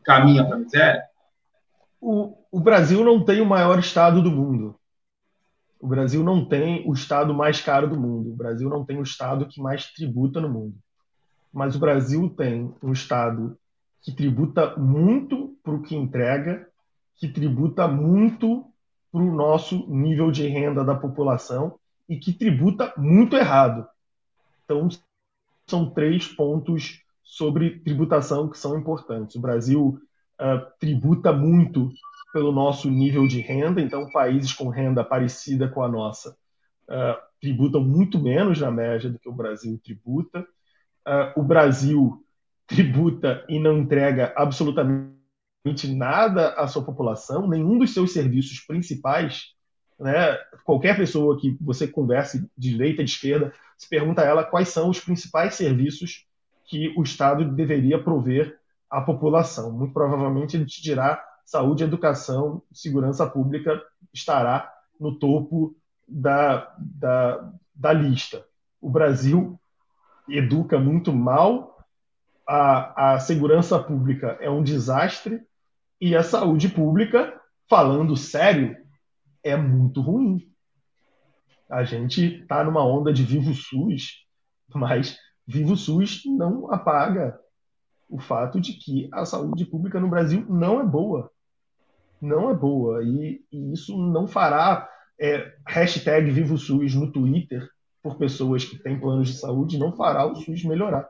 caminha 0.05 0.45
para 0.45 0.57
a 0.57 0.59
miséria? 0.59 1.03
O, 2.01 2.37
o 2.51 2.61
Brasil 2.61 3.05
não 3.05 3.25
tem 3.25 3.41
o 3.41 3.47
maior 3.47 3.79
Estado 3.79 4.21
do 4.21 4.31
mundo. 4.31 4.75
O 5.83 5.89
Brasil 5.89 6.23
não 6.23 6.45
tem 6.45 6.89
o 6.89 6.93
estado 6.93 7.35
mais 7.35 7.61
caro 7.61 7.91
do 7.91 7.99
mundo. 7.99 8.31
O 8.31 8.37
Brasil 8.37 8.69
não 8.71 8.85
tem 8.85 9.01
o 9.01 9.03
estado 9.03 9.49
que 9.49 9.61
mais 9.61 9.93
tributa 9.93 10.41
no 10.41 10.49
mundo. 10.49 10.77
Mas 11.53 11.75
o 11.75 11.81
Brasil 11.81 12.31
tem 12.31 12.73
um 12.81 12.93
estado 12.93 13.59
que 14.01 14.13
tributa 14.13 14.77
muito 14.77 15.57
para 15.61 15.75
o 15.75 15.83
que 15.83 15.97
entrega, 15.97 16.69
que 17.17 17.27
tributa 17.27 17.89
muito 17.89 18.65
para 19.11 19.23
o 19.23 19.35
nosso 19.35 19.85
nível 19.89 20.31
de 20.31 20.47
renda 20.47 20.85
da 20.85 20.95
população 20.95 21.77
e 22.09 22.17
que 22.17 22.33
tributa 22.33 22.95
muito 22.97 23.37
errado. 23.37 23.85
Então, 24.65 24.89
são 25.69 25.91
três 25.91 26.29
pontos 26.29 27.03
sobre 27.25 27.81
tributação 27.81 28.49
que 28.49 28.57
são 28.57 28.79
importantes. 28.79 29.35
O 29.35 29.41
Brasil 29.41 30.01
uh, 30.41 30.79
tributa 30.79 31.33
muito 31.33 31.91
pelo 32.33 32.53
nosso 32.53 32.91
nível 32.91 33.27
de 33.27 33.41
renda, 33.41 33.81
então 33.81 34.09
países 34.11 34.53
com 34.53 34.69
renda 34.69 35.05
parecida 35.05 35.69
com 35.69 35.83
a 35.83 35.89
nossa 35.89 36.37
uh, 36.89 37.21
tributam 37.41 37.83
muito 37.83 38.19
menos 38.19 38.61
na 38.61 38.71
média 38.71 39.11
do 39.11 39.19
que 39.19 39.29
o 39.29 39.35
Brasil 39.35 39.79
tributa. 39.83 40.41
Uh, 41.07 41.41
o 41.41 41.43
Brasil 41.43 42.25
tributa 42.67 43.45
e 43.49 43.59
não 43.59 43.79
entrega 43.79 44.33
absolutamente 44.37 45.13
nada 45.89 46.51
à 46.55 46.67
sua 46.67 46.85
população, 46.85 47.49
nenhum 47.49 47.79
dos 47.79 47.93
seus 47.93 48.13
serviços 48.13 48.61
principais. 48.61 49.53
Né? 49.99 50.37
Qualquer 50.65 50.97
pessoa 50.97 51.39
que 51.39 51.57
você 51.61 51.87
converse 51.87 52.49
de 52.57 52.71
direita, 52.71 53.05
de 53.05 53.11
esquerda, 53.11 53.53
se 53.77 53.89
pergunta 53.89 54.23
a 54.23 54.25
ela 54.25 54.45
quais 54.45 54.69
são 54.69 54.89
os 54.89 55.01
principais 55.01 55.55
serviços 55.55 56.27
que 56.65 56.95
o 56.97 57.03
Estado 57.03 57.45
deveria 57.45 58.03
prover 58.03 58.59
à 58.89 59.01
população. 59.01 59.73
Muito 59.73 59.93
provavelmente 59.93 60.57
ele 60.57 60.67
te 60.67 60.81
dirá 60.83 61.23
saúde, 61.45 61.85
educação, 61.85 62.63
segurança 62.73 63.29
pública 63.29 63.83
estará 64.13 64.73
no 64.99 65.19
topo 65.19 65.77
da, 66.07 66.75
da, 66.79 67.53
da 67.75 67.93
lista. 67.93 68.45
O 68.81 68.91
Brasil 68.91 69.59
educa 70.29 70.79
muito 70.79 71.13
mal, 71.13 71.79
a, 72.47 73.15
a 73.15 73.19
segurança 73.19 73.79
pública 73.79 74.39
é 74.41 74.51
um 74.51 74.63
desastre 74.63 75.41
e 76.01 76.17
a 76.17 76.23
saúde 76.23 76.69
pública, 76.69 77.41
falando 77.69 78.17
sério, 78.17 78.77
é 79.43 79.57
muito 79.57 80.01
ruim. 80.01 80.49
A 81.71 81.85
gente 81.85 82.41
está 82.43 82.63
numa 82.63 82.85
onda 82.85 83.13
de 83.13 83.25
vivo 83.25 83.55
SUS, 83.55 84.27
mas 84.75 85.17
vivo 85.47 85.77
SUS 85.77 86.23
não 86.27 86.73
apaga 86.73 87.39
o 88.13 88.19
fato 88.19 88.61
de 88.61 88.75
que 88.75 89.09
a 89.11 89.25
saúde 89.25 89.65
pública 89.65 89.99
no 89.99 90.11
Brasil 90.11 90.45
não 90.47 90.81
é 90.81 90.85
boa. 90.85 91.31
Não 92.21 92.51
é 92.51 92.55
boa. 92.55 93.03
E, 93.03 93.43
e 93.51 93.73
isso 93.73 93.97
não 93.97 94.29
fará 94.29 94.87
é, 95.19 95.55
hashtag 95.67 96.31
Vivo 96.31 96.59
SUS 96.59 96.95
no 96.95 97.11
Twitter 97.11 97.67
por 98.03 98.19
pessoas 98.19 98.67
que 98.67 98.79
têm 98.79 99.01
planos 99.01 99.29
de 99.29 99.39
saúde, 99.39 99.79
não 99.79 99.97
fará 99.97 100.27
o 100.27 100.35
SUS 100.35 100.63
melhorar. 100.65 101.09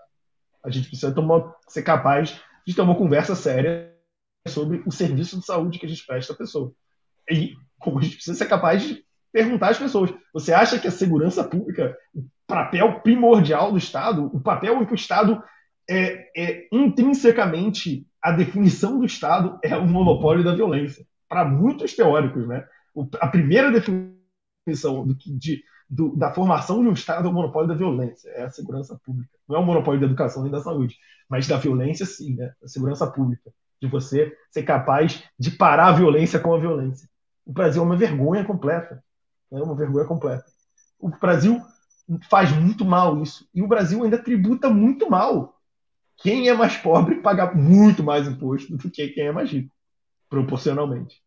A 0.62 0.70
gente 0.70 0.88
precisa 0.88 1.12
tomar, 1.12 1.52
ser 1.66 1.82
capaz 1.82 2.40
de 2.64 2.72
ter 2.72 2.82
uma 2.82 2.94
conversa 2.94 3.34
séria 3.34 3.92
sobre 4.46 4.80
o 4.86 4.92
serviço 4.92 5.40
de 5.40 5.44
saúde 5.44 5.80
que 5.80 5.86
a 5.86 5.88
gente 5.88 6.06
presta 6.06 6.32
à 6.32 6.36
pessoa. 6.36 6.72
E 7.28 7.54
como 7.80 7.98
a 7.98 8.02
gente 8.02 8.14
precisa 8.14 8.38
ser 8.38 8.46
capaz 8.46 8.82
de 8.82 9.04
perguntar 9.32 9.70
às 9.70 9.78
pessoas: 9.78 10.14
você 10.32 10.52
acha 10.52 10.78
que 10.78 10.86
a 10.86 10.92
segurança 10.92 11.42
pública, 11.42 11.96
o 12.14 12.24
papel 12.46 13.00
primordial 13.00 13.72
do 13.72 13.78
Estado, 13.78 14.26
o 14.26 14.40
papel 14.40 14.80
em 14.80 14.86
que 14.86 14.92
o 14.92 14.94
Estado 14.94 15.42
é, 15.92 16.30
é 16.36 16.68
intrinsecamente 16.72 18.06
a 18.22 18.32
definição 18.32 18.98
do 18.98 19.04
Estado 19.04 19.58
é 19.62 19.76
o 19.76 19.86
monopólio 19.86 20.44
da 20.44 20.54
violência? 20.54 21.06
Para 21.28 21.44
muitos 21.44 21.94
teóricos, 21.94 22.46
né? 22.46 22.66
a 23.20 23.28
primeira 23.28 23.70
definição 23.70 25.06
do, 25.06 25.14
de, 25.14 25.62
do, 25.88 26.16
da 26.16 26.32
formação 26.32 26.82
de 26.82 26.88
um 26.88 26.92
Estado 26.92 27.26
é 27.26 27.30
o 27.30 27.34
monopólio 27.34 27.68
da 27.68 27.74
violência, 27.74 28.28
é 28.30 28.44
a 28.44 28.50
segurança 28.50 28.98
pública. 29.04 29.32
Não 29.48 29.56
é 29.56 29.58
o 29.58 29.64
monopólio 29.64 30.00
da 30.00 30.06
educação 30.06 30.42
nem 30.42 30.52
da 30.52 30.60
saúde, 30.60 30.96
mas 31.28 31.46
da 31.46 31.56
violência, 31.56 32.06
sim, 32.06 32.36
né? 32.36 32.52
a 32.62 32.68
segurança 32.68 33.06
pública. 33.06 33.52
De 33.80 33.88
você 33.88 34.32
ser 34.50 34.62
capaz 34.62 35.24
de 35.36 35.50
parar 35.50 35.88
a 35.88 35.92
violência 35.92 36.38
com 36.38 36.54
a 36.54 36.58
violência. 36.58 37.08
O 37.44 37.52
Brasil 37.52 37.82
é 37.82 37.84
uma 37.84 37.96
vergonha 37.96 38.44
completa. 38.44 39.02
É 39.50 39.60
uma 39.60 39.74
vergonha 39.74 40.06
completa. 40.06 40.44
O 41.00 41.08
Brasil 41.08 41.60
faz 42.30 42.52
muito 42.52 42.84
mal 42.84 43.20
isso. 43.20 43.48
E 43.54 43.62
o 43.62 43.66
Brasil 43.66 44.02
ainda 44.02 44.22
tributa 44.22 44.70
muito 44.70 45.10
mal. 45.10 45.51
Quem 46.22 46.48
é 46.48 46.54
mais 46.54 46.76
pobre 46.76 47.16
paga 47.20 47.52
muito 47.52 48.02
mais 48.02 48.28
imposto 48.28 48.76
do 48.76 48.90
que 48.90 49.08
quem 49.08 49.26
é 49.26 49.32
mais 49.32 49.50
rico, 49.50 49.74
proporcionalmente. 50.30 51.20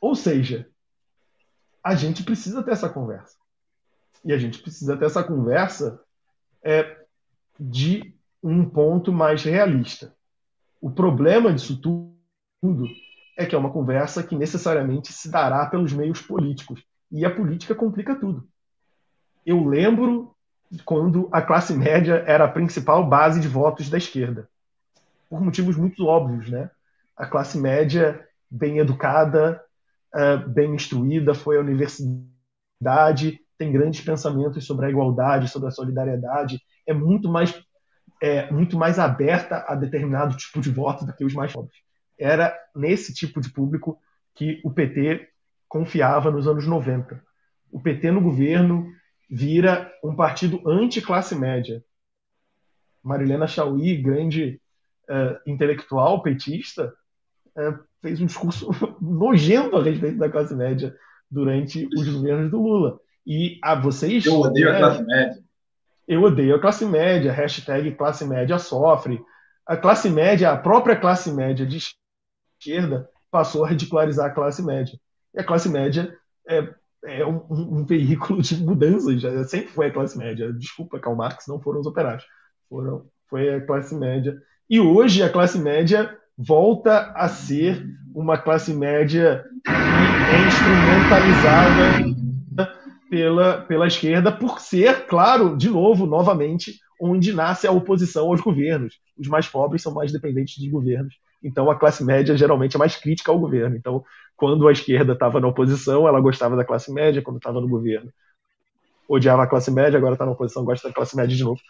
Ou 0.00 0.14
seja, 0.14 0.68
a 1.82 1.96
gente 1.96 2.22
precisa 2.22 2.62
ter 2.62 2.70
essa 2.70 2.88
conversa. 2.88 3.36
E 4.24 4.32
a 4.32 4.38
gente 4.38 4.60
precisa 4.60 4.96
ter 4.96 5.06
essa 5.06 5.24
conversa 5.24 6.00
é, 6.62 7.04
de 7.58 8.14
um 8.42 8.68
ponto 8.68 9.12
mais 9.12 9.42
realista. 9.42 10.14
O 10.80 10.90
problema 10.90 11.52
disso 11.52 11.80
tudo 11.80 12.86
é 13.36 13.44
que 13.44 13.56
é 13.56 13.58
uma 13.58 13.72
conversa 13.72 14.22
que 14.22 14.36
necessariamente 14.36 15.12
se 15.12 15.28
dará 15.30 15.66
pelos 15.66 15.92
meios 15.92 16.22
políticos. 16.22 16.84
E 17.10 17.24
a 17.24 17.34
política 17.34 17.74
complica 17.74 18.14
tudo. 18.14 18.48
Eu 19.44 19.64
lembro 19.64 20.36
quando 20.84 21.28
a 21.32 21.40
classe 21.40 21.72
média 21.72 22.24
era 22.26 22.44
a 22.44 22.50
principal 22.50 23.06
base 23.06 23.40
de 23.40 23.48
votos 23.48 23.88
da 23.88 23.98
esquerda. 23.98 24.48
Por 25.28 25.40
motivos 25.40 25.76
muito 25.76 26.06
óbvios, 26.06 26.48
né? 26.48 26.70
A 27.16 27.26
classe 27.26 27.58
média 27.58 28.26
bem 28.50 28.78
educada, 28.78 29.62
uh, 30.14 30.48
bem 30.48 30.74
instruída, 30.74 31.34
foi 31.34 31.56
à 31.56 31.60
universidade, 31.60 33.40
tem 33.58 33.72
grandes 33.72 34.00
pensamentos 34.00 34.64
sobre 34.66 34.86
a 34.86 34.90
igualdade, 34.90 35.48
sobre 35.48 35.68
a 35.68 35.72
solidariedade, 35.72 36.60
é 36.86 36.94
muito 36.94 37.28
mais 37.28 37.52
é, 38.20 38.50
muito 38.50 38.76
mais 38.76 38.98
aberta 38.98 39.64
a 39.68 39.74
determinado 39.74 40.36
tipo 40.36 40.60
de 40.60 40.70
voto 40.70 41.04
do 41.04 41.12
que 41.12 41.24
os 41.24 41.34
mais 41.34 41.52
pobres. 41.52 41.76
Era 42.18 42.56
nesse 42.74 43.14
tipo 43.14 43.40
de 43.40 43.50
público 43.50 43.98
que 44.34 44.60
o 44.64 44.72
PT 44.72 45.28
confiava 45.68 46.30
nos 46.30 46.48
anos 46.48 46.66
90. 46.66 47.22
O 47.70 47.80
PT 47.80 48.10
no 48.10 48.20
governo 48.20 48.90
vira 49.28 49.92
um 50.02 50.14
partido 50.14 50.62
anti-classe 50.66 51.34
média. 51.34 51.84
Marilena 53.02 53.46
Chauí, 53.46 53.96
grande 53.96 54.60
uh, 55.08 55.38
intelectual 55.50 56.22
petista, 56.22 56.94
uh, 57.56 57.78
fez 58.00 58.20
um 58.20 58.26
discurso 58.26 58.70
nojento 59.00 59.76
a 59.76 59.82
respeito 59.82 60.18
da 60.18 60.30
classe 60.30 60.54
média 60.54 60.96
durante 61.30 61.86
os 61.94 62.08
governos 62.08 62.50
do 62.50 62.62
Lula. 62.62 62.98
E 63.26 63.58
a 63.62 63.74
vocês. 63.74 64.24
Eu 64.24 64.40
odeio 64.40 64.70
né, 64.70 64.76
a 64.76 64.78
classe 64.78 65.02
média. 65.04 65.42
Eu 66.06 66.22
odeio 66.22 66.54
a 66.54 66.60
classe 66.60 66.86
média, 66.86 67.32
hashtag 67.32 67.94
classe 67.94 68.24
média 68.24 68.58
sofre. 68.58 69.20
A 69.66 69.76
classe 69.76 70.08
média, 70.08 70.50
a 70.50 70.56
própria 70.56 70.96
classe 70.96 71.30
média 71.30 71.66
de 71.66 71.76
esquerda, 72.58 73.06
passou 73.30 73.64
a 73.64 73.68
ridicularizar 73.68 74.30
a 74.30 74.34
classe 74.34 74.64
média. 74.64 74.98
E 75.34 75.40
a 75.40 75.44
classe 75.44 75.68
média 75.68 76.16
é, 76.48 76.74
é 77.04 77.24
um, 77.24 77.42
um, 77.50 77.84
veículo 77.84 78.42
de 78.42 78.56
mudanças, 78.62 79.20
já 79.20 79.44
sempre 79.44 79.68
foi 79.68 79.86
a 79.86 79.92
classe 79.92 80.16
média. 80.18 80.52
Desculpa, 80.52 80.98
Karl 80.98 81.16
Marx, 81.16 81.46
não 81.46 81.60
foram 81.60 81.80
os 81.80 81.86
operários. 81.86 82.24
Foram, 82.68 83.06
foi 83.28 83.54
a 83.54 83.60
classe 83.64 83.94
média. 83.94 84.36
E 84.68 84.80
hoje 84.80 85.22
a 85.22 85.30
classe 85.30 85.58
média 85.58 86.16
volta 86.36 87.12
a 87.16 87.28
ser 87.28 87.84
uma 88.14 88.38
classe 88.38 88.72
média 88.72 89.44
que 89.64 89.70
é 89.70 90.46
instrumentalizada 90.46 92.18
pela, 93.10 93.62
pela 93.62 93.86
esquerda 93.86 94.30
por 94.30 94.60
ser, 94.60 95.06
claro, 95.06 95.56
de 95.56 95.68
novo, 95.68 96.06
novamente, 96.06 96.78
onde 97.00 97.32
nasce 97.32 97.66
a 97.66 97.72
oposição 97.72 98.26
aos 98.26 98.40
governos. 98.40 98.94
Os 99.16 99.28
mais 99.28 99.48
pobres 99.48 99.82
são 99.82 99.94
mais 99.94 100.12
dependentes 100.12 100.56
de 100.56 100.68
governos. 100.68 101.14
Então 101.42 101.70
a 101.70 101.76
classe 101.76 102.04
média 102.04 102.36
geralmente 102.36 102.76
é 102.76 102.78
mais 102.78 102.96
crítica 102.96 103.30
ao 103.30 103.38
governo. 103.38 103.76
Então, 103.76 104.04
quando 104.36 104.66
a 104.68 104.72
esquerda 104.72 105.12
estava 105.12 105.40
na 105.40 105.48
oposição, 105.48 106.06
ela 106.06 106.20
gostava 106.20 106.56
da 106.56 106.64
classe 106.64 106.92
média, 106.92 107.22
quando 107.22 107.38
estava 107.38 107.60
no 107.60 107.68
governo, 107.68 108.12
odiava 109.08 109.42
a 109.42 109.46
classe 109.46 109.70
média, 109.70 109.96
agora 109.96 110.14
está 110.14 110.24
na 110.24 110.32
oposição, 110.32 110.64
gosta 110.64 110.88
da 110.88 110.94
classe 110.94 111.16
média 111.16 111.36
de 111.36 111.42
novo. 111.42 111.60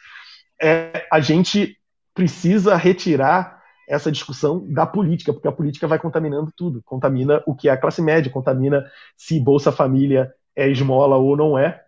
É, 0.60 1.06
a 1.10 1.20
gente 1.20 1.78
precisa 2.14 2.76
retirar 2.76 3.62
essa 3.88 4.12
discussão 4.12 4.66
da 4.68 4.84
política, 4.84 5.32
porque 5.32 5.48
a 5.48 5.52
política 5.52 5.86
vai 5.86 5.98
contaminando 5.98 6.52
tudo. 6.54 6.82
Contamina 6.84 7.42
o 7.46 7.54
que 7.54 7.68
é 7.68 7.72
a 7.72 7.76
classe 7.76 8.02
média, 8.02 8.30
contamina 8.30 8.84
se 9.16 9.40
Bolsa 9.40 9.72
Família 9.72 10.32
é 10.54 10.68
esmola 10.68 11.16
ou 11.16 11.36
não 11.36 11.56
é, 11.56 11.82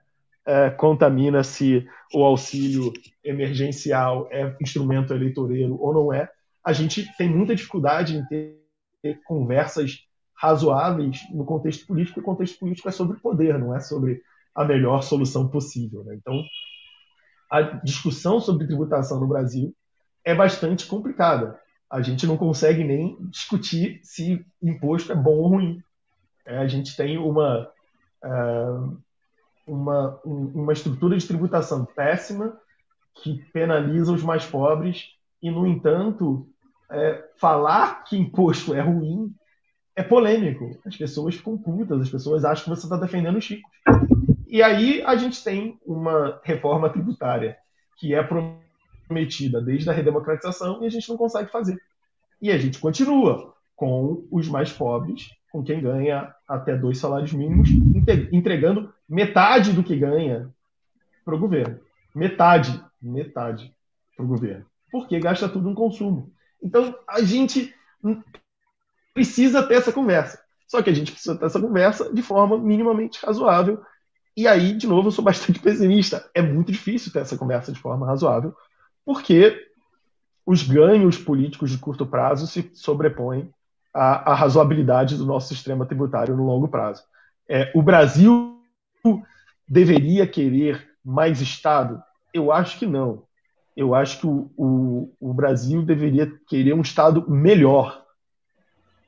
é 0.46 0.70
contamina 0.70 1.44
se 1.44 1.86
o 2.14 2.24
auxílio 2.24 2.92
emergencial 3.22 4.28
é 4.30 4.56
instrumento 4.60 5.12
eleitoreiro 5.12 5.76
ou 5.78 5.92
não 5.92 6.12
é. 6.12 6.30
A 6.64 6.72
gente 6.72 7.10
tem 7.16 7.28
muita 7.28 7.54
dificuldade 7.54 8.16
em 8.16 8.24
ter, 8.26 8.60
ter 9.02 9.20
conversas 9.24 10.06
razoáveis 10.34 11.20
no 11.32 11.44
contexto 11.44 11.86
político, 11.86 12.18
e 12.18 12.22
o 12.22 12.24
contexto 12.24 12.58
político 12.58 12.88
é 12.88 12.92
sobre 12.92 13.18
poder, 13.18 13.58
não 13.58 13.74
é 13.74 13.80
sobre 13.80 14.22
a 14.54 14.64
melhor 14.64 15.02
solução 15.02 15.48
possível. 15.48 16.04
Né? 16.04 16.14
Então, 16.14 16.42
a 17.50 17.62
discussão 17.62 18.40
sobre 18.40 18.66
tributação 18.66 19.20
no 19.20 19.26
Brasil 19.26 19.74
é 20.24 20.34
bastante 20.34 20.86
complicada 20.86 21.58
a 21.90 22.00
gente 22.00 22.24
não 22.24 22.36
consegue 22.36 22.84
nem 22.84 23.16
discutir 23.22 24.00
se 24.04 24.46
imposto 24.62 25.10
é 25.10 25.14
bom 25.14 25.38
ou 25.38 25.48
ruim. 25.48 25.82
É, 26.46 26.58
a 26.58 26.68
gente 26.68 26.96
tem 26.96 27.18
uma, 27.18 27.68
uh, 28.24 28.96
uma, 29.66 30.20
uma 30.24 30.72
estrutura 30.72 31.18
de 31.18 31.26
tributação 31.26 31.84
péssima 31.84 32.56
que 33.16 33.44
penaliza 33.52 34.12
os 34.12 34.22
mais 34.22 34.46
pobres 34.46 35.08
e, 35.42 35.50
no 35.50 35.66
entanto, 35.66 36.48
é, 36.90 37.24
falar 37.36 38.04
que 38.04 38.16
imposto 38.16 38.74
é 38.74 38.80
ruim 38.80 39.34
é 39.96 40.02
polêmico. 40.02 40.78
As 40.84 40.96
pessoas 40.96 41.34
ficam 41.34 41.56
putas, 41.58 42.00
as 42.00 42.10
pessoas 42.10 42.44
acham 42.44 42.64
que 42.64 42.70
você 42.70 42.86
está 42.86 42.96
defendendo 42.96 43.36
os 43.36 43.48
ricos. 43.48 43.70
E 44.48 44.62
aí 44.62 45.02
a 45.02 45.14
gente 45.16 45.42
tem 45.44 45.78
uma 45.86 46.40
reforma 46.42 46.90
tributária 46.90 47.56
que 47.98 48.14
é 48.14 48.22
prometida 48.22 49.60
desde 49.60 49.88
a 49.88 49.92
redemocratização 49.92 50.82
e 50.82 50.86
a 50.86 50.90
gente 50.90 51.08
não 51.08 51.16
consegue 51.16 51.50
fazer. 51.50 51.80
E 52.40 52.50
a 52.50 52.58
gente 52.58 52.78
continua 52.78 53.54
com 53.76 54.26
os 54.30 54.48
mais 54.48 54.72
pobres, 54.72 55.30
com 55.52 55.62
quem 55.62 55.80
ganha 55.80 56.34
até 56.48 56.76
dois 56.76 56.98
salários 56.98 57.32
mínimos, 57.32 57.68
entregando 58.32 58.92
metade 59.08 59.72
do 59.72 59.82
que 59.82 59.96
ganha 59.96 60.50
para 61.24 61.34
o 61.34 61.38
governo. 61.38 61.78
Metade, 62.14 62.82
metade 63.00 63.72
para 64.16 64.24
o 64.24 64.28
governo. 64.28 64.64
Porque 64.90 65.20
gasta 65.20 65.48
tudo 65.48 65.68
no 65.68 65.74
consumo. 65.74 66.32
Então, 66.62 66.94
a 67.08 67.20
gente 67.22 67.74
precisa 69.14 69.62
ter 69.62 69.74
essa 69.74 69.92
conversa. 69.92 70.40
Só 70.66 70.82
que 70.82 70.90
a 70.90 70.94
gente 70.94 71.12
precisa 71.12 71.36
ter 71.36 71.46
essa 71.46 71.60
conversa 71.60 72.12
de 72.12 72.22
forma 72.22 72.56
minimamente 72.56 73.24
razoável. 73.24 73.82
E 74.36 74.46
aí, 74.46 74.72
de 74.72 74.86
novo, 74.86 75.08
eu 75.08 75.12
sou 75.12 75.24
bastante 75.24 75.58
pessimista. 75.58 76.28
É 76.34 76.40
muito 76.40 76.70
difícil 76.70 77.12
ter 77.12 77.20
essa 77.20 77.36
conversa 77.36 77.72
de 77.72 77.80
forma 77.80 78.06
razoável, 78.06 78.54
porque 79.04 79.68
os 80.46 80.62
ganhos 80.62 81.18
políticos 81.18 81.70
de 81.70 81.78
curto 81.78 82.06
prazo 82.06 82.46
se 82.46 82.70
sobrepõem 82.74 83.52
à, 83.92 84.32
à 84.32 84.34
razoabilidade 84.34 85.16
do 85.16 85.26
nosso 85.26 85.48
sistema 85.48 85.86
tributário 85.86 86.36
no 86.36 86.46
longo 86.46 86.68
prazo. 86.68 87.02
É, 87.48 87.70
o 87.74 87.82
Brasil 87.82 88.60
deveria 89.68 90.26
querer 90.26 90.88
mais 91.04 91.40
Estado? 91.40 92.02
Eu 92.32 92.52
acho 92.52 92.78
que 92.78 92.86
não. 92.86 93.24
Eu 93.76 93.94
acho 93.94 94.20
que 94.20 94.26
o, 94.26 94.50
o, 94.56 95.12
o 95.20 95.32
Brasil 95.32 95.82
deveria 95.82 96.30
querer 96.48 96.74
um 96.74 96.82
Estado 96.82 97.24
melhor. 97.30 98.04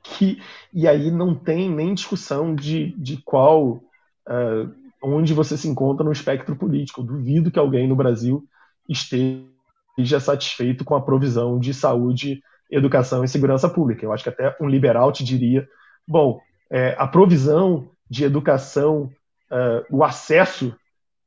Que, 0.01 0.41
e 0.73 0.87
aí 0.87 1.09
não 1.09 1.33
tem 1.33 1.69
nem 1.69 1.93
discussão 1.93 2.55
de, 2.55 2.91
de 2.97 3.17
qual. 3.17 3.81
Uh, 4.27 4.83
onde 5.03 5.33
você 5.33 5.57
se 5.57 5.67
encontra 5.67 6.05
no 6.05 6.11
espectro 6.11 6.55
político. 6.55 7.03
duvido 7.03 7.51
que 7.51 7.59
alguém 7.59 7.87
no 7.87 7.95
Brasil 7.95 8.47
esteja 8.87 10.19
satisfeito 10.19 10.85
com 10.85 10.95
a 10.95 11.01
provisão 11.01 11.59
de 11.59 11.73
saúde, 11.73 12.41
educação 12.71 13.23
e 13.23 13.27
segurança 13.27 13.67
pública. 13.67 14.05
Eu 14.05 14.13
acho 14.13 14.23
que 14.23 14.29
até 14.29 14.55
um 14.61 14.67
liberal 14.67 15.11
te 15.11 15.23
diria: 15.23 15.67
bom, 16.07 16.39
é, 16.71 16.95
a 16.97 17.05
provisão 17.05 17.89
de 18.09 18.23
educação, 18.23 19.11
uh, 19.51 19.85
o 19.89 20.03
acesso 20.03 20.73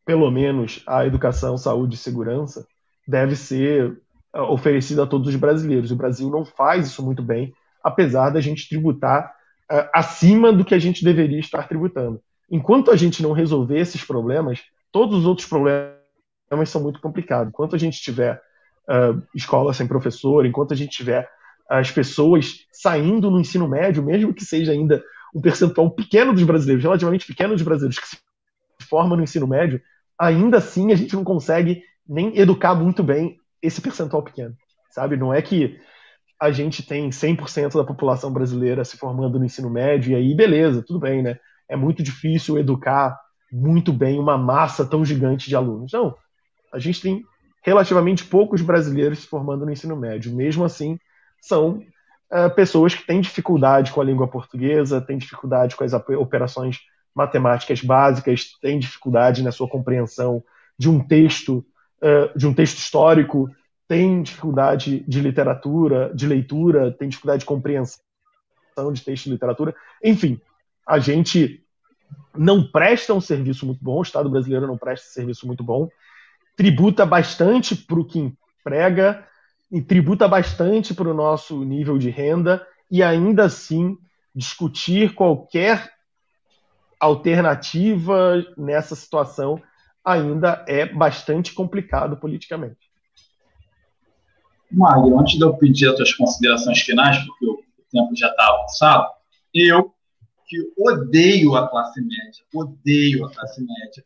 pelo 0.05 0.31
menos 0.31 0.83
a 0.87 1.05
educação, 1.05 1.59
saúde 1.59 1.97
e 1.97 1.99
segurança, 1.99 2.65
deve 3.07 3.37
ser 3.37 3.97
ah, 4.33 4.45
oferecida 4.45 5.05
a 5.05 5.07
todos 5.07 5.29
os 5.29 5.37
brasileiros. 5.37 5.91
O 5.91 5.97
Brasil 5.97 6.29
não 6.29 6.45
faz 6.45 6.87
isso 6.89 7.03
muito 7.03 7.23
bem, 7.23 7.55
apesar 7.83 8.31
da 8.31 8.41
gente 8.41 8.69
tributar 8.69 9.35
uh, 9.71 9.89
acima 9.95 10.53
do 10.53 10.65
que 10.65 10.75
a 10.75 10.79
gente 10.79 11.05
deveria 11.05 11.39
estar 11.39 11.67
tributando. 11.69 12.21
Enquanto 12.51 12.91
a 12.91 12.97
gente 12.97 13.23
não 13.23 13.33
resolver 13.33 13.79
esses 13.79 14.05
problemas, 14.05 14.63
todos 14.93 15.21
os 15.21 15.27
outros 15.27 15.49
problemas 15.49 15.97
são 16.67 16.83
muito 16.83 17.01
complicados. 17.01 17.49
Enquanto 17.49 17.75
a 17.75 17.79
gente 17.79 18.01
tiver 18.01 18.41
uh, 18.89 19.23
escola 19.35 19.73
sem 19.73 19.87
professor, 19.87 20.45
enquanto 20.45 20.73
a 20.73 20.77
gente 20.77 20.91
tiver 20.91 21.29
as 21.69 21.91
pessoas 21.91 22.67
saindo 22.73 23.31
no 23.31 23.41
ensino 23.41 23.69
médio, 23.69 24.03
mesmo 24.03 24.33
que 24.33 24.45
seja 24.45 24.73
ainda 24.73 25.03
um 25.35 25.41
percentual 25.41 25.91
pequeno 25.91 26.33
dos 26.33 26.45
brasileiros, 26.45 26.85
relativamente 26.85 27.27
pequeno 27.27 27.55
dos 27.55 27.63
brasileiros 27.63 27.99
que 27.99 28.07
se 28.07 28.19
formam 28.89 29.17
no 29.17 29.25
ensino 29.25 29.47
médio, 29.47 29.81
ainda 30.19 30.59
assim 30.59 30.93
a 30.93 30.97
gente 30.97 31.15
não 31.15 31.25
consegue 31.25 31.83
nem 32.09 32.39
educar 32.39 32.75
muito 32.75 33.03
bem 33.03 33.39
esse 33.63 33.81
percentual 33.81 34.23
pequeno, 34.23 34.55
sabe? 34.91 35.17
Não 35.17 35.33
é 35.33 35.41
que 35.43 35.79
a 36.41 36.51
gente 36.51 36.83
tem 36.83 37.09
100% 37.11 37.77
da 37.77 37.85
população 37.85 38.33
brasileira 38.33 38.85
se 38.85 38.97
formando 38.97 39.39
no 39.39 39.45
ensino 39.45 39.71
médio 39.71 40.13
e 40.13 40.15
aí 40.15 40.35
beleza, 40.35 40.83
tudo 40.83 41.01
bem, 41.01 41.23
né? 41.23 41.39
É 41.69 41.77
muito 41.77 42.03
difícil 42.03 42.59
educar 42.59 43.19
muito 43.51 43.93
bem 43.93 44.19
uma 44.19 44.37
massa 44.37 44.85
tão 44.85 45.05
gigante 45.05 45.49
de 45.49 45.57
alunos. 45.57 45.93
Não, 45.93 46.15
a 46.73 46.79
gente 46.79 47.01
tem 47.01 47.25
relativamente 47.63 48.25
poucos 48.25 48.63
brasileiros 48.63 49.21
se 49.21 49.27
formando 49.27 49.65
no 49.65 49.73
ensino 49.73 49.97
médio. 49.97 50.35
Mesmo 50.35 50.65
assim, 50.65 50.99
são 51.41 51.83
uh, 52.31 52.55
pessoas 52.55 52.95
que 52.95 53.07
têm 53.07 53.21
dificuldade 53.21 53.91
com 53.91 54.01
a 54.01 54.05
língua 54.05 54.29
portuguesa, 54.29 55.01
têm 55.01 55.19
dificuldade 55.19 55.75
com 55.75 55.83
as 55.83 55.93
operações 55.93 56.79
matemáticas 57.15 57.81
básicas, 57.81 58.51
tem 58.61 58.79
dificuldade 58.79 59.43
na 59.43 59.51
sua 59.51 59.69
compreensão 59.69 60.45
de 60.79 60.91
um 60.91 61.01
texto, 61.01 61.65
uh, 62.03 62.37
de 62.39 62.47
um 62.47 62.55
texto 62.55 62.79
histórico, 62.79 63.51
tem 63.89 64.23
dificuldade 64.23 65.05
de 65.07 65.21
literatura, 65.21 66.13
de 66.15 66.27
leitura, 66.27 66.91
tem 66.93 67.09
dificuldade 67.09 67.41
de 67.41 67.47
compreensão 67.47 68.01
de 68.93 69.03
texto 69.03 69.25
de 69.25 69.31
literatura. 69.31 69.75
Enfim, 70.03 70.41
a 70.87 70.99
gente 70.99 71.65
não 72.37 72.63
presta 72.63 73.15
um 73.15 73.21
serviço 73.21 73.65
muito 73.65 73.83
bom, 73.83 73.99
o 73.99 74.03
Estado 74.03 74.29
brasileiro 74.29 74.67
não 74.67 74.77
presta 74.77 75.07
um 75.09 75.13
serviço 75.13 75.47
muito 75.47 75.65
bom, 75.65 75.89
tributa 76.57 77.07
bastante 77.07 77.75
para 77.75 78.01
o 78.01 78.05
que 78.05 78.19
emprega 78.19 79.27
e 79.71 79.81
tributa 79.81 80.29
bastante 80.29 80.95
para 80.95 81.09
o 81.09 81.15
nosso 81.15 81.65
nível 81.65 81.99
de 81.99 82.11
renda 82.11 82.67
e 82.91 83.03
ainda 83.03 83.45
assim 83.45 83.97
discutir 84.35 85.15
qualquer 85.15 85.91
alternativa 87.01 88.45
nessa 88.57 88.95
situação 88.95 89.61
ainda 90.07 90.65
é 90.69 90.87
bastante 90.87 91.53
complicado 91.53 92.17
politicamente. 92.17 92.79
Magno, 94.71 95.19
antes 95.19 95.37
de 95.37 95.45
eu 95.45 95.57
pedir 95.57 95.89
as 95.89 95.97
tuas 95.97 96.15
considerações 96.15 96.81
finais, 96.81 97.19
porque 97.25 97.47
o 97.47 97.59
tempo 97.91 98.15
já 98.15 98.29
está 98.29 98.47
avançado, 98.47 99.09
eu, 99.53 99.93
que 100.47 100.59
odeio 100.79 101.57
a 101.57 101.69
classe 101.69 102.01
média, 102.01 102.45
odeio 102.55 103.27
a 103.27 103.33
classe 103.33 103.61
média, 103.61 104.05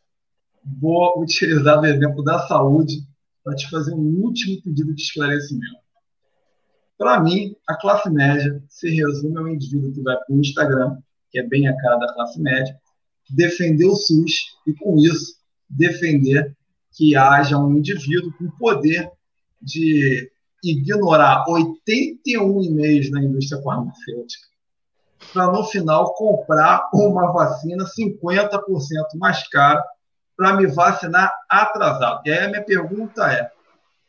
vou 0.80 1.20
utilizar 1.20 1.80
o 1.80 1.84
exemplo 1.84 2.24
da 2.24 2.46
saúde 2.46 3.02
para 3.44 3.54
te 3.54 3.68
fazer 3.68 3.92
um 3.92 4.22
último 4.22 4.62
pedido 4.62 4.94
de 4.94 5.02
esclarecimento. 5.02 5.80
Para 6.96 7.20
mim, 7.20 7.54
a 7.66 7.76
classe 7.76 8.10
média 8.10 8.62
se 8.68 8.90
resume 8.90 9.38
ao 9.38 9.48
indivíduo 9.48 9.92
que 9.92 10.02
vai 10.02 10.16
para 10.16 10.34
o 10.34 10.38
Instagram, 10.38 10.98
que 11.30 11.38
é 11.38 11.42
bem 11.42 11.66
a 11.66 11.76
cara 11.76 11.96
da 11.96 12.12
classe 12.12 12.40
média, 12.40 12.78
defender 13.28 13.86
o 13.86 13.96
SUS 13.96 14.56
e, 14.66 14.74
com 14.74 14.98
isso, 14.98 15.39
defender 15.70 16.56
que 16.92 17.16
haja 17.16 17.56
um 17.56 17.78
indivíduo 17.78 18.32
com 18.36 18.50
poder 18.58 19.10
de 19.62 20.30
ignorar 20.62 21.44
81 21.48 22.62
e-mails 22.62 23.10
na 23.10 23.22
indústria 23.22 23.62
farmacêutica 23.62 24.50
para, 25.32 25.52
no 25.52 25.64
final, 25.64 26.14
comprar 26.14 26.88
uma 26.92 27.32
vacina 27.32 27.84
50% 27.84 28.60
mais 29.16 29.46
cara 29.48 29.82
para 30.36 30.56
me 30.56 30.66
vacinar 30.66 31.32
atrasado. 31.48 32.22
E 32.26 32.30
aí 32.30 32.46
a 32.46 32.48
minha 32.48 32.64
pergunta 32.64 33.30
é: 33.30 33.50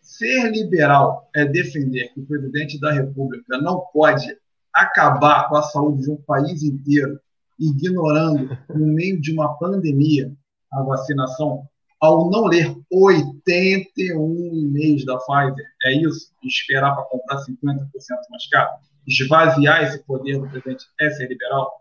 ser 0.01 0.49
liberal 0.51 1.29
é 1.35 1.45
defender 1.45 2.13
que 2.13 2.21
o 2.21 2.25
presidente 2.25 2.79
da 2.79 2.91
República 2.91 3.57
não 3.59 3.81
pode 3.93 4.35
acabar 4.73 5.49
com 5.49 5.57
a 5.57 5.63
saúde 5.63 6.03
de 6.03 6.11
um 6.11 6.15
país 6.15 6.63
inteiro, 6.63 7.19
ignorando, 7.59 8.57
no 8.69 8.87
meio 8.87 9.19
de 9.19 9.33
uma 9.33 9.57
pandemia, 9.57 10.31
a 10.71 10.81
vacinação, 10.83 11.63
ao 11.99 12.29
não 12.29 12.45
ler 12.45 12.75
81 12.91 14.53
e-mails 14.53 15.05
da 15.05 15.17
Pfizer, 15.17 15.65
é 15.85 15.93
isso? 15.93 16.31
Esperar 16.43 16.95
para 16.95 17.03
comprar 17.05 17.37
50% 17.37 17.87
mais 18.29 18.47
caro? 18.49 18.71
Esvaziar 19.07 19.83
esse 19.83 20.03
poder 20.05 20.39
do 20.39 20.49
presidente 20.49 20.85
é 20.99 21.09
ser 21.09 21.27
liberal? 21.27 21.71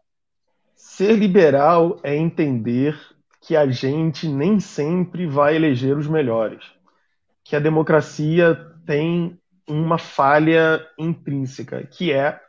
Ser 0.74 1.16
liberal 1.16 1.99
é 2.03 2.16
entender 2.16 2.99
que 3.41 3.57
a 3.57 3.66
gente 3.70 4.28
nem 4.28 4.61
sempre 4.61 5.26
vai 5.26 5.57
eleger 5.57 5.97
os 5.97 6.07
melhores, 6.07 6.64
que 7.45 7.57
a 7.57 7.61
democracia 7.61 8.55
tem 8.86 9.38
uma 9.68 9.99
falha 9.99 10.86
intrínseca, 10.99 11.86
que 11.86 12.12
é 12.12 12.41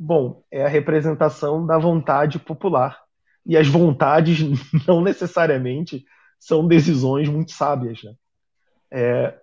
Bom, 0.00 0.44
é 0.48 0.64
a 0.64 0.68
representação 0.68 1.66
da 1.66 1.76
vontade 1.76 2.38
popular. 2.38 3.00
E 3.48 3.56
as 3.56 3.66
vontades 3.66 4.38
não 4.86 5.00
necessariamente 5.00 6.04
são 6.38 6.68
decisões 6.68 7.28
muito 7.28 7.50
sábias. 7.50 8.02
Né? 8.04 8.14
É, 8.92 9.34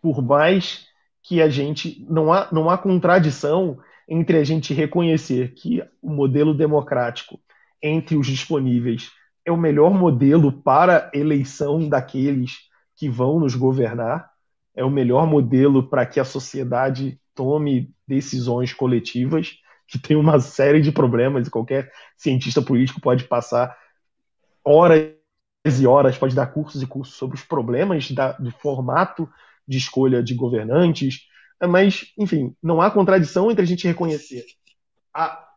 por 0.00 0.22
mais 0.22 0.86
que 1.22 1.42
a 1.42 1.48
gente. 1.48 2.06
Não 2.08 2.32
há, 2.32 2.48
não 2.52 2.70
há 2.70 2.78
contradição 2.78 3.78
entre 4.08 4.38
a 4.38 4.44
gente 4.44 4.72
reconhecer 4.72 5.52
que 5.54 5.82
o 6.00 6.10
modelo 6.10 6.54
democrático 6.54 7.40
entre 7.82 8.16
os 8.16 8.28
disponíveis 8.28 9.10
é 9.44 9.50
o 9.50 9.56
melhor 9.56 9.92
modelo 9.92 10.52
para 10.52 11.10
eleição 11.12 11.88
daqueles 11.88 12.58
que 12.96 13.08
vão 13.08 13.40
nos 13.40 13.54
governar, 13.54 14.30
é 14.74 14.84
o 14.84 14.90
melhor 14.90 15.26
modelo 15.26 15.88
para 15.88 16.06
que 16.06 16.20
a 16.20 16.24
sociedade 16.24 17.20
tome 17.34 17.90
decisões 18.06 18.72
coletivas 18.72 19.58
que 19.88 19.98
tem 19.98 20.16
uma 20.16 20.40
série 20.40 20.80
de 20.80 20.92
problemas 20.92 21.46
e 21.46 21.50
qualquer 21.50 21.90
cientista 22.16 22.60
político 22.60 23.00
pode 23.00 23.24
passar 23.24 23.76
horas 24.64 25.14
e 25.80 25.86
horas, 25.86 26.18
pode 26.18 26.34
dar 26.34 26.46
cursos 26.46 26.82
e 26.82 26.86
cursos 26.86 27.14
sobre 27.14 27.36
os 27.36 27.44
problemas 27.44 28.10
da, 28.10 28.32
do 28.32 28.50
formato 28.50 29.28
de 29.66 29.78
escolha 29.78 30.22
de 30.22 30.34
governantes, 30.34 31.26
mas, 31.60 32.12
enfim, 32.18 32.54
não 32.62 32.80
há 32.80 32.90
contradição 32.90 33.50
entre 33.50 33.62
a 33.62 33.66
gente 33.66 33.86
reconhecer 33.86 34.44
a, 35.16 35.48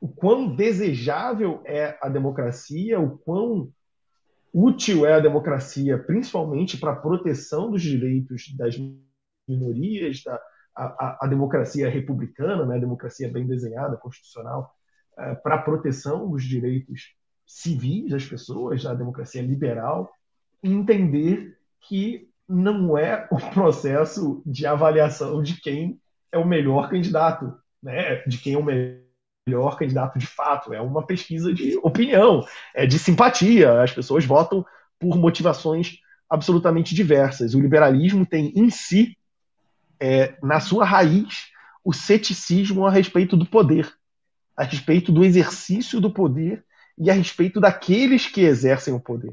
o 0.00 0.08
quão 0.08 0.54
desejável 0.54 1.60
é 1.64 1.98
a 2.00 2.08
democracia, 2.08 3.00
o 3.00 3.18
quão 3.18 3.72
útil 4.54 5.04
é 5.04 5.14
a 5.14 5.20
democracia, 5.20 5.98
principalmente 5.98 6.76
para 6.76 6.92
a 6.92 6.96
proteção 6.96 7.70
dos 7.70 7.82
direitos 7.82 8.54
das 8.56 8.76
minorias, 9.48 10.22
da, 10.22 10.40
a, 10.74 11.24
a, 11.24 11.26
democracia 11.26 11.88
republicana, 11.88 12.64
né, 12.64 12.76
a 12.76 12.80
democracia 12.80 13.30
bem 13.30 13.46
desenhada, 13.46 13.96
constitucional, 13.96 14.74
é, 15.18 15.34
para 15.34 15.56
a 15.56 15.62
proteção 15.62 16.30
dos 16.30 16.44
direitos 16.44 17.14
civis 17.46 18.10
das 18.10 18.24
pessoas, 18.24 18.82
da 18.82 18.94
democracia 18.94 19.42
liberal, 19.42 20.10
entender 20.62 21.58
que 21.80 22.28
não 22.48 22.96
é 22.96 23.26
o 23.30 23.36
processo 23.50 24.42
de 24.46 24.66
avaliação 24.66 25.42
de 25.42 25.60
quem 25.60 26.00
é 26.30 26.38
o 26.38 26.46
melhor 26.46 26.88
candidato, 26.88 27.54
né, 27.82 28.22
de 28.26 28.38
quem 28.38 28.54
é 28.54 28.58
o 28.58 28.64
melhor 28.64 29.76
candidato 29.76 30.18
de 30.18 30.26
fato. 30.26 30.72
É 30.72 30.80
uma 30.80 31.04
pesquisa 31.04 31.52
de 31.52 31.76
opinião, 31.82 32.46
é 32.74 32.86
de 32.86 32.98
simpatia. 32.98 33.82
As 33.82 33.92
pessoas 33.92 34.24
votam 34.24 34.64
por 34.98 35.16
motivações 35.18 35.98
absolutamente 36.30 36.94
diversas. 36.94 37.54
O 37.54 37.60
liberalismo 37.60 38.24
tem 38.24 38.52
em 38.56 38.70
si 38.70 39.16
é, 40.02 40.36
na 40.42 40.58
sua 40.58 40.84
raiz, 40.84 41.52
o 41.84 41.92
ceticismo 41.92 42.84
a 42.84 42.90
respeito 42.90 43.36
do 43.36 43.46
poder, 43.46 43.88
a 44.56 44.64
respeito 44.64 45.12
do 45.12 45.24
exercício 45.24 46.00
do 46.00 46.10
poder 46.10 46.64
e 46.98 47.08
a 47.08 47.14
respeito 47.14 47.60
daqueles 47.60 48.26
que 48.26 48.40
exercem 48.40 48.92
o 48.92 48.98
poder. 48.98 49.32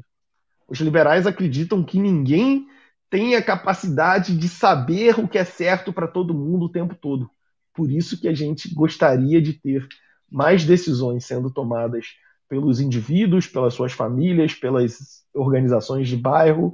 Os 0.68 0.78
liberais 0.78 1.26
acreditam 1.26 1.82
que 1.82 1.98
ninguém 1.98 2.68
tem 3.10 3.34
a 3.34 3.42
capacidade 3.42 4.36
de 4.36 4.48
saber 4.48 5.18
o 5.18 5.26
que 5.26 5.38
é 5.38 5.44
certo 5.44 5.92
para 5.92 6.06
todo 6.06 6.32
mundo 6.32 6.66
o 6.66 6.72
tempo 6.72 6.94
todo. 6.94 7.28
Por 7.74 7.90
isso 7.90 8.20
que 8.20 8.28
a 8.28 8.34
gente 8.34 8.72
gostaria 8.72 9.42
de 9.42 9.54
ter 9.54 9.88
mais 10.30 10.64
decisões 10.64 11.26
sendo 11.26 11.50
tomadas 11.50 12.06
pelos 12.48 12.78
indivíduos, 12.78 13.48
pelas 13.48 13.74
suas 13.74 13.92
famílias, 13.92 14.54
pelas 14.54 15.24
organizações 15.34 16.08
de 16.08 16.16
bairro 16.16 16.68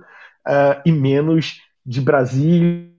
uh, 0.46 0.82
e 0.84 0.92
menos 0.92 1.62
de 1.84 2.02
Brasília 2.02 2.94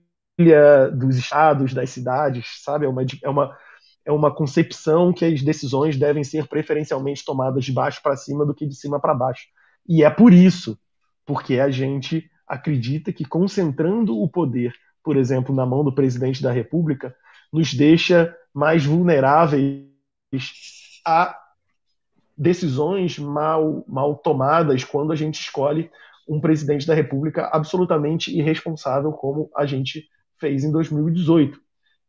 dos 0.96 1.16
estados, 1.16 1.74
das 1.74 1.90
cidades, 1.90 2.62
sabe? 2.62 2.86
É 2.86 2.88
uma, 2.88 3.02
é 3.22 3.28
uma, 3.28 3.56
é 4.04 4.12
uma 4.12 4.34
concepção 4.34 5.12
que 5.12 5.24
as 5.24 5.42
decisões 5.42 5.96
devem 5.96 6.22
ser 6.22 6.46
preferencialmente 6.46 7.24
tomadas 7.24 7.64
de 7.64 7.72
baixo 7.72 8.00
para 8.02 8.16
cima 8.16 8.46
do 8.46 8.54
que 8.54 8.66
de 8.66 8.74
cima 8.74 9.00
para 9.00 9.14
baixo. 9.14 9.46
E 9.86 10.04
é 10.04 10.10
por 10.10 10.32
isso, 10.32 10.78
porque 11.26 11.58
a 11.58 11.70
gente 11.70 12.30
acredita 12.46 13.12
que 13.12 13.24
concentrando 13.24 14.18
o 14.18 14.28
poder, 14.28 14.72
por 15.02 15.16
exemplo, 15.16 15.54
na 15.54 15.66
mão 15.66 15.82
do 15.82 15.94
presidente 15.94 16.42
da 16.42 16.52
República, 16.52 17.14
nos 17.52 17.74
deixa 17.74 18.34
mais 18.54 18.84
vulneráveis 18.84 19.86
a 21.04 21.36
decisões 22.36 23.18
mal, 23.18 23.84
mal 23.88 24.14
tomadas 24.16 24.84
quando 24.84 25.12
a 25.12 25.16
gente 25.16 25.40
escolhe 25.40 25.90
um 26.28 26.40
presidente 26.40 26.86
da 26.86 26.94
República 26.94 27.48
absolutamente 27.52 28.36
irresponsável, 28.36 29.12
como 29.12 29.50
a 29.56 29.66
gente 29.66 30.06
fez 30.40 30.64
em 30.64 30.72
2018. 30.72 31.58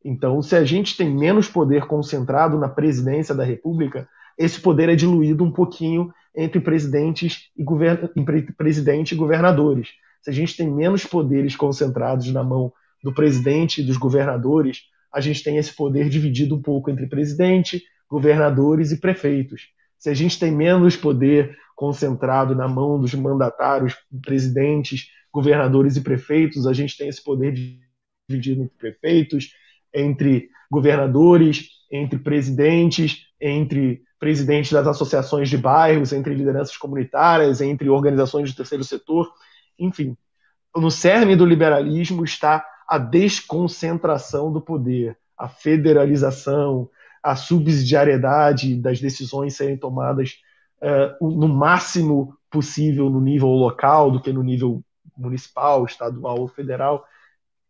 Então, 0.04 0.42
se 0.42 0.56
a 0.56 0.64
gente 0.64 0.96
tem 0.96 1.10
menos 1.10 1.48
poder 1.48 1.86
concentrado 1.86 2.58
na 2.58 2.70
presidência 2.70 3.36
da 3.36 3.44
República, 3.44 4.08
esse 4.38 4.60
poder 4.62 4.90
é 4.90 4.96
diluído 4.96 5.44
um 5.44 5.52
pouquinho 5.52 6.14
entre 6.36 6.60
presidentes 6.62 7.50
e 7.58 7.64
govern... 7.64 8.10
presidente 8.58 9.12
e 9.12 9.18
governadores. 9.18 9.90
Se 10.22 10.30
a 10.30 10.34
gente 10.34 10.56
tem 10.56 10.72
menos 10.72 11.06
poderes 11.06 11.56
concentrados 11.56 12.32
na 12.32 12.44
mão 12.44 12.72
do 13.04 13.14
presidente 13.14 13.82
e 13.82 13.84
dos 13.84 13.98
governadores, 13.98 14.84
a 15.14 15.20
gente 15.20 15.44
tem 15.44 15.58
esse 15.58 15.76
poder 15.76 16.08
dividido 16.10 16.56
um 16.56 16.62
pouco 16.62 16.90
entre 16.90 17.08
presidente, 17.08 17.84
governadores 18.10 18.92
e 18.92 19.00
prefeitos. 19.00 19.68
Se 19.98 20.10
a 20.10 20.14
gente 20.14 20.40
tem 20.40 20.52
menos 20.52 20.96
poder 20.96 21.58
concentrado 21.76 22.56
na 22.56 22.68
mão 22.68 23.00
dos 23.00 23.14
mandatários, 23.14 23.96
presidentes, 24.22 25.08
governadores 25.32 25.96
e 25.96 26.02
prefeitos, 26.02 26.66
a 26.68 26.74
gente 26.74 26.98
tem 26.98 27.08
esse 27.08 27.24
poder 27.24 27.54
dividido 28.30 28.64
entre 28.64 28.78
prefeitos, 28.78 29.54
entre 29.94 30.50
governadores, 30.70 31.70
entre 31.92 32.20
presidentes, 32.20 33.26
entre 33.42 34.04
presidentes 34.20 34.72
das 34.72 34.86
associações 34.86 35.50
de 35.50 35.58
bairros, 35.58 36.14
entre 36.14 36.36
lideranças 36.36 36.78
comunitárias, 36.78 37.62
entre 37.62 37.90
organizações 37.90 38.52
do 38.52 38.56
terceiro 38.56 38.84
setor, 38.84 39.32
enfim. 39.78 40.16
No 40.76 40.92
cerne 40.92 41.36
do 41.36 41.46
liberalismo 41.46 42.24
está 42.24 42.64
a 42.88 42.98
desconcentração 42.98 44.52
do 44.52 44.62
poder, 44.62 45.18
a 45.38 45.48
federalização, 45.48 46.90
a 47.24 47.36
subsidiariedade 47.36 48.76
das 48.76 49.00
decisões 49.00 49.56
serem 49.56 49.78
tomadas 49.78 50.38
uh, 50.82 51.28
no 51.28 51.48
máximo 51.48 52.38
possível 52.52 53.10
no 53.10 53.22
nível 53.22 53.50
local 53.50 54.12
do 54.12 54.22
que 54.22 54.34
no 54.34 54.44
nível 54.44 54.84
municipal, 55.18 55.86
estadual 55.86 56.40
ou 56.40 56.48
federal, 56.48 57.06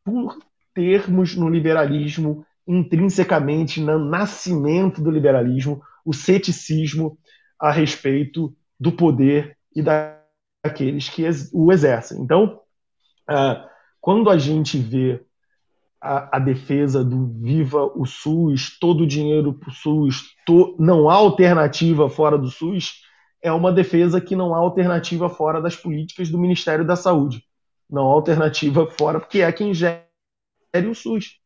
por 0.03 0.37
termos 0.73 1.35
no 1.35 1.49
liberalismo 1.49 2.45
intrinsecamente 2.67 3.81
no 3.81 3.97
nascimento 3.97 5.01
do 5.01 5.09
liberalismo 5.09 5.81
o 6.05 6.13
ceticismo 6.13 7.17
a 7.59 7.71
respeito 7.71 8.55
do 8.79 8.91
poder 8.91 9.57
e 9.75 9.81
daqueles 9.81 11.09
que 11.09 11.23
o 11.51 11.71
exercem. 11.71 12.21
Então, 12.21 12.61
uh, 13.29 13.67
quando 13.99 14.29
a 14.29 14.37
gente 14.37 14.77
vê 14.77 15.21
a, 16.01 16.39
defesa 16.39 17.03
do 17.03 17.27
viva 17.27 17.83
o 17.95 18.05
SUS, 18.05 18.77
todo 18.79 19.03
o 19.03 19.07
dinheiro 19.07 19.53
para 19.53 19.69
o 19.69 19.73
SUS, 19.73 20.27
não 20.77 21.09
há 21.09 21.15
alternativa 21.15 22.09
fora 22.09 22.37
do 22.37 22.49
SUS, 22.49 23.01
é 23.41 23.51
uma 23.51 23.71
defesa 23.71 24.21
que 24.21 24.35
não 24.35 24.53
há 24.53 24.59
alternativa 24.59 25.29
fora 25.29 25.61
das 25.61 25.75
políticas 25.75 26.29
do 26.29 26.39
Ministério 26.39 26.85
da 26.85 26.95
Saúde. 26.95 27.43
Não 27.89 28.09
há 28.09 28.13
alternativa 28.13 28.89
fora, 28.97 29.19
porque 29.19 29.41
é 29.41 29.51
quem 29.51 29.73
gere 30.73 30.87
o 30.87 30.95
SUS. 30.95 31.39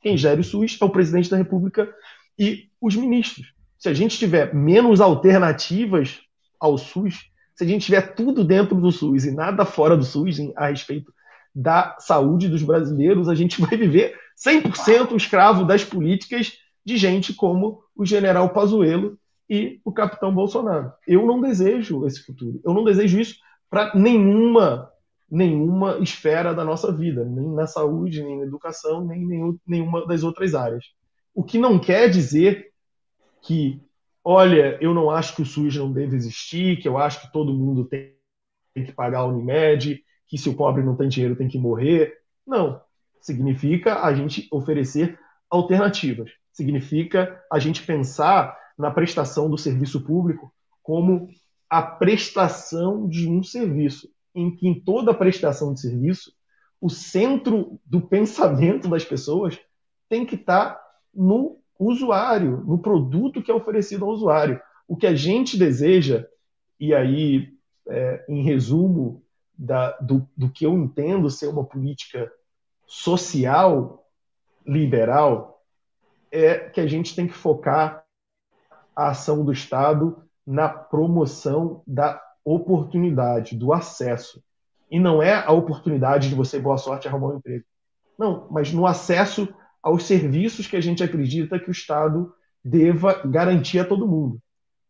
Quem 0.00 0.16
gere 0.16 0.40
o 0.40 0.44
SUS 0.44 0.78
é 0.80 0.84
o 0.84 0.90
presidente 0.90 1.30
da 1.30 1.36
República 1.36 1.92
e 2.38 2.68
os 2.80 2.96
ministros. 2.96 3.52
Se 3.78 3.88
a 3.88 3.94
gente 3.94 4.18
tiver 4.18 4.54
menos 4.54 5.00
alternativas 5.00 6.20
ao 6.58 6.78
SUS, 6.78 7.30
se 7.54 7.64
a 7.64 7.66
gente 7.66 7.86
tiver 7.86 8.14
tudo 8.14 8.44
dentro 8.44 8.80
do 8.80 8.90
SUS 8.90 9.24
e 9.24 9.30
nada 9.30 9.64
fora 9.64 9.96
do 9.96 10.04
SUS 10.04 10.38
a 10.56 10.68
respeito 10.68 11.12
da 11.54 11.96
saúde 11.98 12.48
dos 12.48 12.62
brasileiros, 12.62 13.28
a 13.28 13.34
gente 13.34 13.60
vai 13.60 13.76
viver 13.76 14.14
100% 14.42 15.14
escravo 15.16 15.64
das 15.64 15.84
políticas 15.84 16.52
de 16.84 16.96
gente 16.96 17.34
como 17.34 17.82
o 17.94 18.06
general 18.06 18.50
Pazuello 18.50 19.18
e 19.48 19.80
o 19.84 19.92
capitão 19.92 20.32
Bolsonaro. 20.32 20.92
Eu 21.06 21.26
não 21.26 21.40
desejo 21.40 22.06
esse 22.06 22.24
futuro. 22.24 22.60
Eu 22.64 22.72
não 22.72 22.84
desejo 22.84 23.20
isso 23.20 23.36
para 23.68 23.94
nenhuma 23.94 24.88
nenhuma 25.30 25.98
esfera 25.98 26.52
da 26.52 26.64
nossa 26.64 26.92
vida, 26.92 27.24
nem 27.24 27.54
na 27.54 27.66
saúde, 27.66 28.22
nem 28.22 28.38
na 28.38 28.44
educação, 28.44 29.06
nem 29.06 29.24
nenhum, 29.24 29.58
nenhuma 29.66 30.06
das 30.06 30.24
outras 30.24 30.54
áreas. 30.54 30.84
O 31.34 31.44
que 31.44 31.58
não 31.58 31.78
quer 31.78 32.08
dizer 32.10 32.72
que, 33.40 33.80
olha, 34.24 34.76
eu 34.80 34.92
não 34.92 35.10
acho 35.10 35.36
que 35.36 35.42
o 35.42 35.46
SUS 35.46 35.76
não 35.76 35.92
deve 35.92 36.16
existir, 36.16 36.78
que 36.78 36.88
eu 36.88 36.98
acho 36.98 37.20
que 37.20 37.32
todo 37.32 37.54
mundo 37.54 37.84
tem, 37.84 38.14
tem 38.74 38.84
que 38.84 38.92
pagar 38.92 39.20
a 39.20 39.26
Unimed, 39.26 40.02
que 40.26 40.36
se 40.36 40.48
o 40.48 40.54
pobre 40.54 40.82
não 40.82 40.96
tem 40.96 41.08
dinheiro 41.08 41.36
tem 41.36 41.48
que 41.48 41.58
morrer. 41.58 42.18
Não. 42.46 42.80
Significa 43.20 44.02
a 44.02 44.12
gente 44.12 44.48
oferecer 44.50 45.18
alternativas. 45.48 46.30
Significa 46.52 47.40
a 47.52 47.58
gente 47.58 47.82
pensar 47.84 48.58
na 48.76 48.90
prestação 48.90 49.48
do 49.48 49.58
serviço 49.58 50.00
público 50.04 50.52
como 50.82 51.28
a 51.68 51.82
prestação 51.82 53.08
de 53.08 53.28
um 53.28 53.42
serviço, 53.42 54.08
em 54.34 54.54
que 54.54 54.66
em 54.68 54.80
toda 54.80 55.14
prestação 55.14 55.74
de 55.74 55.80
serviço, 55.80 56.32
o 56.80 56.88
centro 56.88 57.80
do 57.84 58.00
pensamento 58.00 58.88
das 58.88 59.04
pessoas 59.04 59.58
tem 60.08 60.24
que 60.24 60.34
estar 60.34 60.80
no 61.14 61.60
usuário, 61.78 62.62
no 62.64 62.78
produto 62.78 63.42
que 63.42 63.50
é 63.50 63.54
oferecido 63.54 64.04
ao 64.04 64.10
usuário. 64.10 64.60
O 64.86 64.96
que 64.96 65.06
a 65.06 65.14
gente 65.14 65.58
deseja, 65.58 66.26
e 66.78 66.94
aí, 66.94 67.48
é, 67.88 68.24
em 68.28 68.42
resumo, 68.42 69.22
da, 69.60 69.92
do, 69.98 70.26
do 70.34 70.50
que 70.50 70.64
eu 70.64 70.72
entendo 70.72 71.28
ser 71.28 71.48
uma 71.48 71.64
política 71.64 72.32
social 72.86 74.06
liberal 74.66 75.62
é 76.32 76.58
que 76.70 76.80
a 76.80 76.86
gente 76.86 77.14
tem 77.14 77.26
que 77.26 77.34
focar 77.34 78.04
a 78.96 79.10
ação 79.10 79.44
do 79.44 79.52
Estado 79.52 80.22
na 80.46 80.68
promoção 80.68 81.82
da 81.86 82.20
oportunidade, 82.44 83.56
do 83.56 83.72
acesso. 83.72 84.42
E 84.90 84.98
não 84.98 85.22
é 85.22 85.34
a 85.34 85.52
oportunidade 85.52 86.28
de 86.28 86.34
você, 86.34 86.58
boa 86.58 86.76
sorte, 86.76 87.06
arrumar 87.06 87.28
um 87.28 87.36
emprego. 87.36 87.64
Não, 88.18 88.48
mas 88.50 88.72
no 88.72 88.86
acesso 88.86 89.48
aos 89.82 90.04
serviços 90.04 90.66
que 90.66 90.76
a 90.76 90.80
gente 90.80 91.02
acredita 91.02 91.58
que 91.58 91.68
o 91.68 91.72
Estado 91.72 92.34
deva 92.64 93.22
garantir 93.26 93.78
a 93.78 93.84
todo 93.84 94.06
mundo. 94.06 94.40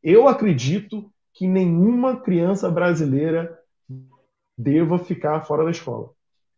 Eu 0.02 0.26
acredito 0.26 1.10
que 1.32 1.46
nenhuma 1.46 2.20
criança 2.20 2.70
brasileira 2.70 3.58
deva 4.58 4.98
ficar 4.98 5.42
fora 5.42 5.64
da 5.64 5.70
escola. 5.70 6.10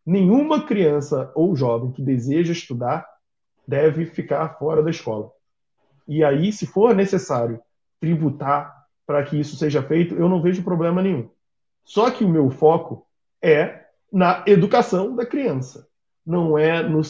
Nenhuma 0.05 0.65
criança 0.65 1.31
ou 1.35 1.55
jovem 1.55 1.91
que 1.91 2.01
deseja 2.01 2.51
estudar 2.51 3.07
deve 3.67 4.05
ficar 4.05 4.57
fora 4.57 4.83
da 4.83 4.89
escola. 4.89 5.31
E 6.07 6.23
aí, 6.23 6.51
se 6.51 6.65
for 6.65 6.93
necessário 6.93 7.61
tributar 7.99 8.82
para 9.05 9.23
que 9.23 9.39
isso 9.39 9.55
seja 9.55 9.81
feito, 9.83 10.15
eu 10.15 10.29
não 10.29 10.41
vejo 10.41 10.63
problema 10.63 11.01
nenhum. 11.01 11.29
Só 11.83 12.09
que 12.09 12.23
o 12.23 12.29
meu 12.29 12.49
foco 12.49 13.05
é 13.41 13.83
na 14.11 14.43
educação 14.47 15.15
da 15.15 15.25
criança. 15.25 15.87
não 16.25 16.57
é 16.57 16.81
no, 16.81 17.01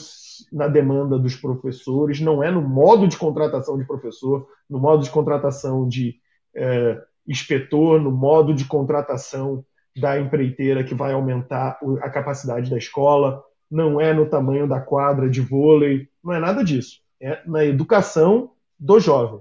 na 0.52 0.68
demanda 0.68 1.20
dos 1.20 1.36
professores, 1.36 2.20
não 2.20 2.42
é 2.42 2.50
no 2.50 2.62
modo 2.62 3.08
de 3.08 3.16
contratação 3.16 3.78
de 3.78 3.86
professor, 3.86 4.48
no 4.68 4.80
modo 4.80 5.04
de 5.04 5.12
contratação 5.12 5.88
de 5.88 6.16
é, 6.56 7.00
inspetor, 7.28 8.02
no 8.02 8.12
modo 8.12 8.54
de 8.54 8.66
contratação 8.66 9.64
da 9.96 10.20
empreiteira 10.20 10.84
que 10.84 10.96
vai 10.96 11.14
aumentar 11.14 11.80
a 12.02 12.10
capacidade 12.10 12.70
da 12.70 12.78
escola, 12.78 13.44
não 13.70 14.02
é 14.02 14.14
no 14.14 14.28
tamanho 14.28 14.68
da 14.68 14.80
quadra 14.80 15.30
de 15.30 15.42
vôlei, 15.42 16.08
não 16.24 16.34
é 16.34 16.40
nada 16.40 16.64
disso. 16.64 17.00
É 17.22 17.42
na 17.46 17.64
educação 17.64 18.52
do 18.80 19.00
jovem. 19.00 19.40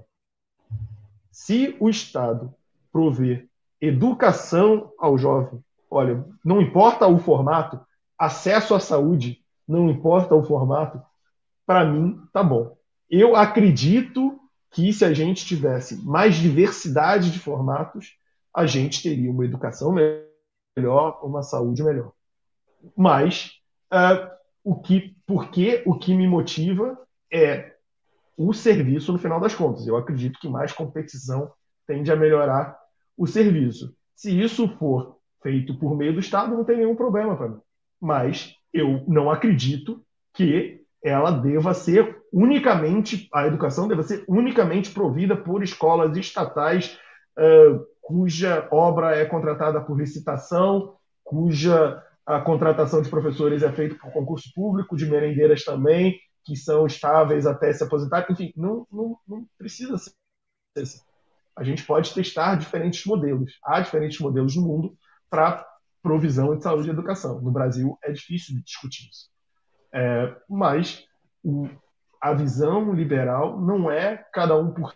Se 1.33 1.75
o 1.79 1.89
Estado 1.89 2.53
prover 2.91 3.49
educação 3.81 4.91
ao 4.99 5.17
jovem, 5.17 5.59
olha, 5.89 6.23
não 6.45 6.61
importa 6.61 7.07
o 7.07 7.17
formato, 7.17 7.81
acesso 8.15 8.75
à 8.75 8.79
saúde, 8.79 9.43
não 9.67 9.89
importa 9.89 10.35
o 10.35 10.43
formato, 10.43 11.01
para 11.65 11.85
mim 11.85 12.21
tá 12.31 12.43
bom. 12.43 12.77
Eu 13.09 13.35
acredito 13.35 14.39
que 14.69 14.93
se 14.93 15.03
a 15.03 15.11
gente 15.11 15.43
tivesse 15.43 16.05
mais 16.05 16.35
diversidade 16.35 17.31
de 17.31 17.39
formatos, 17.39 18.15
a 18.53 18.67
gente 18.67 19.01
teria 19.01 19.31
uma 19.31 19.43
educação 19.43 19.91
melhor, 19.91 21.19
uma 21.23 21.41
saúde 21.41 21.81
melhor. 21.81 22.11
Mas 22.95 23.53
uh, 23.91 24.29
o 24.63 24.75
que, 24.75 25.15
porque 25.25 25.81
o 25.83 25.97
que 25.97 26.13
me 26.13 26.27
motiva 26.27 26.95
é 27.31 27.72
o 28.37 28.53
serviço 28.53 29.11
no 29.11 29.19
final 29.19 29.39
das 29.39 29.53
contas. 29.53 29.87
Eu 29.87 29.95
acredito 29.95 30.39
que 30.39 30.49
mais 30.49 30.71
competição 30.71 31.51
tende 31.87 32.11
a 32.11 32.15
melhorar 32.15 32.77
o 33.17 33.27
serviço. 33.27 33.95
Se 34.15 34.37
isso 34.39 34.67
for 34.77 35.17
feito 35.41 35.77
por 35.77 35.95
meio 35.95 36.13
do 36.13 36.19
Estado, 36.19 36.55
não 36.55 36.63
tem 36.63 36.77
nenhum 36.77 36.95
problema 36.95 37.35
para 37.35 37.49
mim. 37.49 37.59
Mas 38.01 38.53
eu 38.73 39.03
não 39.07 39.29
acredito 39.29 40.03
que 40.33 40.81
ela 41.03 41.31
deva 41.31 41.73
ser 41.73 42.17
unicamente, 42.31 43.27
a 43.33 43.45
educação 43.45 43.87
deva 43.87 44.03
ser 44.03 44.23
unicamente 44.27 44.91
provida 44.91 45.35
por 45.35 45.61
escolas 45.61 46.15
estatais 46.15 46.97
uh, 47.37 47.85
cuja 48.01 48.67
obra 48.71 49.15
é 49.15 49.25
contratada 49.25 49.81
por 49.81 49.97
licitação, 49.97 50.95
cuja 51.23 52.01
a 52.25 52.39
contratação 52.39 53.01
de 53.01 53.09
professores 53.09 53.63
é 53.63 53.71
feita 53.71 53.95
por 53.95 54.11
concurso 54.11 54.49
público, 54.53 54.95
de 54.95 55.05
merendeiras 55.05 55.63
também, 55.63 56.17
que 56.43 56.55
são 56.55 56.85
estáveis 56.85 57.45
até 57.45 57.71
se 57.71 57.83
aposentar. 57.83 58.25
Enfim, 58.29 58.53
não, 58.55 58.87
não, 58.91 59.17
não 59.27 59.47
precisa 59.57 59.97
ser 59.97 60.13
assim. 60.77 60.99
A 61.55 61.63
gente 61.63 61.85
pode 61.85 62.13
testar 62.13 62.55
diferentes 62.55 63.05
modelos. 63.05 63.59
Há 63.63 63.79
diferentes 63.79 64.19
modelos 64.19 64.55
no 64.55 64.63
mundo 64.63 64.97
para 65.29 65.65
provisão 66.01 66.55
de 66.55 66.63
saúde 66.63 66.89
e 66.89 66.91
educação. 66.91 67.39
No 67.41 67.51
Brasil 67.51 67.97
é 68.03 68.11
difícil 68.11 68.55
de 68.55 68.63
discutir 68.63 69.09
isso. 69.09 69.29
É, 69.93 70.35
mas 70.49 71.05
o, 71.43 71.69
a 72.19 72.33
visão 72.33 72.93
liberal 72.93 73.61
não 73.61 73.89
é 73.91 74.17
cada 74.33 74.57
um 74.57 74.73
por 74.73 74.93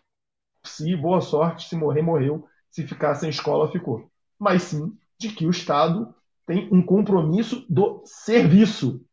si, 0.65 0.95
boa 0.95 1.21
sorte, 1.21 1.69
se 1.69 1.75
morrer, 1.75 2.01
morreu, 2.01 2.45
se 2.69 2.85
ficar 2.85 3.15
sem 3.15 3.29
escola, 3.29 3.71
ficou. 3.71 4.09
Mas 4.39 4.63
sim 4.63 4.97
de 5.19 5.29
que 5.29 5.45
o 5.45 5.49
Estado 5.49 6.13
tem 6.45 6.69
um 6.71 6.81
compromisso 6.81 7.65
do 7.69 8.01
serviço, 8.05 9.05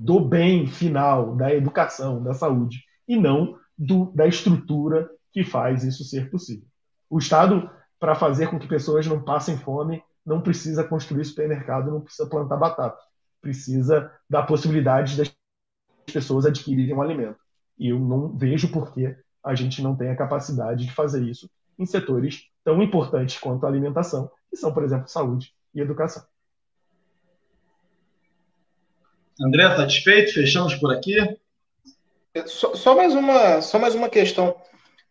do 0.00 0.18
bem 0.18 0.66
final, 0.66 1.36
da 1.36 1.54
educação, 1.54 2.22
da 2.22 2.32
saúde, 2.32 2.82
e 3.06 3.18
não 3.18 3.58
do, 3.76 4.10
da 4.12 4.26
estrutura 4.26 5.10
que 5.30 5.44
faz 5.44 5.84
isso 5.84 6.04
ser 6.04 6.30
possível. 6.30 6.66
O 7.10 7.18
Estado, 7.18 7.70
para 7.98 8.14
fazer 8.14 8.48
com 8.48 8.58
que 8.58 8.66
pessoas 8.66 9.06
não 9.06 9.22
passem 9.22 9.58
fome, 9.58 10.02
não 10.24 10.40
precisa 10.40 10.82
construir 10.82 11.22
supermercado, 11.26 11.90
não 11.90 12.00
precisa 12.00 12.26
plantar 12.26 12.56
batata. 12.56 12.98
Precisa 13.42 14.10
dar 14.28 14.44
possibilidade 14.44 15.18
das 15.18 15.34
pessoas 16.10 16.46
adquirirem 16.46 16.94
um 16.94 17.02
alimento. 17.02 17.38
E 17.78 17.90
eu 17.90 18.00
não 18.00 18.34
vejo 18.34 18.72
por 18.72 18.94
que 18.94 19.14
a 19.44 19.54
gente 19.54 19.82
não 19.82 19.94
tem 19.94 20.08
a 20.08 20.16
capacidade 20.16 20.86
de 20.86 20.92
fazer 20.92 21.22
isso 21.28 21.50
em 21.78 21.84
setores 21.84 22.44
tão 22.64 22.82
importantes 22.82 23.38
quanto 23.38 23.66
a 23.66 23.68
alimentação, 23.68 24.30
que 24.48 24.56
são, 24.56 24.72
por 24.72 24.82
exemplo, 24.82 25.08
saúde 25.08 25.52
e 25.74 25.80
educação. 25.80 26.22
André, 29.40 29.74
satisfeito? 29.74 30.34
Fechamos 30.34 30.74
por 30.74 30.92
aqui? 30.92 31.16
Só, 32.46 32.74
só, 32.74 32.94
mais, 32.94 33.14
uma, 33.14 33.62
só 33.62 33.78
mais 33.78 33.94
uma 33.94 34.08
questão. 34.08 34.54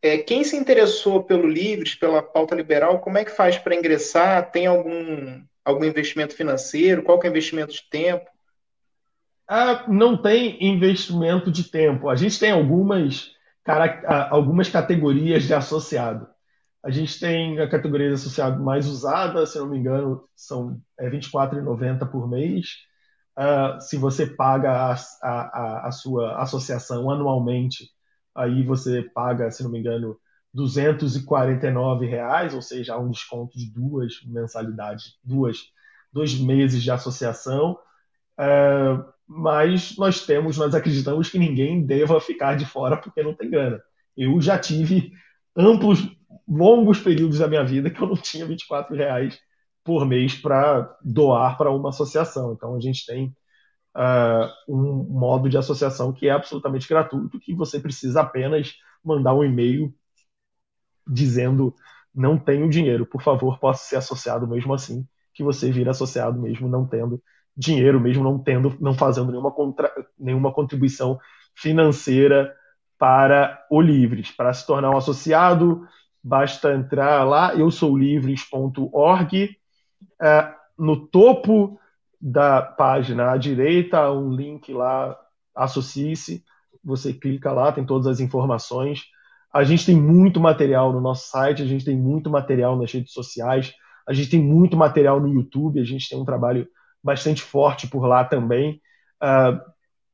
É, 0.02 0.18
quem 0.20 0.44
se 0.44 0.56
interessou 0.56 1.24
pelo 1.24 1.48
Livres, 1.48 1.96
pela 1.96 2.22
pauta 2.22 2.56
liberal, 2.56 3.00
como 3.00 3.18
é 3.18 3.26
que 3.26 3.32
faz 3.32 3.58
para 3.58 3.76
ingressar? 3.76 4.52
Tem 4.52 4.68
algum, 4.68 5.42
algum 5.66 5.84
investimento 5.84 6.36
financeiro? 6.36 7.04
Qual 7.04 7.20
é 7.22 7.26
o 7.26 7.30
investimento 7.30 7.74
de 7.74 7.84
tempo? 7.90 8.30
Ah, 9.48 9.86
não 9.88 10.16
tem 10.16 10.64
investimento 10.64 11.52
de 11.52 11.64
tempo. 11.64 12.08
A 12.08 12.16
gente 12.16 12.40
tem 12.40 12.52
algumas, 12.52 13.32
algumas 14.30 14.70
categorias 14.70 15.44
de 15.44 15.54
associado. 15.56 16.28
A 16.84 16.92
gente 16.92 17.20
tem 17.20 17.60
a 17.60 17.68
categoria 17.68 18.08
de 18.08 18.14
associado 18.14 18.64
mais 18.64 18.88
usada, 18.88 19.46
se 19.46 19.58
não 19.58 19.68
me 19.68 19.78
engano, 19.80 20.24
são 20.36 20.80
é, 20.98 21.10
R$ 21.10 21.18
24,90 21.18 22.10
por 22.10 22.30
mês. 22.30 22.89
Uh, 23.40 23.80
se 23.80 23.96
você 23.96 24.28
paga 24.28 24.70
a, 24.70 24.96
a, 25.24 25.88
a 25.88 25.92
sua 25.92 26.42
associação 26.42 27.10
anualmente, 27.10 27.90
aí 28.36 28.64
você 28.64 29.02
paga, 29.02 29.50
se 29.50 29.64
não 29.64 29.72
me 29.72 29.80
engano, 29.80 30.20
249 30.54 32.06
reais, 32.06 32.54
ou 32.54 32.62
seja, 32.62 32.98
um 32.98 33.10
desconto 33.10 33.58
de 33.58 33.72
duas 33.72 34.22
mensalidades, 34.26 35.18
duas, 35.24 35.60
dois 36.12 36.38
meses 36.38 36.84
de 36.84 36.92
associação. 36.92 37.80
É, 38.38 38.98
mas 39.26 39.96
nós 39.98 40.26
temos, 40.26 40.58
nós 40.58 40.76
acreditamos 40.76 41.30
que 41.30 41.40
ninguém 41.40 41.86
deva 41.86 42.20
ficar 42.20 42.58
de 42.58 42.66
fora 42.66 42.98
porque 42.98 43.24
não 43.24 43.34
tem 43.34 43.50
grana. 43.50 43.82
Eu 44.18 44.42
já 44.42 44.60
tive 44.60 45.14
amplos, 45.56 46.00
longos 46.46 47.00
períodos 47.00 47.40
da 47.40 47.48
minha 47.48 47.64
vida 47.64 47.90
que 47.90 48.02
eu 48.02 48.08
não 48.08 48.18
tinha 48.18 48.46
24 48.46 48.94
reais 48.98 49.40
por 49.90 50.06
mês 50.06 50.36
para 50.36 50.96
doar 51.04 51.58
para 51.58 51.72
uma 51.72 51.90
associação. 51.90 52.54
Então 52.54 52.76
a 52.76 52.80
gente 52.80 53.08
tem 53.08 53.36
uh, 53.98 54.48
um 54.72 55.04
modo 55.10 55.50
de 55.50 55.58
associação 55.58 56.14
que 56.14 56.28
é 56.28 56.32
absolutamente 56.32 56.88
gratuito, 56.88 57.40
que 57.40 57.56
você 57.56 57.80
precisa 57.80 58.22
apenas 58.22 58.76
mandar 59.04 59.34
um 59.34 59.44
e-mail 59.44 59.92
dizendo 61.08 61.74
não 62.14 62.38
tenho 62.38 62.70
dinheiro, 62.70 63.04
por 63.04 63.24
favor, 63.24 63.58
posso 63.58 63.90
ser 63.90 63.96
associado 63.96 64.48
mesmo 64.48 64.76
assim, 64.76 65.08
que 65.34 65.44
você 65.44 65.72
vira 65.72 65.90
associado 65.90 66.40
mesmo 66.40 66.70
não 66.70 66.86
tendo 66.86 67.20
dinheiro, 67.58 68.00
mesmo 68.00 68.24
não 68.24 68.38
tendo, 68.38 68.78
não 68.80 68.94
fazendo 68.94 69.32
nenhuma, 69.32 69.52
contra, 69.52 69.92
nenhuma 70.20 70.54
contribuição 70.54 71.20
financeira 71.56 72.54
para 72.96 73.66
o 73.72 73.82
Livres. 73.82 74.30
Para 74.30 74.54
se 74.54 74.68
tornar 74.68 74.92
um 74.92 74.98
associado, 74.98 75.82
basta 76.24 76.76
entrar 76.76 77.24
lá, 77.24 77.56
eu 77.56 77.72
sou 77.72 77.98
livres.org. 77.98 79.59
Ah, 80.20 80.56
no 80.78 81.08
topo 81.08 81.80
da 82.20 82.62
página 82.62 83.32
à 83.32 83.38
direita, 83.38 84.12
um 84.12 84.32
link 84.32 84.74
lá, 84.74 85.18
associe-se. 85.56 86.44
Você 86.84 87.14
clica 87.14 87.52
lá, 87.52 87.72
tem 87.72 87.86
todas 87.86 88.08
as 88.08 88.20
informações. 88.20 89.04
A 89.54 89.64
gente 89.64 89.86
tem 89.86 89.96
muito 89.96 90.40
material 90.40 90.94
no 90.94 91.02
nosso 91.02 91.30
site, 91.30 91.64
a 91.64 91.66
gente 91.66 91.84
tem 91.84 91.98
muito 91.98 92.30
material 92.30 92.78
nas 92.78 92.92
redes 92.92 93.14
sociais, 93.14 93.74
a 94.08 94.14
gente 94.14 94.30
tem 94.30 94.42
muito 94.42 94.78
material 94.78 95.20
no 95.20 95.28
YouTube, 95.28 95.80
a 95.80 95.84
gente 95.84 96.08
tem 96.08 96.20
um 96.20 96.26
trabalho 96.26 96.68
bastante 97.04 97.42
forte 97.42 97.88
por 97.88 98.06
lá 98.06 98.24
também. 98.24 98.82
Uh, 99.22 99.60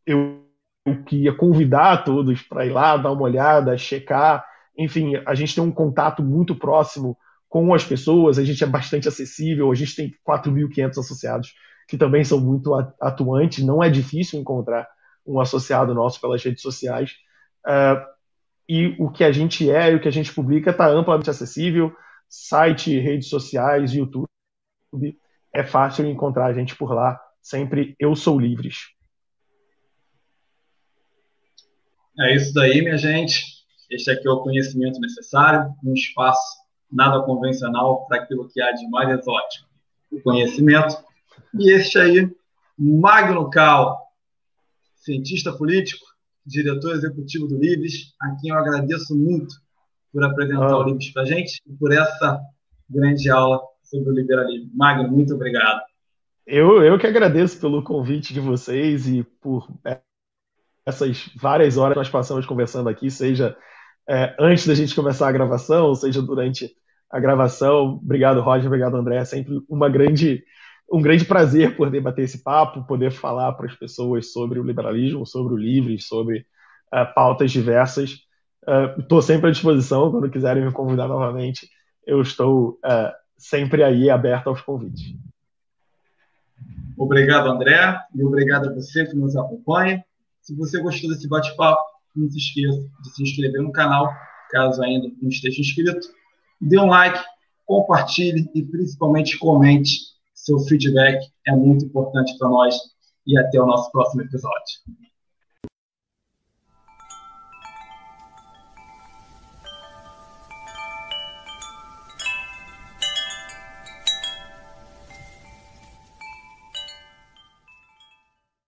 eu, 0.05 0.45
eu 0.85 1.03
queria 1.03 1.33
convidar 1.33 2.03
todos 2.03 2.41
para 2.41 2.65
ir 2.65 2.71
lá, 2.71 2.95
dar 2.97 3.11
uma 3.11 3.23
olhada, 3.23 3.77
checar. 3.77 4.45
Enfim, 4.77 5.13
a 5.25 5.35
gente 5.35 5.53
tem 5.53 5.63
um 5.63 5.71
contato 5.71 6.23
muito 6.23 6.55
próximo 6.55 7.17
com 7.49 7.73
as 7.73 7.83
pessoas, 7.83 8.37
a 8.37 8.43
gente 8.43 8.63
é 8.63 8.67
bastante 8.67 9.07
acessível, 9.07 9.71
a 9.71 9.75
gente 9.75 9.95
tem 9.95 10.13
4.500 10.27 10.99
associados 10.99 11.53
que 11.87 11.97
também 11.97 12.23
são 12.23 12.39
muito 12.39 12.73
atuantes. 12.99 13.63
Não 13.63 13.83
é 13.83 13.89
difícil 13.89 14.39
encontrar 14.39 14.87
um 15.25 15.39
associado 15.39 15.93
nosso 15.93 16.19
pelas 16.19 16.43
redes 16.43 16.61
sociais. 16.61 17.11
Uh, 17.65 18.15
e 18.67 18.95
o 18.99 19.11
que 19.11 19.23
a 19.23 19.31
gente 19.31 19.69
é 19.69 19.91
e 19.91 19.95
o 19.95 20.01
que 20.01 20.07
a 20.07 20.11
gente 20.11 20.33
publica 20.33 20.71
está 20.71 20.87
amplamente 20.87 21.29
acessível. 21.29 21.95
Site, 22.27 22.99
redes 22.99 23.29
sociais, 23.29 23.93
YouTube. 23.93 24.27
É 25.53 25.63
fácil 25.63 26.05
encontrar 26.07 26.47
a 26.47 26.53
gente 26.53 26.75
por 26.75 26.91
lá. 26.91 27.19
Sempre 27.41 27.95
eu 27.99 28.15
sou 28.15 28.39
livres. 28.39 28.95
É 32.19 32.35
isso 32.35 32.53
daí, 32.53 32.81
minha 32.81 32.97
gente. 32.97 33.43
Este 33.91 34.09
aqui 34.09 34.27
é 34.27 34.31
o 34.31 34.41
conhecimento 34.41 34.99
necessário, 34.99 35.71
um 35.83 35.93
espaço 35.93 36.64
nada 36.95 37.21
convencional 37.23 38.07
para 38.07 38.21
aquilo 38.21 38.47
que 38.47 38.61
há 38.61 38.71
de 38.71 38.87
mais 38.89 39.09
exótico. 39.09 39.67
O 40.11 40.21
conhecimento 40.21 40.95
e 41.53 41.71
este 41.71 41.99
aí, 41.99 42.29
Magno 42.77 43.49
Cal, 43.49 43.99
cientista 44.95 45.51
político, 45.51 46.05
diretor 46.45 46.93
executivo 46.93 47.47
do 47.47 47.57
Livres, 47.57 48.13
a 48.21 48.35
quem 48.39 48.51
eu 48.51 48.57
agradeço 48.57 49.15
muito 49.15 49.55
por 50.11 50.23
apresentar 50.23 50.71
ah. 50.71 50.79
o 50.79 50.83
Livres 50.83 51.11
para 51.11 51.23
a 51.23 51.25
gente 51.25 51.61
e 51.67 51.73
por 51.73 51.91
essa 51.91 52.39
grande 52.89 53.29
aula 53.29 53.61
sobre 53.83 54.09
o 54.09 54.13
liberalismo. 54.13 54.71
Magno, 54.73 55.09
muito 55.09 55.33
obrigado. 55.33 55.81
Eu, 56.45 56.83
eu 56.83 56.97
que 56.97 57.07
agradeço 57.07 57.59
pelo 57.59 57.83
convite 57.83 58.33
de 58.33 58.39
vocês 58.39 59.07
e 59.07 59.23
por 59.23 59.67
é, 59.83 59.99
essas 60.85 61.29
várias 61.35 61.77
horas 61.77 61.93
que 61.93 61.99
nós 61.99 62.09
passamos 62.09 62.45
conversando 62.45 62.87
aqui, 62.87 63.09
seja 63.09 63.57
é, 64.07 64.35
antes 64.39 64.67
da 64.67 64.75
gente 64.75 64.93
começar 64.93 65.27
a 65.27 65.31
gravação, 65.31 65.95
seja 65.95 66.21
durante 66.21 66.75
a 67.09 67.19
gravação. 67.19 67.99
Obrigado, 68.03 68.41
Roger, 68.41 68.67
obrigado, 68.67 68.95
André. 68.95 69.17
É 69.17 69.25
sempre 69.25 69.61
uma 69.69 69.89
grande, 69.89 70.43
um 70.91 71.01
grande 71.01 71.25
prazer 71.25 71.75
poder 71.75 72.01
bater 72.01 72.23
esse 72.23 72.43
papo, 72.43 72.85
poder 72.85 73.11
falar 73.11 73.53
para 73.53 73.67
as 73.67 73.75
pessoas 73.75 74.31
sobre 74.31 74.59
o 74.59 74.63
liberalismo, 74.63 75.25
sobre 75.25 75.53
o 75.53 75.57
livre, 75.57 75.99
sobre 75.99 76.45
uh, 76.93 77.13
pautas 77.13 77.51
diversas. 77.51 78.19
Estou 78.99 79.19
uh, 79.19 79.21
sempre 79.21 79.47
à 79.47 79.51
disposição, 79.51 80.11
quando 80.11 80.29
quiserem 80.29 80.65
me 80.65 80.71
convidar 80.71 81.07
novamente, 81.07 81.69
eu 82.05 82.21
estou 82.21 82.79
uh, 82.83 83.11
sempre 83.37 83.83
aí 83.83 84.09
aberto 84.09 84.47
aos 84.47 84.61
convites. 84.61 85.15
Obrigado, 86.97 87.49
André, 87.49 87.99
e 88.15 88.23
obrigado 88.23 88.69
a 88.69 88.73
você 88.73 89.05
que 89.05 89.15
nos 89.15 89.35
acompanha. 89.35 90.03
Se 90.41 90.55
você 90.55 90.81
gostou 90.81 91.09
desse 91.09 91.27
bate-papo, 91.27 91.81
não 92.15 92.29
se 92.29 92.37
esqueça 92.37 92.79
de 93.03 93.09
se 93.09 93.23
inscrever 93.23 93.61
no 93.61 93.71
canal, 93.71 94.09
caso 94.49 94.81
ainda 94.81 95.09
não 95.21 95.29
esteja 95.29 95.59
inscrito. 95.59 96.07
Dê 96.61 96.79
um 96.79 96.87
like, 96.87 97.23
compartilhe 97.65 98.49
e 98.53 98.63
principalmente 98.63 99.37
comente. 99.37 100.15
Seu 100.33 100.59
feedback 100.59 101.25
é 101.47 101.51
muito 101.51 101.85
importante 101.85 102.37
para 102.37 102.49
nós. 102.49 102.75
E 103.27 103.37
até 103.39 103.59
o 103.59 103.65
nosso 103.65 103.91
próximo 103.91 104.21
episódio. 104.21 104.79